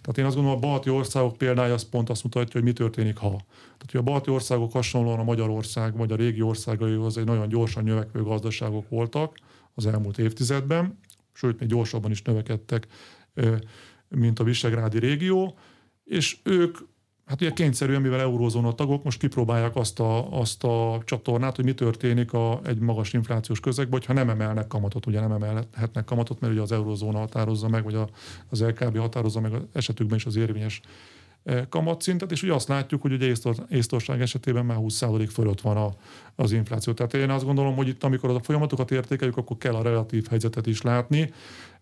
Tehát 0.00 0.18
én 0.18 0.24
azt 0.24 0.34
gondolom, 0.34 0.58
a 0.58 0.60
balti 0.60 0.90
országok 0.90 1.36
példája 1.36 1.74
az 1.74 1.88
pont 1.88 2.10
azt 2.10 2.22
mutatja, 2.22 2.52
hogy 2.52 2.62
mi 2.62 2.72
történik, 2.72 3.16
ha. 3.16 3.28
Tehát, 3.28 3.90
hogy 3.90 4.00
a 4.00 4.02
balti 4.02 4.30
országok 4.30 4.72
hasonlóan 4.72 5.18
a 5.18 5.24
Magyarország 5.24 5.96
vagy 5.96 6.12
a 6.12 6.16
régi 6.16 6.42
országaihoz 6.42 7.18
egy 7.18 7.24
nagyon 7.24 7.48
gyorsan 7.48 7.84
növekvő 7.84 8.22
gazdaságok 8.22 8.88
voltak 8.88 9.36
az 9.76 9.86
elmúlt 9.86 10.18
évtizedben, 10.18 10.98
sőt, 11.32 11.60
még 11.60 11.68
gyorsabban 11.68 12.10
is 12.10 12.22
növekedtek, 12.22 12.86
mint 14.08 14.38
a 14.38 14.44
Visegrádi 14.44 14.98
régió, 14.98 15.58
és 16.04 16.36
ők 16.42 16.78
Hát 17.26 17.40
ugye 17.40 17.50
kényszerűen, 17.50 18.00
mivel 18.00 18.20
eurózóna 18.20 18.74
tagok, 18.74 19.04
most 19.04 19.18
kipróbálják 19.18 19.76
azt 19.76 20.00
a, 20.00 20.38
azt 20.40 20.64
a 20.64 21.02
csatornát, 21.04 21.56
hogy 21.56 21.64
mi 21.64 21.74
történik 21.74 22.32
a, 22.32 22.60
egy 22.64 22.78
magas 22.78 23.12
inflációs 23.12 23.60
közegben, 23.60 23.92
hogyha 23.92 24.12
nem 24.12 24.30
emelnek 24.30 24.66
kamatot, 24.66 25.06
ugye 25.06 25.20
nem 25.20 25.32
emelhetnek 25.32 26.04
kamatot, 26.04 26.40
mert 26.40 26.52
ugye 26.52 26.62
az 26.62 26.72
eurózóna 26.72 27.18
határozza 27.18 27.68
meg, 27.68 27.84
vagy 27.84 27.94
a, 27.94 28.08
az 28.48 28.62
LKB 28.62 28.98
határozza 28.98 29.40
meg 29.40 29.52
az 29.52 29.62
esetükben 29.72 30.16
is 30.16 30.26
az 30.26 30.36
érvényes 30.36 30.80
kamatszintet, 31.68 32.32
és 32.32 32.42
ugye 32.42 32.54
azt 32.54 32.68
látjuk, 32.68 33.02
hogy 33.02 33.12
ugye 33.12 33.32
Észtország 33.68 34.20
esetében 34.20 34.64
már 34.64 34.76
20% 34.80 35.28
fölött 35.32 35.60
van 35.60 35.76
a, 35.76 35.94
az 36.34 36.52
infláció. 36.52 36.92
Tehát 36.92 37.14
én 37.14 37.30
azt 37.30 37.44
gondolom, 37.44 37.74
hogy 37.76 37.88
itt, 37.88 38.04
amikor 38.04 38.30
a 38.30 38.42
folyamatokat 38.42 38.90
értékeljük, 38.90 39.36
akkor 39.36 39.56
kell 39.56 39.74
a 39.74 39.82
relatív 39.82 40.26
helyzetet 40.28 40.66
is 40.66 40.82
látni. 40.82 41.32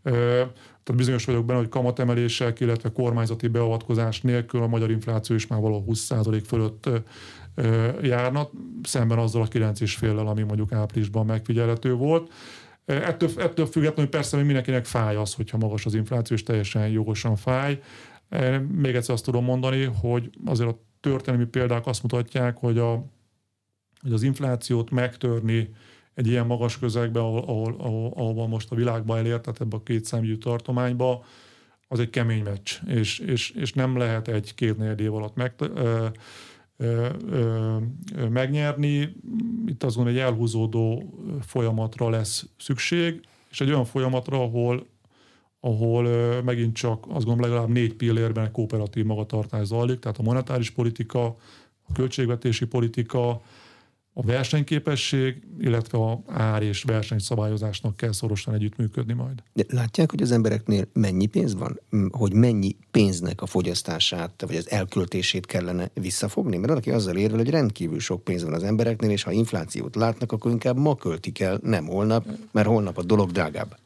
Tehát 0.02 0.94
bizonyos 0.96 1.24
vagyok 1.24 1.44
benne, 1.44 1.58
hogy 1.58 1.68
kamatemelések, 1.68 2.60
illetve 2.60 2.92
kormányzati 2.92 3.48
beavatkozás 3.48 4.20
nélkül 4.20 4.62
a 4.62 4.66
magyar 4.66 4.90
infláció 4.90 5.36
is 5.36 5.46
már 5.46 5.60
valahol 5.60 5.84
20% 5.88 6.42
fölött 6.46 6.88
járna, 8.02 8.48
szemben 8.82 9.18
azzal 9.18 9.42
a 9.42 9.48
9,5-lel, 9.48 10.26
ami 10.26 10.42
mondjuk 10.42 10.72
áprilisban 10.72 11.26
megfigyelhető 11.26 11.94
volt. 11.94 12.32
Ettől, 12.84 13.30
ettől 13.36 13.66
függetlenül 13.66 14.10
persze 14.10 14.36
hogy 14.36 14.44
mindenkinek 14.44 14.84
fáj 14.84 15.16
az, 15.16 15.34
hogyha 15.34 15.58
magas 15.58 15.86
az 15.86 15.94
infláció, 15.94 16.36
és 16.36 16.42
teljesen 16.42 16.88
jogosan 16.88 17.36
fáj. 17.36 17.80
Még 18.68 18.94
egyszer 18.94 19.14
azt 19.14 19.24
tudom 19.24 19.44
mondani, 19.44 19.84
hogy 19.84 20.30
azért 20.44 20.68
a 20.68 20.80
történelmi 21.00 21.46
példák 21.46 21.86
azt 21.86 22.02
mutatják, 22.02 22.56
hogy, 22.56 22.78
a, 22.78 23.06
hogy 24.00 24.12
az 24.12 24.22
inflációt 24.22 24.90
megtörni 24.90 25.74
egy 26.14 26.26
ilyen 26.26 26.46
magas 26.46 26.78
közegbe, 26.78 27.20
ahol, 27.20 27.42
ahol, 27.46 27.76
ahol, 27.78 28.12
ahol 28.16 28.48
most 28.48 28.70
a 28.70 28.74
világban 28.74 29.18
elért, 29.18 29.42
tehát 29.42 29.60
ebbe 29.60 29.76
a 29.76 29.82
két 29.82 30.04
számjú 30.04 30.38
tartományba, 30.38 31.24
az 31.88 31.98
egy 32.00 32.10
kemény 32.10 32.42
meccs, 32.42 32.78
és, 32.86 33.18
és, 33.18 33.50
és 33.50 33.72
nem 33.72 33.96
lehet 33.96 34.28
egy-két 34.28 34.76
negyed 34.76 35.00
év 35.00 35.14
alatt 35.14 35.34
meg, 35.34 35.54
ö, 35.58 36.06
ö, 36.76 37.08
ö, 37.30 37.78
megnyerni. 38.28 39.16
Itt 39.66 39.82
azt 39.82 39.96
gondolom, 39.96 40.18
egy 40.18 40.26
elhúzódó 40.26 41.14
folyamatra 41.46 42.08
lesz 42.08 42.46
szükség, 42.58 43.20
és 43.50 43.60
egy 43.60 43.68
olyan 43.68 43.84
folyamatra, 43.84 44.42
ahol 44.42 44.86
ahol 45.64 46.08
megint 46.42 46.74
csak 46.74 47.04
azt 47.08 47.24
gondolom 47.24 47.50
legalább 47.50 47.68
négy 47.68 47.94
pillérben 47.94 48.44
egy 48.44 48.50
kooperatív 48.50 49.04
magatartás 49.04 49.66
zajlik, 49.66 49.98
tehát 49.98 50.18
a 50.18 50.22
monetáris 50.22 50.70
politika, 50.70 51.24
a 51.88 51.92
költségvetési 51.92 52.66
politika, 52.66 53.42
a 54.16 54.22
versenyképesség, 54.22 55.42
illetve 55.58 55.98
a 55.98 56.22
ár 56.26 56.62
és 56.62 56.82
versenyszabályozásnak 56.82 57.96
kell 57.96 58.12
szorosan 58.12 58.54
együttműködni 58.54 59.12
majd. 59.12 59.42
De 59.52 59.64
látják, 59.68 60.10
hogy 60.10 60.22
az 60.22 60.32
embereknél 60.32 60.88
mennyi 60.92 61.26
pénz 61.26 61.54
van? 61.54 61.80
Hogy 62.10 62.32
mennyi 62.32 62.76
pénznek 62.90 63.42
a 63.42 63.46
fogyasztását, 63.46 64.44
vagy 64.46 64.56
az 64.56 64.70
elköltését 64.70 65.46
kellene 65.46 65.90
visszafogni? 65.94 66.56
Mert 66.56 66.68
valaki 66.68 66.90
azzal 66.90 67.16
érvel, 67.16 67.38
hogy 67.38 67.50
rendkívül 67.50 68.00
sok 68.00 68.24
pénz 68.24 68.44
van 68.44 68.54
az 68.54 68.62
embereknél, 68.62 69.10
és 69.10 69.22
ha 69.22 69.30
inflációt 69.30 69.96
látnak, 69.96 70.32
akkor 70.32 70.50
inkább 70.50 70.76
ma 70.76 70.94
költik 70.94 71.40
el, 71.40 71.58
nem 71.62 71.86
holnap, 71.86 72.26
mert 72.52 72.66
holnap 72.66 72.98
a 72.98 73.02
dolog 73.02 73.30
drágább. 73.30 73.76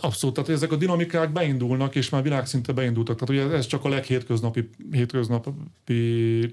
Abszolút, 0.00 0.34
tehát 0.34 0.50
ezek 0.50 0.72
a 0.72 0.76
dinamikák 0.76 1.32
beindulnak, 1.32 1.94
és 1.94 2.08
már 2.08 2.22
világszinte 2.22 2.72
beindultak. 2.72 3.18
Tehát 3.18 3.44
ugye 3.44 3.56
ez 3.56 3.66
csak 3.66 3.84
a 3.84 3.88
leghétköznapi 3.88 4.70
hétköznapi 4.90 5.52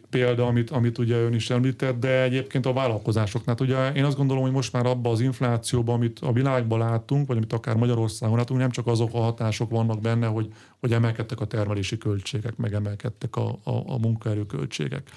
példa, 0.10 0.46
amit, 0.46 0.70
amit 0.70 0.98
ugye 0.98 1.16
ön 1.16 1.34
is 1.34 1.50
említett, 1.50 2.00
de 2.00 2.24
egyébként 2.24 2.66
a 2.66 2.74
vállalkozásoknál. 2.74 3.56
Ugye 3.60 3.92
én 3.92 4.04
azt 4.04 4.18
gondolom, 4.18 4.44
hogy 4.44 4.52
most 4.52 4.74
már 4.74 4.86
abban 4.86 5.12
az 5.12 5.20
inflációban, 5.20 5.96
amit 5.96 6.20
a 6.20 6.32
világban 6.32 6.80
látunk, 6.80 7.28
vagy 7.28 7.38
amit 7.38 7.54
akár 7.54 7.76
Magyarországon 7.76 8.38
látunk, 8.38 8.60
nem 8.60 8.70
csak 8.70 8.88
azok 8.88 9.14
a 9.14 9.20
hatások 9.20 9.70
vannak 9.70 10.02
benne, 10.02 10.28
hogy, 10.28 10.48
hogy 10.80 10.94
emelkedtek 10.94 11.42
a 11.42 11.46
termelési 11.46 11.98
költségek, 11.98 12.58
meg 12.58 12.74
emelkedtek 12.74 13.36
a, 13.36 13.48
a, 13.64 13.72
a 13.86 13.98
munkaerőköltségek, 13.98 15.10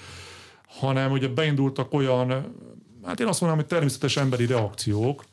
hanem 0.67 1.11
ugye 1.11 1.27
beindultak 1.27 1.93
olyan, 1.93 2.27
hát 3.03 3.19
én 3.19 3.27
azt 3.27 3.41
mondom, 3.41 3.59
hogy 3.59 3.67
természetes 3.67 4.17
emberi 4.17 4.45
reakciók, 4.45 5.23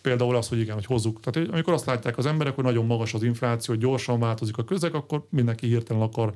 Például 0.00 0.36
az, 0.36 0.48
hogy 0.48 0.58
igen, 0.58 0.74
hogy 0.74 0.86
hozzuk. 0.86 1.20
Tehát 1.20 1.48
amikor 1.48 1.72
azt 1.72 1.86
látják 1.86 2.18
az 2.18 2.26
emberek, 2.26 2.54
hogy 2.54 2.64
nagyon 2.64 2.86
magas 2.86 3.14
az 3.14 3.22
infláció, 3.22 3.74
hogy 3.74 3.82
gyorsan 3.82 4.20
változik 4.20 4.58
a 4.58 4.64
közeg, 4.64 4.94
akkor 4.94 5.26
mindenki 5.30 5.66
hirtelen 5.66 6.02
akar 6.02 6.32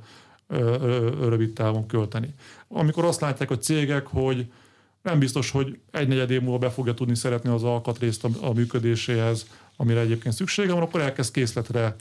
ö, 0.49 1.11
rövid 1.29 1.53
távon 1.53 1.87
költeni. 1.87 2.35
Amikor 2.69 3.05
azt 3.05 3.21
látják 3.21 3.51
a 3.51 3.59
cégek, 3.59 4.07
hogy 4.07 4.47
nem 5.03 5.19
biztos, 5.19 5.51
hogy 5.51 5.79
egy 5.91 6.09
negyed 6.09 6.31
év 6.31 6.41
múlva 6.41 6.59
be 6.59 6.71
fogja 6.71 6.95
tudni 6.95 7.15
szeretni 7.15 7.51
az 7.51 7.63
alkatrészt 7.63 8.25
a, 8.25 8.29
a 8.41 8.53
működéséhez, 8.53 9.47
amire 9.77 10.01
egyébként 10.01 10.35
szüksége 10.35 10.73
van, 10.73 10.83
akkor 10.83 11.01
elkezd 11.01 11.33
készletre 11.33 11.97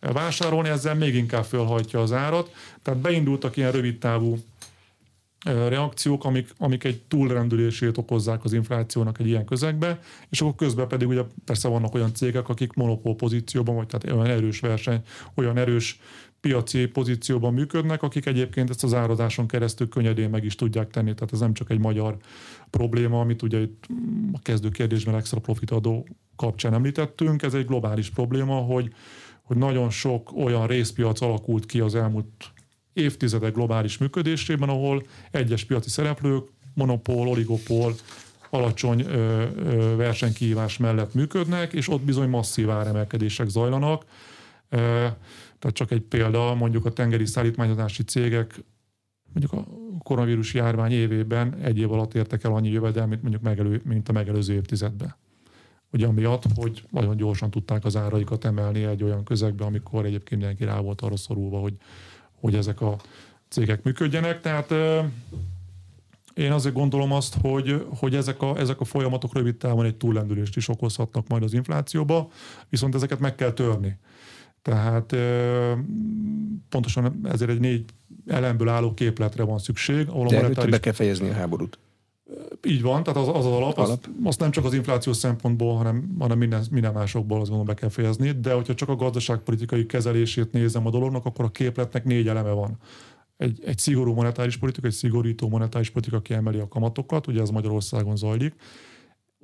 vásárolni, 0.00 0.68
ezzel 0.68 0.94
még 0.94 1.14
inkább 1.14 1.44
fölhajtja 1.44 2.00
az 2.00 2.12
árat. 2.12 2.50
Tehát 2.82 3.00
beindultak 3.00 3.56
ilyen 3.56 3.72
rövid 3.72 3.98
távú 3.98 4.38
reakciók, 5.46 6.24
amik, 6.24 6.52
amik 6.58 6.84
egy 6.84 7.02
túlrendülését 7.08 7.98
okozzák 7.98 8.44
az 8.44 8.52
inflációnak 8.52 9.18
egy 9.18 9.26
ilyen 9.26 9.44
közegbe, 9.44 9.98
és 10.28 10.40
akkor 10.40 10.54
közben 10.54 10.88
pedig 10.88 11.08
ugye 11.08 11.22
persze 11.44 11.68
vannak 11.68 11.94
olyan 11.94 12.14
cégek, 12.14 12.48
akik 12.48 12.72
monopól 12.72 13.14
pozícióban, 13.14 13.74
vagy 13.74 13.86
tehát 13.86 14.18
olyan 14.18 14.36
erős 14.36 14.60
verseny, 14.60 15.00
olyan 15.34 15.56
erős 15.56 16.00
piaci 16.40 16.86
pozícióban 16.86 17.54
működnek, 17.54 18.02
akik 18.02 18.26
egyébként 18.26 18.70
ezt 18.70 18.84
az 18.84 18.94
árazáson 18.94 19.46
keresztül 19.46 19.88
könnyedén 19.88 20.30
meg 20.30 20.44
is 20.44 20.54
tudják 20.54 20.90
tenni. 20.90 21.14
Tehát 21.14 21.32
ez 21.32 21.40
nem 21.40 21.54
csak 21.54 21.70
egy 21.70 21.78
magyar 21.78 22.16
probléma, 22.70 23.20
amit 23.20 23.42
ugye 23.42 23.60
itt 23.60 23.86
a 24.32 24.38
kezdő 24.42 24.68
kérdésben 24.68 25.14
extra 25.14 25.40
profit 25.40 25.70
adó 25.70 26.06
kapcsán 26.36 26.74
említettünk, 26.74 27.42
ez 27.42 27.54
egy 27.54 27.66
globális 27.66 28.10
probléma, 28.10 28.54
hogy, 28.54 28.92
hogy 29.42 29.56
nagyon 29.56 29.90
sok 29.90 30.36
olyan 30.36 30.66
részpiac 30.66 31.20
alakult 31.20 31.66
ki 31.66 31.80
az 31.80 31.94
elmúlt 31.94 32.52
évtizedek 32.96 33.54
globális 33.54 33.98
működésében, 33.98 34.68
ahol 34.68 35.02
egyes 35.30 35.64
piaci 35.64 35.90
szereplők, 35.90 36.48
monopól, 36.74 37.28
oligopól, 37.28 37.94
alacsony 38.50 39.00
ö, 39.00 39.44
ö, 39.56 39.96
versenykihívás 39.96 40.76
mellett 40.76 41.14
működnek, 41.14 41.72
és 41.72 41.88
ott 41.88 42.02
bizony 42.02 42.28
masszív 42.28 42.70
áremelkedések 42.70 43.48
zajlanak. 43.48 44.04
E, 44.68 44.78
tehát 45.58 45.72
csak 45.72 45.90
egy 45.90 46.00
példa, 46.00 46.54
mondjuk 46.54 46.84
a 46.84 46.92
tengeri 46.92 47.26
szállítmányozási 47.26 48.02
cégek 48.02 48.64
mondjuk 49.32 49.52
a 49.52 49.66
koronavírus 50.02 50.54
járvány 50.54 50.92
évében 50.92 51.54
egy 51.54 51.78
év 51.78 51.92
alatt 51.92 52.14
értek 52.14 52.44
el 52.44 52.52
annyi 52.52 52.68
jövedelmet, 52.68 53.22
mondjuk 53.22 53.42
megelő, 53.42 53.80
mint 53.84 54.08
a 54.08 54.12
megelőző 54.12 54.54
évtizedben. 54.54 55.14
Ugye 55.92 56.06
amiatt, 56.06 56.42
hogy 56.54 56.84
nagyon 56.90 57.16
gyorsan 57.16 57.50
tudták 57.50 57.84
az 57.84 57.96
áraikat 57.96 58.44
emelni 58.44 58.84
egy 58.84 59.02
olyan 59.02 59.24
közegbe, 59.24 59.64
amikor 59.64 60.04
egyébként 60.04 60.40
mindenki 60.40 60.64
rá 60.64 60.80
volt 60.80 61.00
arra 61.00 61.16
szorulva, 61.16 61.58
hogy 61.58 61.74
hogy 62.40 62.54
ezek 62.54 62.80
a 62.80 62.96
cégek 63.48 63.82
működjenek. 63.82 64.40
Tehát 64.40 64.74
én 66.34 66.52
azért 66.52 66.74
gondolom 66.74 67.12
azt, 67.12 67.36
hogy, 67.40 67.86
hogy 67.98 68.14
ezek, 68.14 68.42
a, 68.42 68.58
ezek 68.58 68.80
a 68.80 68.84
folyamatok 68.84 69.34
rövid 69.34 69.56
távon 69.56 69.84
egy 69.84 69.96
túllendülést 69.96 70.56
is 70.56 70.68
okozhatnak 70.68 71.28
majd 71.28 71.42
az 71.42 71.52
inflációba, 71.52 72.30
viszont 72.68 72.94
ezeket 72.94 73.18
meg 73.18 73.34
kell 73.34 73.52
törni. 73.52 73.98
Tehát 74.62 75.16
pontosan 76.68 77.20
ezért 77.24 77.50
egy 77.50 77.60
négy 77.60 77.84
elemből 78.26 78.68
álló 78.68 78.94
képletre 78.94 79.42
van 79.42 79.58
szükség. 79.58 80.08
Ahol 80.08 80.26
De 80.26 80.36
a 80.36 80.40
monetáris... 80.42 80.70
be 80.70 80.80
kell 80.80 80.92
fejezni 80.92 81.28
a 81.28 81.32
háborút. 81.32 81.78
Így 82.66 82.82
van, 82.82 83.02
tehát 83.02 83.20
az 83.20 83.28
az, 83.28 83.46
az 83.46 83.52
alap, 83.52 83.78
alap. 83.78 83.90
Azt, 83.90 84.08
azt 84.24 84.40
nem 84.40 84.50
csak 84.50 84.64
az 84.64 84.74
infláció 84.74 85.12
szempontból, 85.12 85.76
hanem, 85.76 86.16
hanem 86.18 86.38
minden, 86.38 86.64
minden 86.70 86.92
másokból 86.92 87.40
azt 87.40 87.48
gondolom 87.48 87.74
be 87.74 87.80
kell 87.80 87.88
fejezni, 87.88 88.30
de 88.30 88.52
hogyha 88.52 88.74
csak 88.74 88.88
a 88.88 88.96
gazdaságpolitikai 88.96 89.86
kezelését 89.86 90.52
nézem 90.52 90.86
a 90.86 90.90
dolognak, 90.90 91.24
akkor 91.24 91.44
a 91.44 91.50
képletnek 91.50 92.04
négy 92.04 92.28
eleme 92.28 92.50
van. 92.50 92.78
Egy, 93.36 93.62
egy 93.64 93.78
szigorú 93.78 94.14
monetáris 94.14 94.56
politika, 94.56 94.86
egy 94.86 94.92
szigorító 94.92 95.48
monetáris 95.48 95.90
politika 95.90 96.20
kiemeli 96.20 96.58
a 96.58 96.68
kamatokat, 96.68 97.26
ugye 97.26 97.40
ez 97.40 97.50
Magyarországon 97.50 98.16
zajlik, 98.16 98.54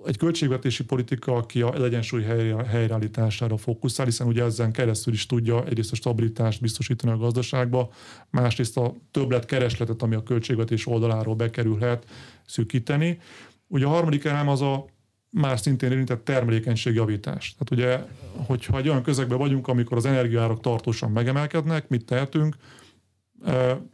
egy 0.04 0.16
költségvetési 0.16 0.84
politika, 0.84 1.36
aki 1.36 1.62
a 1.62 1.74
egyensúly 1.84 2.22
helyreállítására 2.66 3.56
fókuszál, 3.56 4.06
hiszen 4.06 4.26
ugye 4.26 4.44
ezen 4.44 4.72
keresztül 4.72 5.12
is 5.12 5.26
tudja 5.26 5.64
egyrészt 5.64 5.92
a 5.92 5.94
stabilitást 5.94 6.60
biztosítani 6.60 7.12
a 7.12 7.16
gazdaságba, 7.16 7.90
másrészt 8.30 8.76
a 8.76 8.94
többlet 9.10 9.44
keresletet, 9.44 10.02
ami 10.02 10.14
a 10.14 10.22
költségvetés 10.22 10.86
oldaláról 10.86 11.34
bekerülhet, 11.34 12.06
szűkíteni. 12.46 13.20
Ugye 13.66 13.86
a 13.86 13.88
harmadik 13.88 14.24
elem 14.24 14.48
az 14.48 14.60
a 14.60 14.84
már 15.30 15.58
szintén 15.58 15.90
érintett 15.90 16.24
termelékenységjavítás. 16.24 17.54
Tehát 17.58 17.70
ugye, 17.70 18.14
hogyha 18.46 18.78
egy 18.78 18.88
olyan 18.88 19.02
közegben 19.02 19.38
vagyunk, 19.38 19.68
amikor 19.68 19.96
az 19.96 20.06
energiaárak 20.06 20.60
tartósan 20.60 21.10
megemelkednek, 21.10 21.88
mit 21.88 22.04
tehetünk? 22.04 22.56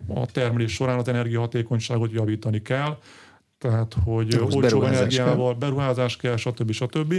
A 0.06 0.26
termelés 0.26 0.72
során 0.72 0.98
az 0.98 1.08
energiahatékonyságot 1.08 2.12
javítani 2.12 2.62
kell, 2.62 2.98
tehát 3.58 3.96
hogy 4.04 4.36
olcsó 4.50 4.82
energiával 4.82 5.50
kell. 5.50 5.58
beruházás 5.58 6.16
kell, 6.16 6.36
stb. 6.36 6.70
stb. 6.70 7.14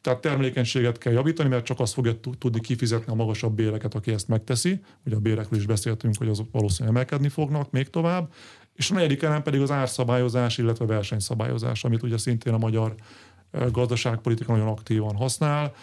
Tehát 0.00 0.20
termelékenységet 0.20 0.98
kell 0.98 1.12
javítani, 1.12 1.48
mert 1.48 1.64
csak 1.64 1.80
azt 1.80 1.92
fogja 1.92 2.20
tudni 2.38 2.60
kifizetni 2.60 3.12
a 3.12 3.14
magasabb 3.14 3.54
béreket, 3.54 3.94
aki 3.94 4.12
ezt 4.12 4.28
megteszi. 4.28 4.80
Ugye 5.06 5.16
a 5.16 5.20
bérekről 5.20 5.58
is 5.58 5.66
beszéltünk, 5.66 6.16
hogy 6.18 6.28
az 6.28 6.42
valószínűleg 6.52 6.96
emelkedni 6.96 7.28
fognak 7.28 7.70
még 7.70 7.90
tovább. 7.90 8.32
És 8.74 8.90
a 8.90 8.94
negyedik 8.94 9.22
elem 9.22 9.42
pedig 9.42 9.60
az 9.60 9.70
árszabályozás, 9.70 10.58
illetve 10.58 10.86
versenyszabályozás, 10.86 11.84
amit 11.84 12.02
ugye 12.02 12.18
szintén 12.18 12.54
a 12.54 12.58
magyar 12.58 12.94
gazdaságpolitika 13.70 14.52
nagyon 14.52 14.68
aktívan 14.68 15.16
használ. 15.16 15.74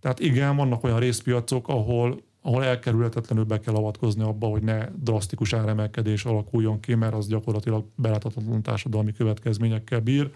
Tehát 0.00 0.20
igen, 0.20 0.56
vannak 0.56 0.84
olyan 0.84 0.98
részpiacok, 0.98 1.68
ahol 1.68 2.22
ahol 2.46 2.64
elkerülhetetlenül 2.64 3.44
be 3.44 3.60
kell 3.60 3.74
avatkozni 3.74 4.22
abba, 4.22 4.46
hogy 4.46 4.62
ne 4.62 4.88
drasztikus 5.02 5.52
áremelkedés 5.52 6.24
alakuljon 6.24 6.80
ki, 6.80 6.94
mert 6.94 7.14
az 7.14 7.26
gyakorlatilag 7.26 7.84
beláthatatlan 7.94 8.62
társadalmi 8.62 9.12
következményekkel 9.12 10.00
bír. 10.00 10.30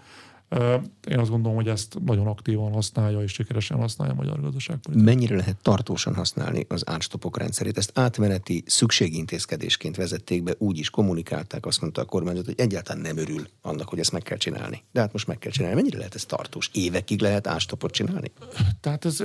Én 1.07 1.19
azt 1.19 1.29
gondolom, 1.29 1.57
hogy 1.57 1.67
ezt 1.67 1.97
nagyon 2.05 2.27
aktívan 2.27 2.71
használja 2.71 3.21
és 3.21 3.31
sikeresen 3.31 3.77
használja 3.77 4.13
a 4.13 4.15
magyar 4.15 4.41
gazdaságpolitika. 4.41 5.11
Mennyire 5.11 5.35
lehet 5.35 5.57
tartósan 5.61 6.15
használni 6.15 6.65
az 6.69 6.89
árstopok 6.89 7.37
rendszerét? 7.37 7.77
Ezt 7.77 7.91
átmeneti 7.99 8.63
szükségintézkedésként 8.65 9.95
vezették 9.95 10.43
be, 10.43 10.55
úgy 10.57 10.77
is 10.77 10.89
kommunikálták, 10.89 11.65
azt 11.65 11.81
mondta 11.81 12.01
a 12.01 12.05
kormányzat, 12.05 12.45
hogy 12.45 12.53
egyáltalán 12.57 13.01
nem 13.01 13.17
örül 13.17 13.47
annak, 13.61 13.89
hogy 13.89 13.99
ezt 13.99 14.11
meg 14.11 14.21
kell 14.21 14.37
csinálni. 14.37 14.83
De 14.91 14.99
hát 14.99 15.11
most 15.11 15.27
meg 15.27 15.37
kell 15.37 15.51
csinálni. 15.51 15.75
Mennyire 15.75 15.97
lehet 15.97 16.15
ez 16.15 16.25
tartós? 16.25 16.69
Évekig 16.73 17.21
lehet 17.21 17.47
árstopot 17.47 17.91
csinálni? 17.91 18.31
Tehát 18.79 19.05
ez, 19.05 19.19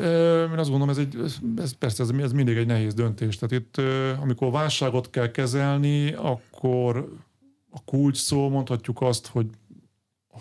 én 0.53 0.59
azt 0.59 0.71
gondolom, 0.71 0.91
ez, 0.91 0.99
egy, 0.99 1.17
ez 1.57 1.73
persze 1.73 2.03
ez, 2.03 2.11
ez 2.19 2.33
mindig 2.33 2.57
egy 2.57 2.67
nehéz 2.67 2.95
döntés. 2.95 3.39
Tehát 3.39 3.65
itt, 3.65 3.81
amikor 4.21 4.51
válságot 4.51 5.11
kell 5.11 5.31
kezelni, 5.31 6.13
akkor 6.13 7.09
a 7.71 7.85
kulcs 7.85 8.17
szó 8.17 8.49
mondhatjuk 8.49 9.01
azt, 9.01 9.27
hogy 9.27 9.47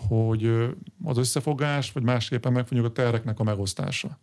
hogy 0.08 0.74
az 1.04 1.16
összefogás, 1.16 1.92
vagy 1.92 2.02
másképpen 2.02 2.52
megfogjuk 2.52 2.86
a 2.86 2.92
terreknek 2.92 3.38
a 3.40 3.44
megosztása. 3.44 4.18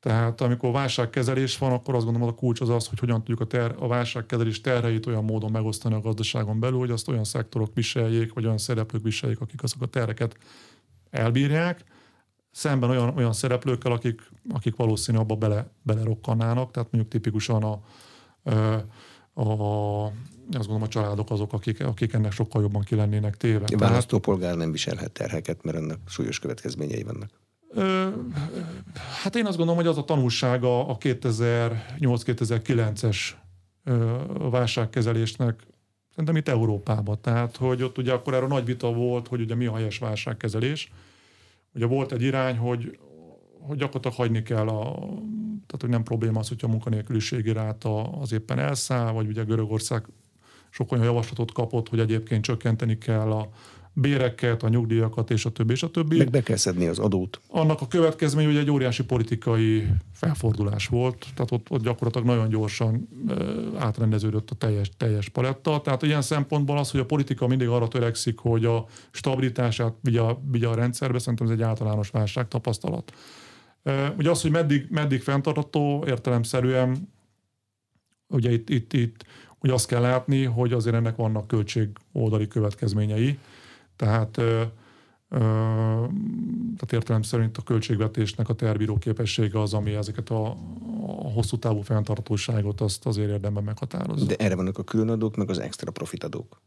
Tehát 0.00 0.40
amikor 0.40 0.72
válságkezelés 0.72 1.58
van, 1.58 1.72
akkor 1.72 1.94
azt 1.94 2.04
gondolom, 2.04 2.28
hogy 2.28 2.36
a 2.36 2.40
kulcs 2.40 2.60
az 2.60 2.68
az, 2.68 2.86
hogy 2.86 2.98
hogyan 2.98 3.18
tudjuk 3.18 3.40
a, 3.40 3.44
ter, 3.44 3.74
a 3.78 3.86
válságkezelés 3.86 4.60
terheit 4.60 5.06
olyan 5.06 5.24
módon 5.24 5.50
megosztani 5.50 5.94
a 5.94 6.00
gazdaságon 6.00 6.60
belül, 6.60 6.78
hogy 6.78 6.90
azt 6.90 7.08
olyan 7.08 7.24
szektorok 7.24 7.74
viseljék, 7.74 8.32
vagy 8.32 8.44
olyan 8.44 8.58
szereplők 8.58 9.02
viseljék, 9.02 9.40
akik 9.40 9.62
azok 9.62 9.82
a 9.82 9.86
tereket 9.86 10.36
elbírják, 11.10 11.84
szemben 12.50 12.90
olyan, 12.90 13.16
olyan 13.16 13.32
szereplőkkel, 13.32 13.92
akik, 13.92 14.30
akik 14.52 14.76
valószínűleg 14.76 15.26
abba 15.26 15.36
bele, 15.36 15.70
belerokkannának, 15.82 16.70
tehát 16.70 16.92
mondjuk 16.92 17.12
tipikusan 17.12 17.62
a, 17.62 17.80
a, 19.32 20.04
a 20.04 20.12
azt 20.56 20.66
gondolom 20.66 20.82
a 20.82 20.88
családok 20.88 21.30
azok, 21.30 21.52
akik, 21.52 21.84
akik 21.84 22.12
ennek 22.12 22.32
sokkal 22.32 22.62
jobban 22.62 22.82
ki 22.82 22.94
lennének 22.94 23.36
téve. 23.36 23.64
A 23.74 23.78
választópolgár 23.78 24.56
nem 24.56 24.72
viselhet 24.72 25.12
terheket, 25.12 25.64
mert 25.64 25.76
ennek 25.76 25.98
súlyos 26.06 26.38
következményei 26.38 27.02
vannak. 27.02 27.30
Hát 29.22 29.36
én 29.36 29.46
azt 29.46 29.56
gondolom, 29.56 29.80
hogy 29.80 29.90
az 29.90 29.98
a 29.98 30.04
tanulsága 30.04 30.88
a 30.88 30.98
2008-2009-es 30.98 33.16
válságkezelésnek 34.50 35.66
Szerintem 36.10 36.36
itt 36.36 36.48
Európában. 36.48 37.18
Tehát, 37.20 37.56
hogy 37.56 37.82
ott 37.82 37.98
ugye 37.98 38.12
akkor 38.12 38.34
erről 38.34 38.48
nagy 38.48 38.64
vita 38.64 38.92
volt, 38.92 39.28
hogy 39.28 39.40
ugye 39.40 39.54
mi 39.54 39.66
a 39.66 39.74
helyes 39.74 39.98
válságkezelés. 39.98 40.92
Ugye 41.74 41.86
volt 41.86 42.12
egy 42.12 42.22
irány, 42.22 42.56
hogy, 42.56 42.98
hogy 43.60 43.78
gyakorlatilag 43.78 44.16
hagyni 44.16 44.42
kell 44.42 44.68
a, 44.68 44.94
tehát 45.66 45.80
hogy 45.80 45.88
nem 45.88 46.02
probléma 46.02 46.38
az, 46.38 46.48
hogyha 46.48 46.66
a 46.66 46.70
munkanélküliségi 46.70 47.52
ráta 47.52 48.02
az 48.02 48.32
éppen 48.32 48.58
elszáll, 48.58 49.12
vagy 49.12 49.26
ugye 49.26 49.42
Görögország 49.42 50.06
sok 50.70 50.92
olyan 50.92 51.04
javaslatot 51.04 51.52
kapott, 51.52 51.88
hogy 51.88 51.98
egyébként 51.98 52.44
csökkenteni 52.44 52.98
kell 52.98 53.30
a 53.30 53.48
béreket, 53.92 54.62
a 54.62 54.68
nyugdíjakat 54.68 55.30
és 55.30 55.44
a 55.44 55.50
többi, 55.50 55.72
és 55.72 55.82
a 55.82 55.90
többi. 55.90 56.16
Meg 56.16 56.30
be 56.30 56.42
kell 56.42 56.56
szedni 56.56 56.86
az 56.86 56.98
adót. 56.98 57.40
Annak 57.48 57.80
a 57.80 57.86
következmény 57.86 58.46
hogy 58.46 58.56
egy 58.56 58.70
óriási 58.70 59.04
politikai 59.04 59.86
felfordulás 60.12 60.86
volt, 60.86 61.26
tehát 61.34 61.50
ott, 61.50 61.70
ott 61.70 61.82
gyakorlatilag 61.82 62.26
nagyon 62.26 62.48
gyorsan 62.48 63.08
átrendeződött 63.78 64.50
a 64.50 64.54
teljes, 64.54 64.90
teljes 64.96 65.28
paletta. 65.28 65.80
Tehát 65.80 66.02
ilyen 66.02 66.22
szempontból 66.22 66.78
az, 66.78 66.90
hogy 66.90 67.00
a 67.00 67.04
politika 67.04 67.46
mindig 67.46 67.68
arra 67.68 67.88
törekszik, 67.88 68.38
hogy 68.38 68.64
a 68.64 68.86
stabilitását 69.10 69.94
vigye 70.00 70.20
a, 70.20 70.40
vigye 70.50 70.68
a 70.68 70.74
rendszerbe, 70.74 71.18
szerintem 71.18 71.46
ez 71.46 71.52
egy 71.52 71.62
általános 71.62 72.10
válság 72.10 72.48
tapasztalat. 72.48 73.12
Ugye 74.16 74.30
az, 74.30 74.42
hogy 74.42 74.50
meddig, 74.50 74.86
meddig 74.90 75.22
fenntartható, 75.22 76.04
értelemszerűen 76.06 77.08
ugye 78.28 78.52
itt, 78.52 78.70
itt, 78.70 78.92
itt 78.92 79.24
ugye 79.62 79.72
azt 79.72 79.86
kell 79.86 80.00
látni, 80.00 80.44
hogy 80.44 80.72
azért 80.72 80.94
ennek 80.94 81.16
vannak 81.16 81.46
költség 81.46 81.88
oldali 82.12 82.48
következményei. 82.48 83.38
Tehát, 83.96 84.36
ö, 84.36 84.62
ö, 85.28 85.38
tehát 86.76 86.92
értelem 86.92 87.22
szerint 87.22 87.56
a 87.56 87.62
költségvetésnek 87.62 88.48
a 88.48 88.54
terbíró 88.54 88.98
képessége 88.98 89.60
az, 89.60 89.74
ami 89.74 89.94
ezeket 89.94 90.30
a, 90.30 90.50
a 91.06 91.30
hosszú 91.34 91.58
távú 91.58 91.80
fenntartóságot 91.80 92.80
azt 92.80 93.06
azért 93.06 93.30
érdemben 93.30 93.62
meghatározza. 93.62 94.26
De 94.26 94.36
erre 94.36 94.54
vannak 94.54 94.78
a 94.78 94.84
különadók, 94.84 95.36
meg 95.36 95.50
az 95.50 95.58
extra 95.58 95.90
profitadók. 95.90 96.62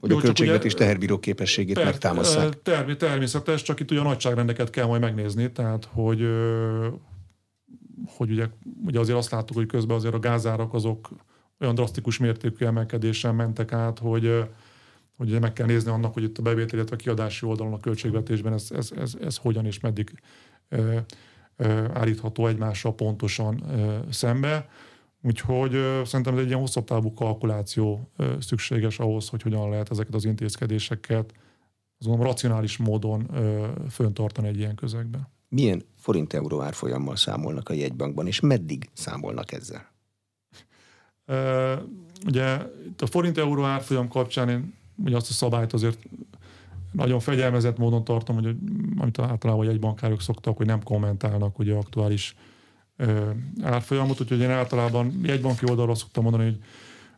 Hogy 0.00 0.10
Jó, 0.10 0.16
a 0.16 0.20
költségvetés 0.20 0.72
ugye, 0.72 0.82
teherbíró 0.82 1.18
képességét 1.18 1.74
ter, 1.74 1.84
megtámasszák. 1.84 2.62
Ter, 2.62 2.96
természetes, 2.96 3.62
csak 3.62 3.80
itt 3.80 3.90
ugye 3.90 4.00
a 4.00 4.02
nagyságrendeket 4.02 4.70
kell 4.70 4.86
majd 4.86 5.00
megnézni, 5.00 5.52
tehát 5.52 5.88
hogy, 5.92 6.28
hogy 8.06 8.30
ugye, 8.30 8.46
ugye 8.84 8.98
azért 8.98 9.18
azt 9.18 9.30
láttuk, 9.30 9.56
hogy 9.56 9.66
közben 9.66 9.96
azért 9.96 10.14
a 10.14 10.18
gázárak 10.18 10.74
azok 10.74 11.08
olyan 11.60 11.74
drasztikus 11.74 12.18
mértékű 12.18 12.64
emelkedésen 12.64 13.34
mentek 13.34 13.72
át, 13.72 13.98
hogy, 13.98 14.44
hogy 15.16 15.40
meg 15.40 15.52
kell 15.52 15.66
nézni 15.66 15.90
annak, 15.90 16.14
hogy 16.14 16.22
itt 16.22 16.38
a 16.38 16.42
bevétel, 16.42 16.78
illetve 16.78 16.96
a 16.96 16.98
kiadási 16.98 17.46
oldalon 17.46 17.72
a 17.72 17.80
költségvetésben 17.80 18.52
ez, 18.52 18.66
ez, 18.70 18.90
ez, 18.96 19.16
ez 19.20 19.36
hogyan 19.36 19.66
és 19.66 19.80
meddig 19.80 20.12
állítható 21.92 22.46
egymással 22.46 22.94
pontosan 22.94 23.62
szembe. 24.10 24.68
Úgyhogy 25.22 25.70
szerintem 26.04 26.34
ez 26.34 26.40
egy 26.40 26.46
ilyen 26.46 26.58
hosszabb 26.58 26.84
távú 26.84 27.12
kalkuláció 27.12 28.10
szükséges 28.40 28.98
ahhoz, 28.98 29.28
hogy 29.28 29.42
hogyan 29.42 29.70
lehet 29.70 29.90
ezeket 29.90 30.14
az 30.14 30.24
intézkedéseket 30.24 31.32
azon 31.98 32.22
racionális 32.22 32.76
módon 32.76 33.30
föntartani 33.90 34.48
egy 34.48 34.58
ilyen 34.58 34.74
közegben. 34.74 35.28
Milyen 35.48 35.82
forint-euró 35.96 36.60
árfolyammal 36.60 37.16
számolnak 37.16 37.68
a 37.68 37.72
jegybankban, 37.72 38.26
és 38.26 38.40
meddig 38.40 38.90
számolnak 38.92 39.52
ezzel? 39.52 39.87
Ugye 42.26 42.56
itt 42.86 43.02
a 43.02 43.06
forint-euró 43.06 43.64
árfolyam 43.64 44.08
kapcsán 44.08 44.48
én 44.48 44.74
ugye 45.04 45.16
azt 45.16 45.30
a 45.30 45.32
szabályt 45.32 45.72
azért 45.72 45.98
nagyon 46.92 47.20
fegyelmezett 47.20 47.78
módon 47.78 48.04
tartom, 48.04 48.36
hogy 48.36 48.56
amit 48.96 49.18
általában 49.18 49.68
egy 49.68 49.80
bankárok 49.80 50.20
szoktak, 50.20 50.56
hogy 50.56 50.66
nem 50.66 50.82
kommentálnak 50.82 51.58
ugye 51.58 51.74
aktuális 51.74 52.36
árfolyamot, 53.62 54.20
úgyhogy 54.20 54.40
én 54.40 54.50
általában 54.50 55.20
egy 55.22 55.40
banki 55.40 55.70
oldalra 55.70 55.94
szoktam 55.94 56.22
mondani, 56.22 56.44
hogy 56.44 56.58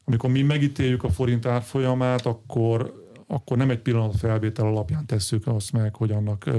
amikor 0.05 0.31
mi 0.31 0.43
megítéljük 0.43 1.05
a 1.05 1.11
forint 1.11 1.47
árfolyamát, 1.47 2.27
akkor, 2.27 3.05
akkor 3.27 3.57
nem 3.57 3.71
egy 3.71 3.79
pillanat 3.79 4.17
felvétel 4.17 4.67
alapján 4.67 5.07
tesszük 5.07 5.47
azt 5.47 5.73
meg, 5.73 5.97
hogy 5.97 6.11
annak 6.11 6.51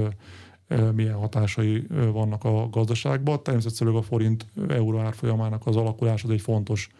milyen 0.94 1.14
hatásai 1.14 1.86
vannak 2.12 2.44
a 2.44 2.68
gazdaságban. 2.70 3.42
Természetesen 3.42 3.86
a 3.86 4.02
forint 4.02 4.46
euró 4.68 4.98
árfolyamának 4.98 5.66
az 5.66 5.76
alakulás 5.76 6.24
az 6.24 6.30
egy 6.30 6.40
fontos 6.40 6.90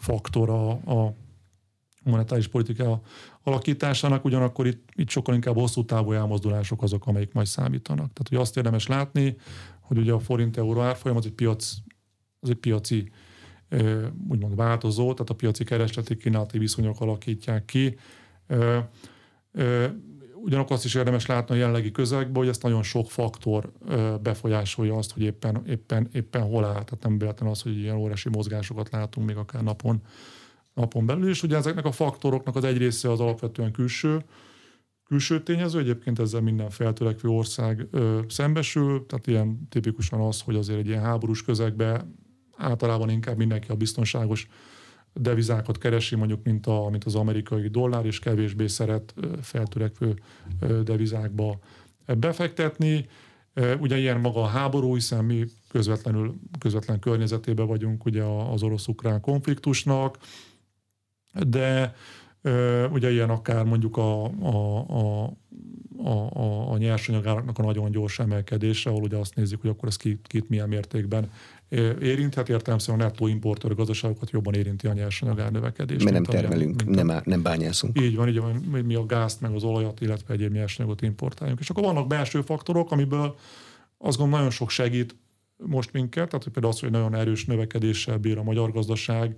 faktor 0.00 0.50
a, 0.50 0.70
a 0.70 1.14
monetáris 2.02 2.48
politika 2.48 3.00
alakításának, 3.42 4.24
ugyanakkor 4.24 4.66
itt, 4.66 4.88
itt 4.94 5.08
sokkal 5.08 5.34
inkább 5.34 5.54
hosszú 5.54 5.84
távú 5.84 6.12
elmozdulások 6.12 6.82
azok, 6.82 7.06
amelyik 7.06 7.32
majd 7.32 7.46
számítanak. 7.46 8.12
Tehát 8.12 8.28
hogy 8.28 8.38
azt 8.38 8.56
érdemes 8.56 8.86
látni, 8.86 9.36
hogy 9.80 9.98
ugye 9.98 10.12
a 10.12 10.18
forint-euró 10.18 10.80
árfolyam 10.80 11.16
az 11.16 11.26
egy, 11.26 11.32
piac, 11.32 11.74
az 12.40 12.50
egy 12.50 12.56
piaci 12.56 13.10
úgymond 14.28 14.56
változó, 14.56 15.12
tehát 15.12 15.30
a 15.30 15.34
piaci 15.34 15.64
keresleti 15.64 16.16
kínálati 16.16 16.58
viszonyok 16.58 17.00
alakítják 17.00 17.64
ki. 17.64 17.96
Ugyanakkor 20.42 20.72
azt 20.72 20.84
is 20.84 20.94
érdemes 20.94 21.26
látni 21.26 21.54
a 21.54 21.58
jelenlegi 21.58 21.90
közegben, 21.90 22.34
hogy 22.34 22.48
ezt 22.48 22.62
nagyon 22.62 22.82
sok 22.82 23.10
faktor 23.10 23.72
befolyásolja 24.22 24.96
azt, 24.96 25.12
hogy 25.12 25.22
éppen, 25.22 25.62
éppen, 25.66 26.08
éppen 26.12 26.42
hol 26.42 26.64
áll. 26.64 26.72
Tehát 26.72 27.02
nem 27.02 27.18
véletlen 27.18 27.50
az, 27.50 27.62
hogy 27.62 27.78
ilyen 27.78 27.96
óriási 27.96 28.28
mozgásokat 28.28 28.90
látunk 28.90 29.26
még 29.26 29.36
akár 29.36 29.62
napon, 29.62 30.00
napon 30.74 31.06
belül. 31.06 31.28
És 31.28 31.42
ugye 31.42 31.56
ezeknek 31.56 31.84
a 31.84 31.92
faktoroknak 31.92 32.56
az 32.56 32.64
egy 32.64 32.78
része 32.78 33.10
az 33.10 33.20
alapvetően 33.20 33.72
külső, 33.72 34.24
külső 35.04 35.42
tényező, 35.42 35.78
egyébként 35.78 36.18
ezzel 36.18 36.40
minden 36.40 36.70
feltörekvő 36.70 37.28
ország 37.28 37.86
ö, 37.90 38.20
szembesül, 38.28 39.06
tehát 39.06 39.26
ilyen 39.26 39.68
tipikusan 39.68 40.20
az, 40.20 40.40
hogy 40.40 40.56
azért 40.56 40.78
egy 40.78 40.86
ilyen 40.86 41.02
háborús 41.02 41.42
közegben 41.42 42.18
általában 42.56 43.10
inkább 43.10 43.36
mindenki 43.36 43.70
a 43.70 43.74
biztonságos 43.74 44.48
devizákat 45.14 45.78
keresi, 45.78 46.16
mondjuk 46.16 46.44
mint, 46.44 46.66
a, 46.66 46.88
mint 46.90 47.04
az 47.04 47.14
amerikai 47.14 47.68
dollár, 47.68 48.06
és 48.06 48.18
kevésbé 48.18 48.66
szeret 48.66 49.14
feltörekvő 49.42 50.14
devizákba 50.84 51.58
befektetni. 52.18 53.06
Ugye 53.80 53.98
ilyen 53.98 54.20
maga 54.20 54.42
a 54.42 54.46
háború, 54.46 54.94
hiszen 54.94 55.24
mi 55.24 55.44
közvetlenül, 55.68 56.34
közvetlen 56.58 56.98
környezetében 56.98 57.66
vagyunk 57.66 58.04
ugye 58.04 58.22
az 58.22 58.62
orosz-ukrán 58.62 59.20
konfliktusnak, 59.20 60.18
de 61.46 61.94
ugye 62.90 63.10
ilyen 63.10 63.30
akár 63.30 63.64
mondjuk 63.64 63.96
a, 63.96 64.24
a, 64.24 64.78
a 65.24 65.32
a, 66.04 66.38
a, 66.40 66.72
a 66.72 66.78
nyersanyagáraknak 66.78 67.58
a 67.58 67.62
nagyon 67.62 67.90
gyors 67.90 68.18
emelkedése, 68.18 68.90
ahol 68.90 69.02
ugye 69.02 69.16
azt 69.16 69.34
nézzük, 69.34 69.60
hogy 69.60 69.70
akkor 69.70 69.88
ez 69.88 69.96
kit, 69.96 70.26
kit 70.26 70.48
milyen 70.48 70.68
mértékben 70.68 71.30
érinthet, 72.00 72.48
értelemszerűen 72.48 73.00
a 73.00 73.04
nettó 73.04 73.26
importőr 73.26 73.74
gazdaságokat 73.74 74.30
jobban 74.30 74.54
érinti 74.54 74.86
a 74.86 74.92
nyersanyagár 74.92 75.50
növekedés. 75.50 76.02
Mert 76.02 76.14
nem 76.14 76.24
termelünk, 76.24 76.82
a, 76.86 76.90
nem, 76.90 77.20
nem 77.24 77.42
bányászunk. 77.42 78.00
Így 78.00 78.16
van, 78.16 78.28
így 78.28 78.40
van, 78.40 78.52
mi 78.84 78.94
a 78.94 79.06
gázt, 79.06 79.40
meg 79.40 79.54
az 79.54 79.64
olajat, 79.64 80.00
illetve 80.00 80.34
egyéb 80.34 80.52
nyersanyagot 80.52 81.02
importáljunk. 81.02 81.60
És 81.60 81.70
akkor 81.70 81.82
vannak 81.82 82.06
belső 82.06 82.40
faktorok, 82.40 82.90
amiből 82.90 83.36
azt 83.98 84.16
gondolom 84.16 84.30
nagyon 84.30 84.50
sok 84.50 84.70
segít 84.70 85.16
most 85.56 85.92
minket, 85.92 86.28
tehát 86.28 86.44
hogy 86.44 86.52
például 86.52 86.74
az, 86.74 86.80
hogy 86.80 86.90
nagyon 86.90 87.14
erős 87.14 87.44
növekedéssel 87.44 88.18
bír 88.18 88.38
a 88.38 88.42
magyar 88.42 88.72
gazdaság, 88.72 89.36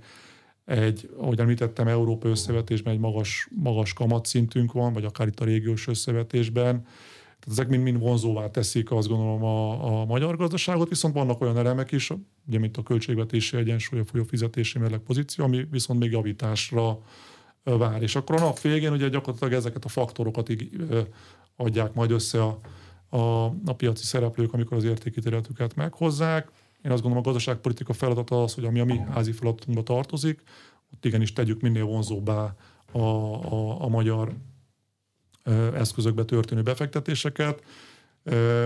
egy, 0.65 1.11
ahogy 1.17 1.41
említettem, 1.41 1.89
Európa 1.89 2.29
összevetésben 2.29 2.93
egy 2.93 3.01
magas, 3.01 3.49
magas 3.51 3.93
kamatszintünk 3.93 4.73
van, 4.73 4.93
vagy 4.93 5.05
akár 5.05 5.27
itt 5.27 5.41
a 5.41 5.45
régiós 5.45 5.89
összevetésben. 5.89 6.87
Tehát 7.45 7.59
ezek 7.59 7.69
mind-mind 7.69 7.99
vonzóvá 7.99 8.51
teszik 8.51 8.91
azt 8.91 9.09
gondolom 9.09 9.45
a, 9.45 10.01
a 10.01 10.05
magyar 10.05 10.37
gazdaságot, 10.37 10.89
viszont 10.89 11.15
vannak 11.15 11.41
olyan 11.41 11.57
elemek 11.57 11.93
is, 11.93 12.11
ugye 12.47 12.59
mint 12.59 12.77
a 12.77 12.83
költségvetési 12.83 13.57
egyensúly, 13.57 13.99
a 14.01 14.05
folyófizetési 14.05 14.79
mérleg 14.79 14.99
pozíció, 14.99 15.45
ami 15.45 15.67
viszont 15.71 15.99
még 15.99 16.11
javításra 16.11 16.99
vár. 17.63 18.03
És 18.03 18.17
akkor 18.17 18.37
a 18.37 18.41
nap 18.41 18.61
végén 18.61 18.93
ugye 18.93 19.09
gyakorlatilag 19.09 19.53
ezeket 19.53 19.85
a 19.85 19.89
faktorokat 19.89 20.49
így, 20.49 20.71
adják 21.57 21.95
majd 21.95 22.11
össze 22.11 22.43
a, 22.43 22.59
a, 23.17 23.45
a 23.45 23.75
piaci 23.77 24.05
szereplők, 24.05 24.53
amikor 24.53 24.77
az 24.77 24.85
értékítéletüket 24.85 25.75
meghozzák. 25.75 26.51
Én 26.83 26.91
azt 26.91 27.03
gondolom, 27.03 27.25
a 27.25 27.27
gazdaságpolitika 27.27 27.93
feladata 27.93 28.43
az, 28.43 28.55
hogy 28.55 28.65
ami 28.65 28.81
a 28.81 28.85
mi 28.85 28.99
házi 29.11 29.33
feladatunkba 29.33 29.83
tartozik, 29.83 30.43
ott 30.95 31.05
igenis 31.05 31.33
tegyük 31.33 31.61
minél 31.61 31.85
vonzóbbá 31.85 32.55
a, 32.93 32.99
a, 32.99 33.83
a 33.83 33.89
magyar 33.89 34.35
eszközökbe 35.75 36.25
történő 36.25 36.63
befektetéseket, 36.63 37.63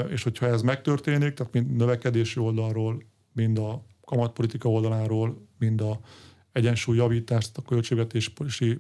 és 0.09 0.23
hogyha 0.23 0.47
ez 0.47 0.63
megtörténik, 0.63 1.35
tehát 1.35 1.53
mind 1.53 1.77
növekedési 1.77 2.41
oldalról, 2.41 3.03
mind 3.33 3.59
a 3.59 3.83
kamatpolitika 4.05 4.71
oldaláról, 4.71 5.49
mind 5.59 5.81
a 5.81 6.01
egyensúlyjavítást 6.53 7.57
a 7.57 7.63
költségvetési 7.63 8.33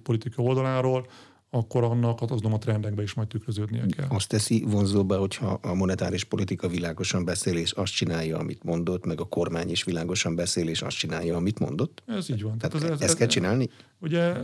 politika 0.03 0.43
oldaláról, 0.43 1.07
akkor 1.51 1.85
annak 1.85 2.23
az 2.23 2.31
a 2.43 2.59
trendekbe 2.59 3.03
is 3.03 3.15
majd 3.15 3.29
tükröződnie 3.29 3.87
kell. 3.87 4.07
Azt 4.09 4.29
teszi 4.29 4.65
vonzóba, 4.67 5.19
hogyha 5.19 5.59
a 5.63 5.75
monetáris 5.75 6.25
politika 6.25 6.69
világosan 6.69 7.25
beszél, 7.25 7.57
és 7.57 7.71
azt 7.71 7.93
csinálja, 7.93 8.39
amit 8.39 8.63
mondott, 8.63 9.05
meg 9.05 9.21
a 9.21 9.25
kormány 9.25 9.71
is 9.71 9.85
világosan 9.85 10.35
beszél, 10.35 10.69
és 10.69 10.83
azt 10.83 10.97
csinálja, 10.97 11.37
amit 11.37 11.59
mondott? 11.59 12.03
Ez 12.07 12.31
így 12.31 12.43
van. 12.43 12.59
Tehát 12.59 12.75
ez, 12.75 12.83
ez, 12.83 12.91
ezt 12.91 13.03
ez, 13.03 13.15
kell 13.15 13.27
csinálni? 13.27 13.71
Ugye, 13.99 14.35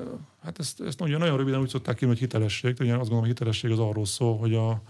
hát 0.43 0.59
ezt, 0.59 0.81
ezt 0.81 0.99
nagyon, 0.99 1.19
nagyon 1.19 1.37
röviden 1.37 1.61
úgy 1.61 1.69
szokták 1.69 1.97
ki, 1.97 2.05
hogy 2.05 2.19
hitelesség. 2.19 2.77
Ugye 2.81 2.91
azt 2.91 2.99
gondolom, 2.99 3.21
hogy 3.21 3.29
hitelesség 3.29 3.71
az 3.71 3.79
arról 3.79 4.07
szól, 4.07 4.39
hogy 4.39 4.55
a, 4.55 4.83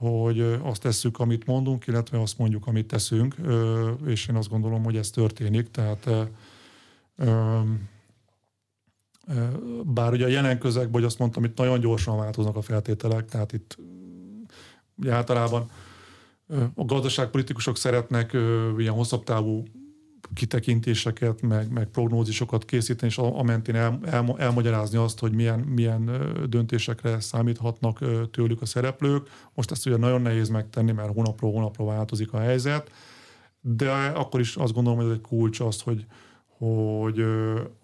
hogy 0.00 0.40
azt 0.40 0.82
tesszük, 0.82 1.18
amit 1.18 1.46
mondunk, 1.46 1.86
illetve 1.86 2.20
azt 2.20 2.38
mondjuk, 2.38 2.66
amit 2.66 2.86
teszünk, 2.86 3.34
és 4.06 4.26
én 4.28 4.36
azt 4.36 4.48
gondolom, 4.48 4.84
hogy 4.84 4.96
ez 4.96 5.10
történik. 5.10 5.70
Tehát 5.70 6.10
Bár 9.84 10.12
ugye 10.12 10.24
a 10.24 10.28
jelen 10.28 10.58
közegben, 10.58 10.92
hogy 10.92 11.04
azt 11.04 11.18
mondtam, 11.18 11.44
itt 11.44 11.56
nagyon 11.56 11.80
gyorsan 11.80 12.16
változnak 12.16 12.56
a 12.56 12.62
feltételek, 12.62 13.24
tehát 13.24 13.52
itt 13.52 13.78
ugye 14.96 15.12
általában 15.12 15.70
a 16.74 16.84
gazdaságpolitikusok 16.84 17.76
szeretnek 17.76 18.32
ilyen 18.78 18.92
hosszabb 18.92 19.24
távú 19.24 19.64
kitekintéseket, 20.34 21.42
meg, 21.42 21.72
meg 21.72 21.86
prognózisokat 21.86 22.64
készíteni, 22.64 23.10
és 23.10 23.18
a 23.18 23.42
mentén 23.42 23.74
el, 23.74 23.98
el, 24.04 24.34
elmagyarázni 24.38 24.98
azt, 24.98 25.18
hogy 25.18 25.34
milyen, 25.34 25.60
milyen 25.60 26.10
döntésekre 26.48 27.20
számíthatnak 27.20 27.98
tőlük 28.30 28.62
a 28.62 28.66
szereplők. 28.66 29.28
Most 29.54 29.70
ezt 29.70 29.86
ugye 29.86 29.96
nagyon 29.96 30.22
nehéz 30.22 30.48
megtenni, 30.48 30.92
mert 30.92 31.12
hónapról 31.12 31.52
hónapra 31.52 31.84
változik 31.84 32.32
a 32.32 32.38
helyzet, 32.38 32.90
de 33.60 33.92
akkor 33.92 34.40
is 34.40 34.56
azt 34.56 34.72
gondolom, 34.72 34.98
hogy 34.98 35.08
ez 35.08 35.14
egy 35.14 35.20
kulcs 35.20 35.60
az, 35.60 35.80
hogy, 35.80 36.06
hogy, 36.58 37.24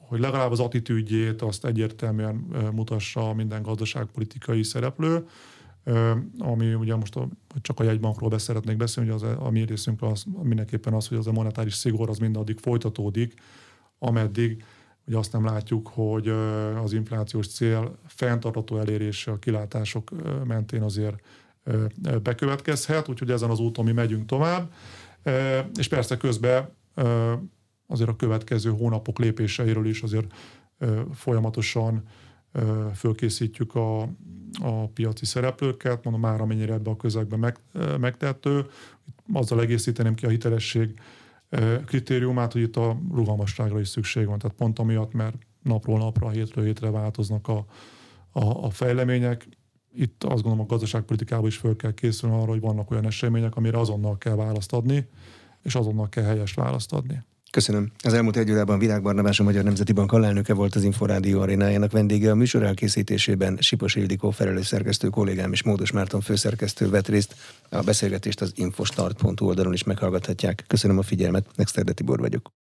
hogy 0.07 0.21
legalább 0.21 0.51
az 0.51 0.61
attitűdjét 0.61 1.43
azt 1.43 1.65
egyértelműen 1.65 2.35
mutassa 2.73 3.35
minden 3.35 3.63
gazdaságpolitikai 3.63 4.63
szereplő, 4.63 5.27
ami 6.39 6.75
ugye 6.75 6.95
most 6.95 7.17
a, 7.17 7.29
csak 7.61 7.81
a 7.81 7.85
jegybankról 7.85 8.29
be 8.29 8.39
szeretnék 8.39 8.77
beszélni, 8.77 9.11
hogy 9.11 9.23
az, 9.23 9.37
a 9.39 9.51
mi 9.51 9.65
részünkről 9.65 10.11
az 10.11 10.25
mindenképpen 10.43 10.93
az, 10.93 11.09
hogy 11.09 11.19
az 11.19 11.27
a 11.27 11.33
monetáris 11.33 11.75
szigor 11.75 12.09
az 12.09 12.19
mindaddig 12.19 12.59
folytatódik, 12.59 13.35
ameddig 13.99 14.65
ugye 15.07 15.17
azt 15.17 15.33
nem 15.33 15.45
látjuk, 15.45 15.89
hogy 15.89 16.29
az 16.83 16.93
inflációs 16.93 17.49
cél 17.49 17.99
fenntartató 18.07 18.79
elérése 18.79 19.31
a 19.31 19.39
kilátások 19.39 20.11
mentén 20.45 20.83
azért 20.83 21.21
bekövetkezhet, 22.23 23.09
úgyhogy 23.09 23.31
ezen 23.31 23.51
az 23.51 23.61
úton 23.61 23.85
mi 23.85 23.93
megyünk 23.93 24.27
tovább, 24.27 24.73
és 25.79 25.89
persze 25.89 26.17
közben 26.17 26.69
azért 27.87 28.09
a 28.09 28.17
következő 28.17 28.71
hónapok 28.71 29.19
lépéseiről 29.19 29.87
is 29.87 30.03
azért 30.03 30.35
folyamatosan 31.15 32.03
fölkészítjük 32.95 33.75
a, 33.75 34.03
a 34.63 34.89
piaci 34.95 35.25
szereplőket, 35.25 36.05
mondom 36.05 36.23
már 36.23 36.41
amennyire 36.41 36.73
ebbe 36.73 36.91
a 36.91 36.97
közegben 36.97 37.39
meg, 37.39 37.57
megtehető. 38.01 38.67
Azzal 39.33 39.61
egészíteném 39.61 40.15
ki 40.15 40.27
a 40.27 40.29
hitelesség 40.29 41.01
kritériumát, 41.85 42.53
hogy 42.53 42.63
itt 42.63 42.77
a 42.77 42.99
rugalmasságra 43.13 43.81
is 43.81 43.89
szükség 43.89 44.27
van. 44.27 44.39
Tehát 44.39 44.57
pont 44.57 44.79
amiatt, 44.79 45.13
mert 45.13 45.37
napról 45.63 45.99
napra, 45.99 46.29
hétről 46.29 46.65
hétre 46.65 46.91
változnak 46.91 47.49
a, 47.49 47.65
a, 48.31 48.65
a 48.65 48.71
fejlemények. 48.71 49.49
Itt 49.95 50.25
azt 50.25 50.43
gondolom 50.43 50.61
a 50.61 50.67
gazdaságpolitikában 50.67 51.47
is 51.47 51.57
föl 51.57 51.77
kell 51.77 51.95
készülni 51.95 52.37
arra, 52.37 52.51
hogy 52.51 52.61
vannak 52.61 52.91
olyan 52.91 53.07
események, 53.07 53.57
amire 53.57 53.79
azonnal 53.79 54.19
kell 54.19 54.35
választ 54.35 54.73
adni, 54.73 55.09
és 55.63 55.75
azonnal 55.75 56.09
kell 56.09 56.25
helyes 56.25 56.55
választ 56.55 56.93
adni. 56.93 57.25
Köszönöm. 57.57 57.91
Az 58.03 58.15
elmúlt 58.15 58.37
egy 58.37 58.51
órában 58.51 58.79
Virág 58.79 59.03
Barnabás, 59.03 59.41
a 59.41 59.43
Magyar 59.43 59.65
Nemzeti 59.65 59.93
Bank 59.93 60.13
alelnöke 60.13 60.55
volt 60.55 60.75
az 60.75 60.83
Inforádió 60.83 61.41
arénájának 61.41 61.93
vendége. 61.93 62.31
A 62.31 62.35
műsor 62.35 62.63
elkészítésében 62.63 63.57
Sipos 63.61 63.95
Ildikó 63.95 64.31
felelős 64.31 64.67
szerkesztő 64.67 65.09
kollégám 65.09 65.53
és 65.53 65.63
Módos 65.63 65.91
Márton 65.91 66.21
főszerkesztő 66.21 66.89
vett 66.89 67.09
részt. 67.09 67.35
A 67.69 67.81
beszélgetést 67.81 68.41
az 68.41 68.53
infostart.hu 68.55 69.47
oldalon 69.47 69.73
is 69.73 69.85
meghallgathatják. 69.85 70.65
Köszönöm 70.67 70.99
a 70.99 71.03
figyelmet, 71.03 71.47
Nexterde 71.55 71.93
Tibor 71.93 72.19
vagyok. 72.19 72.51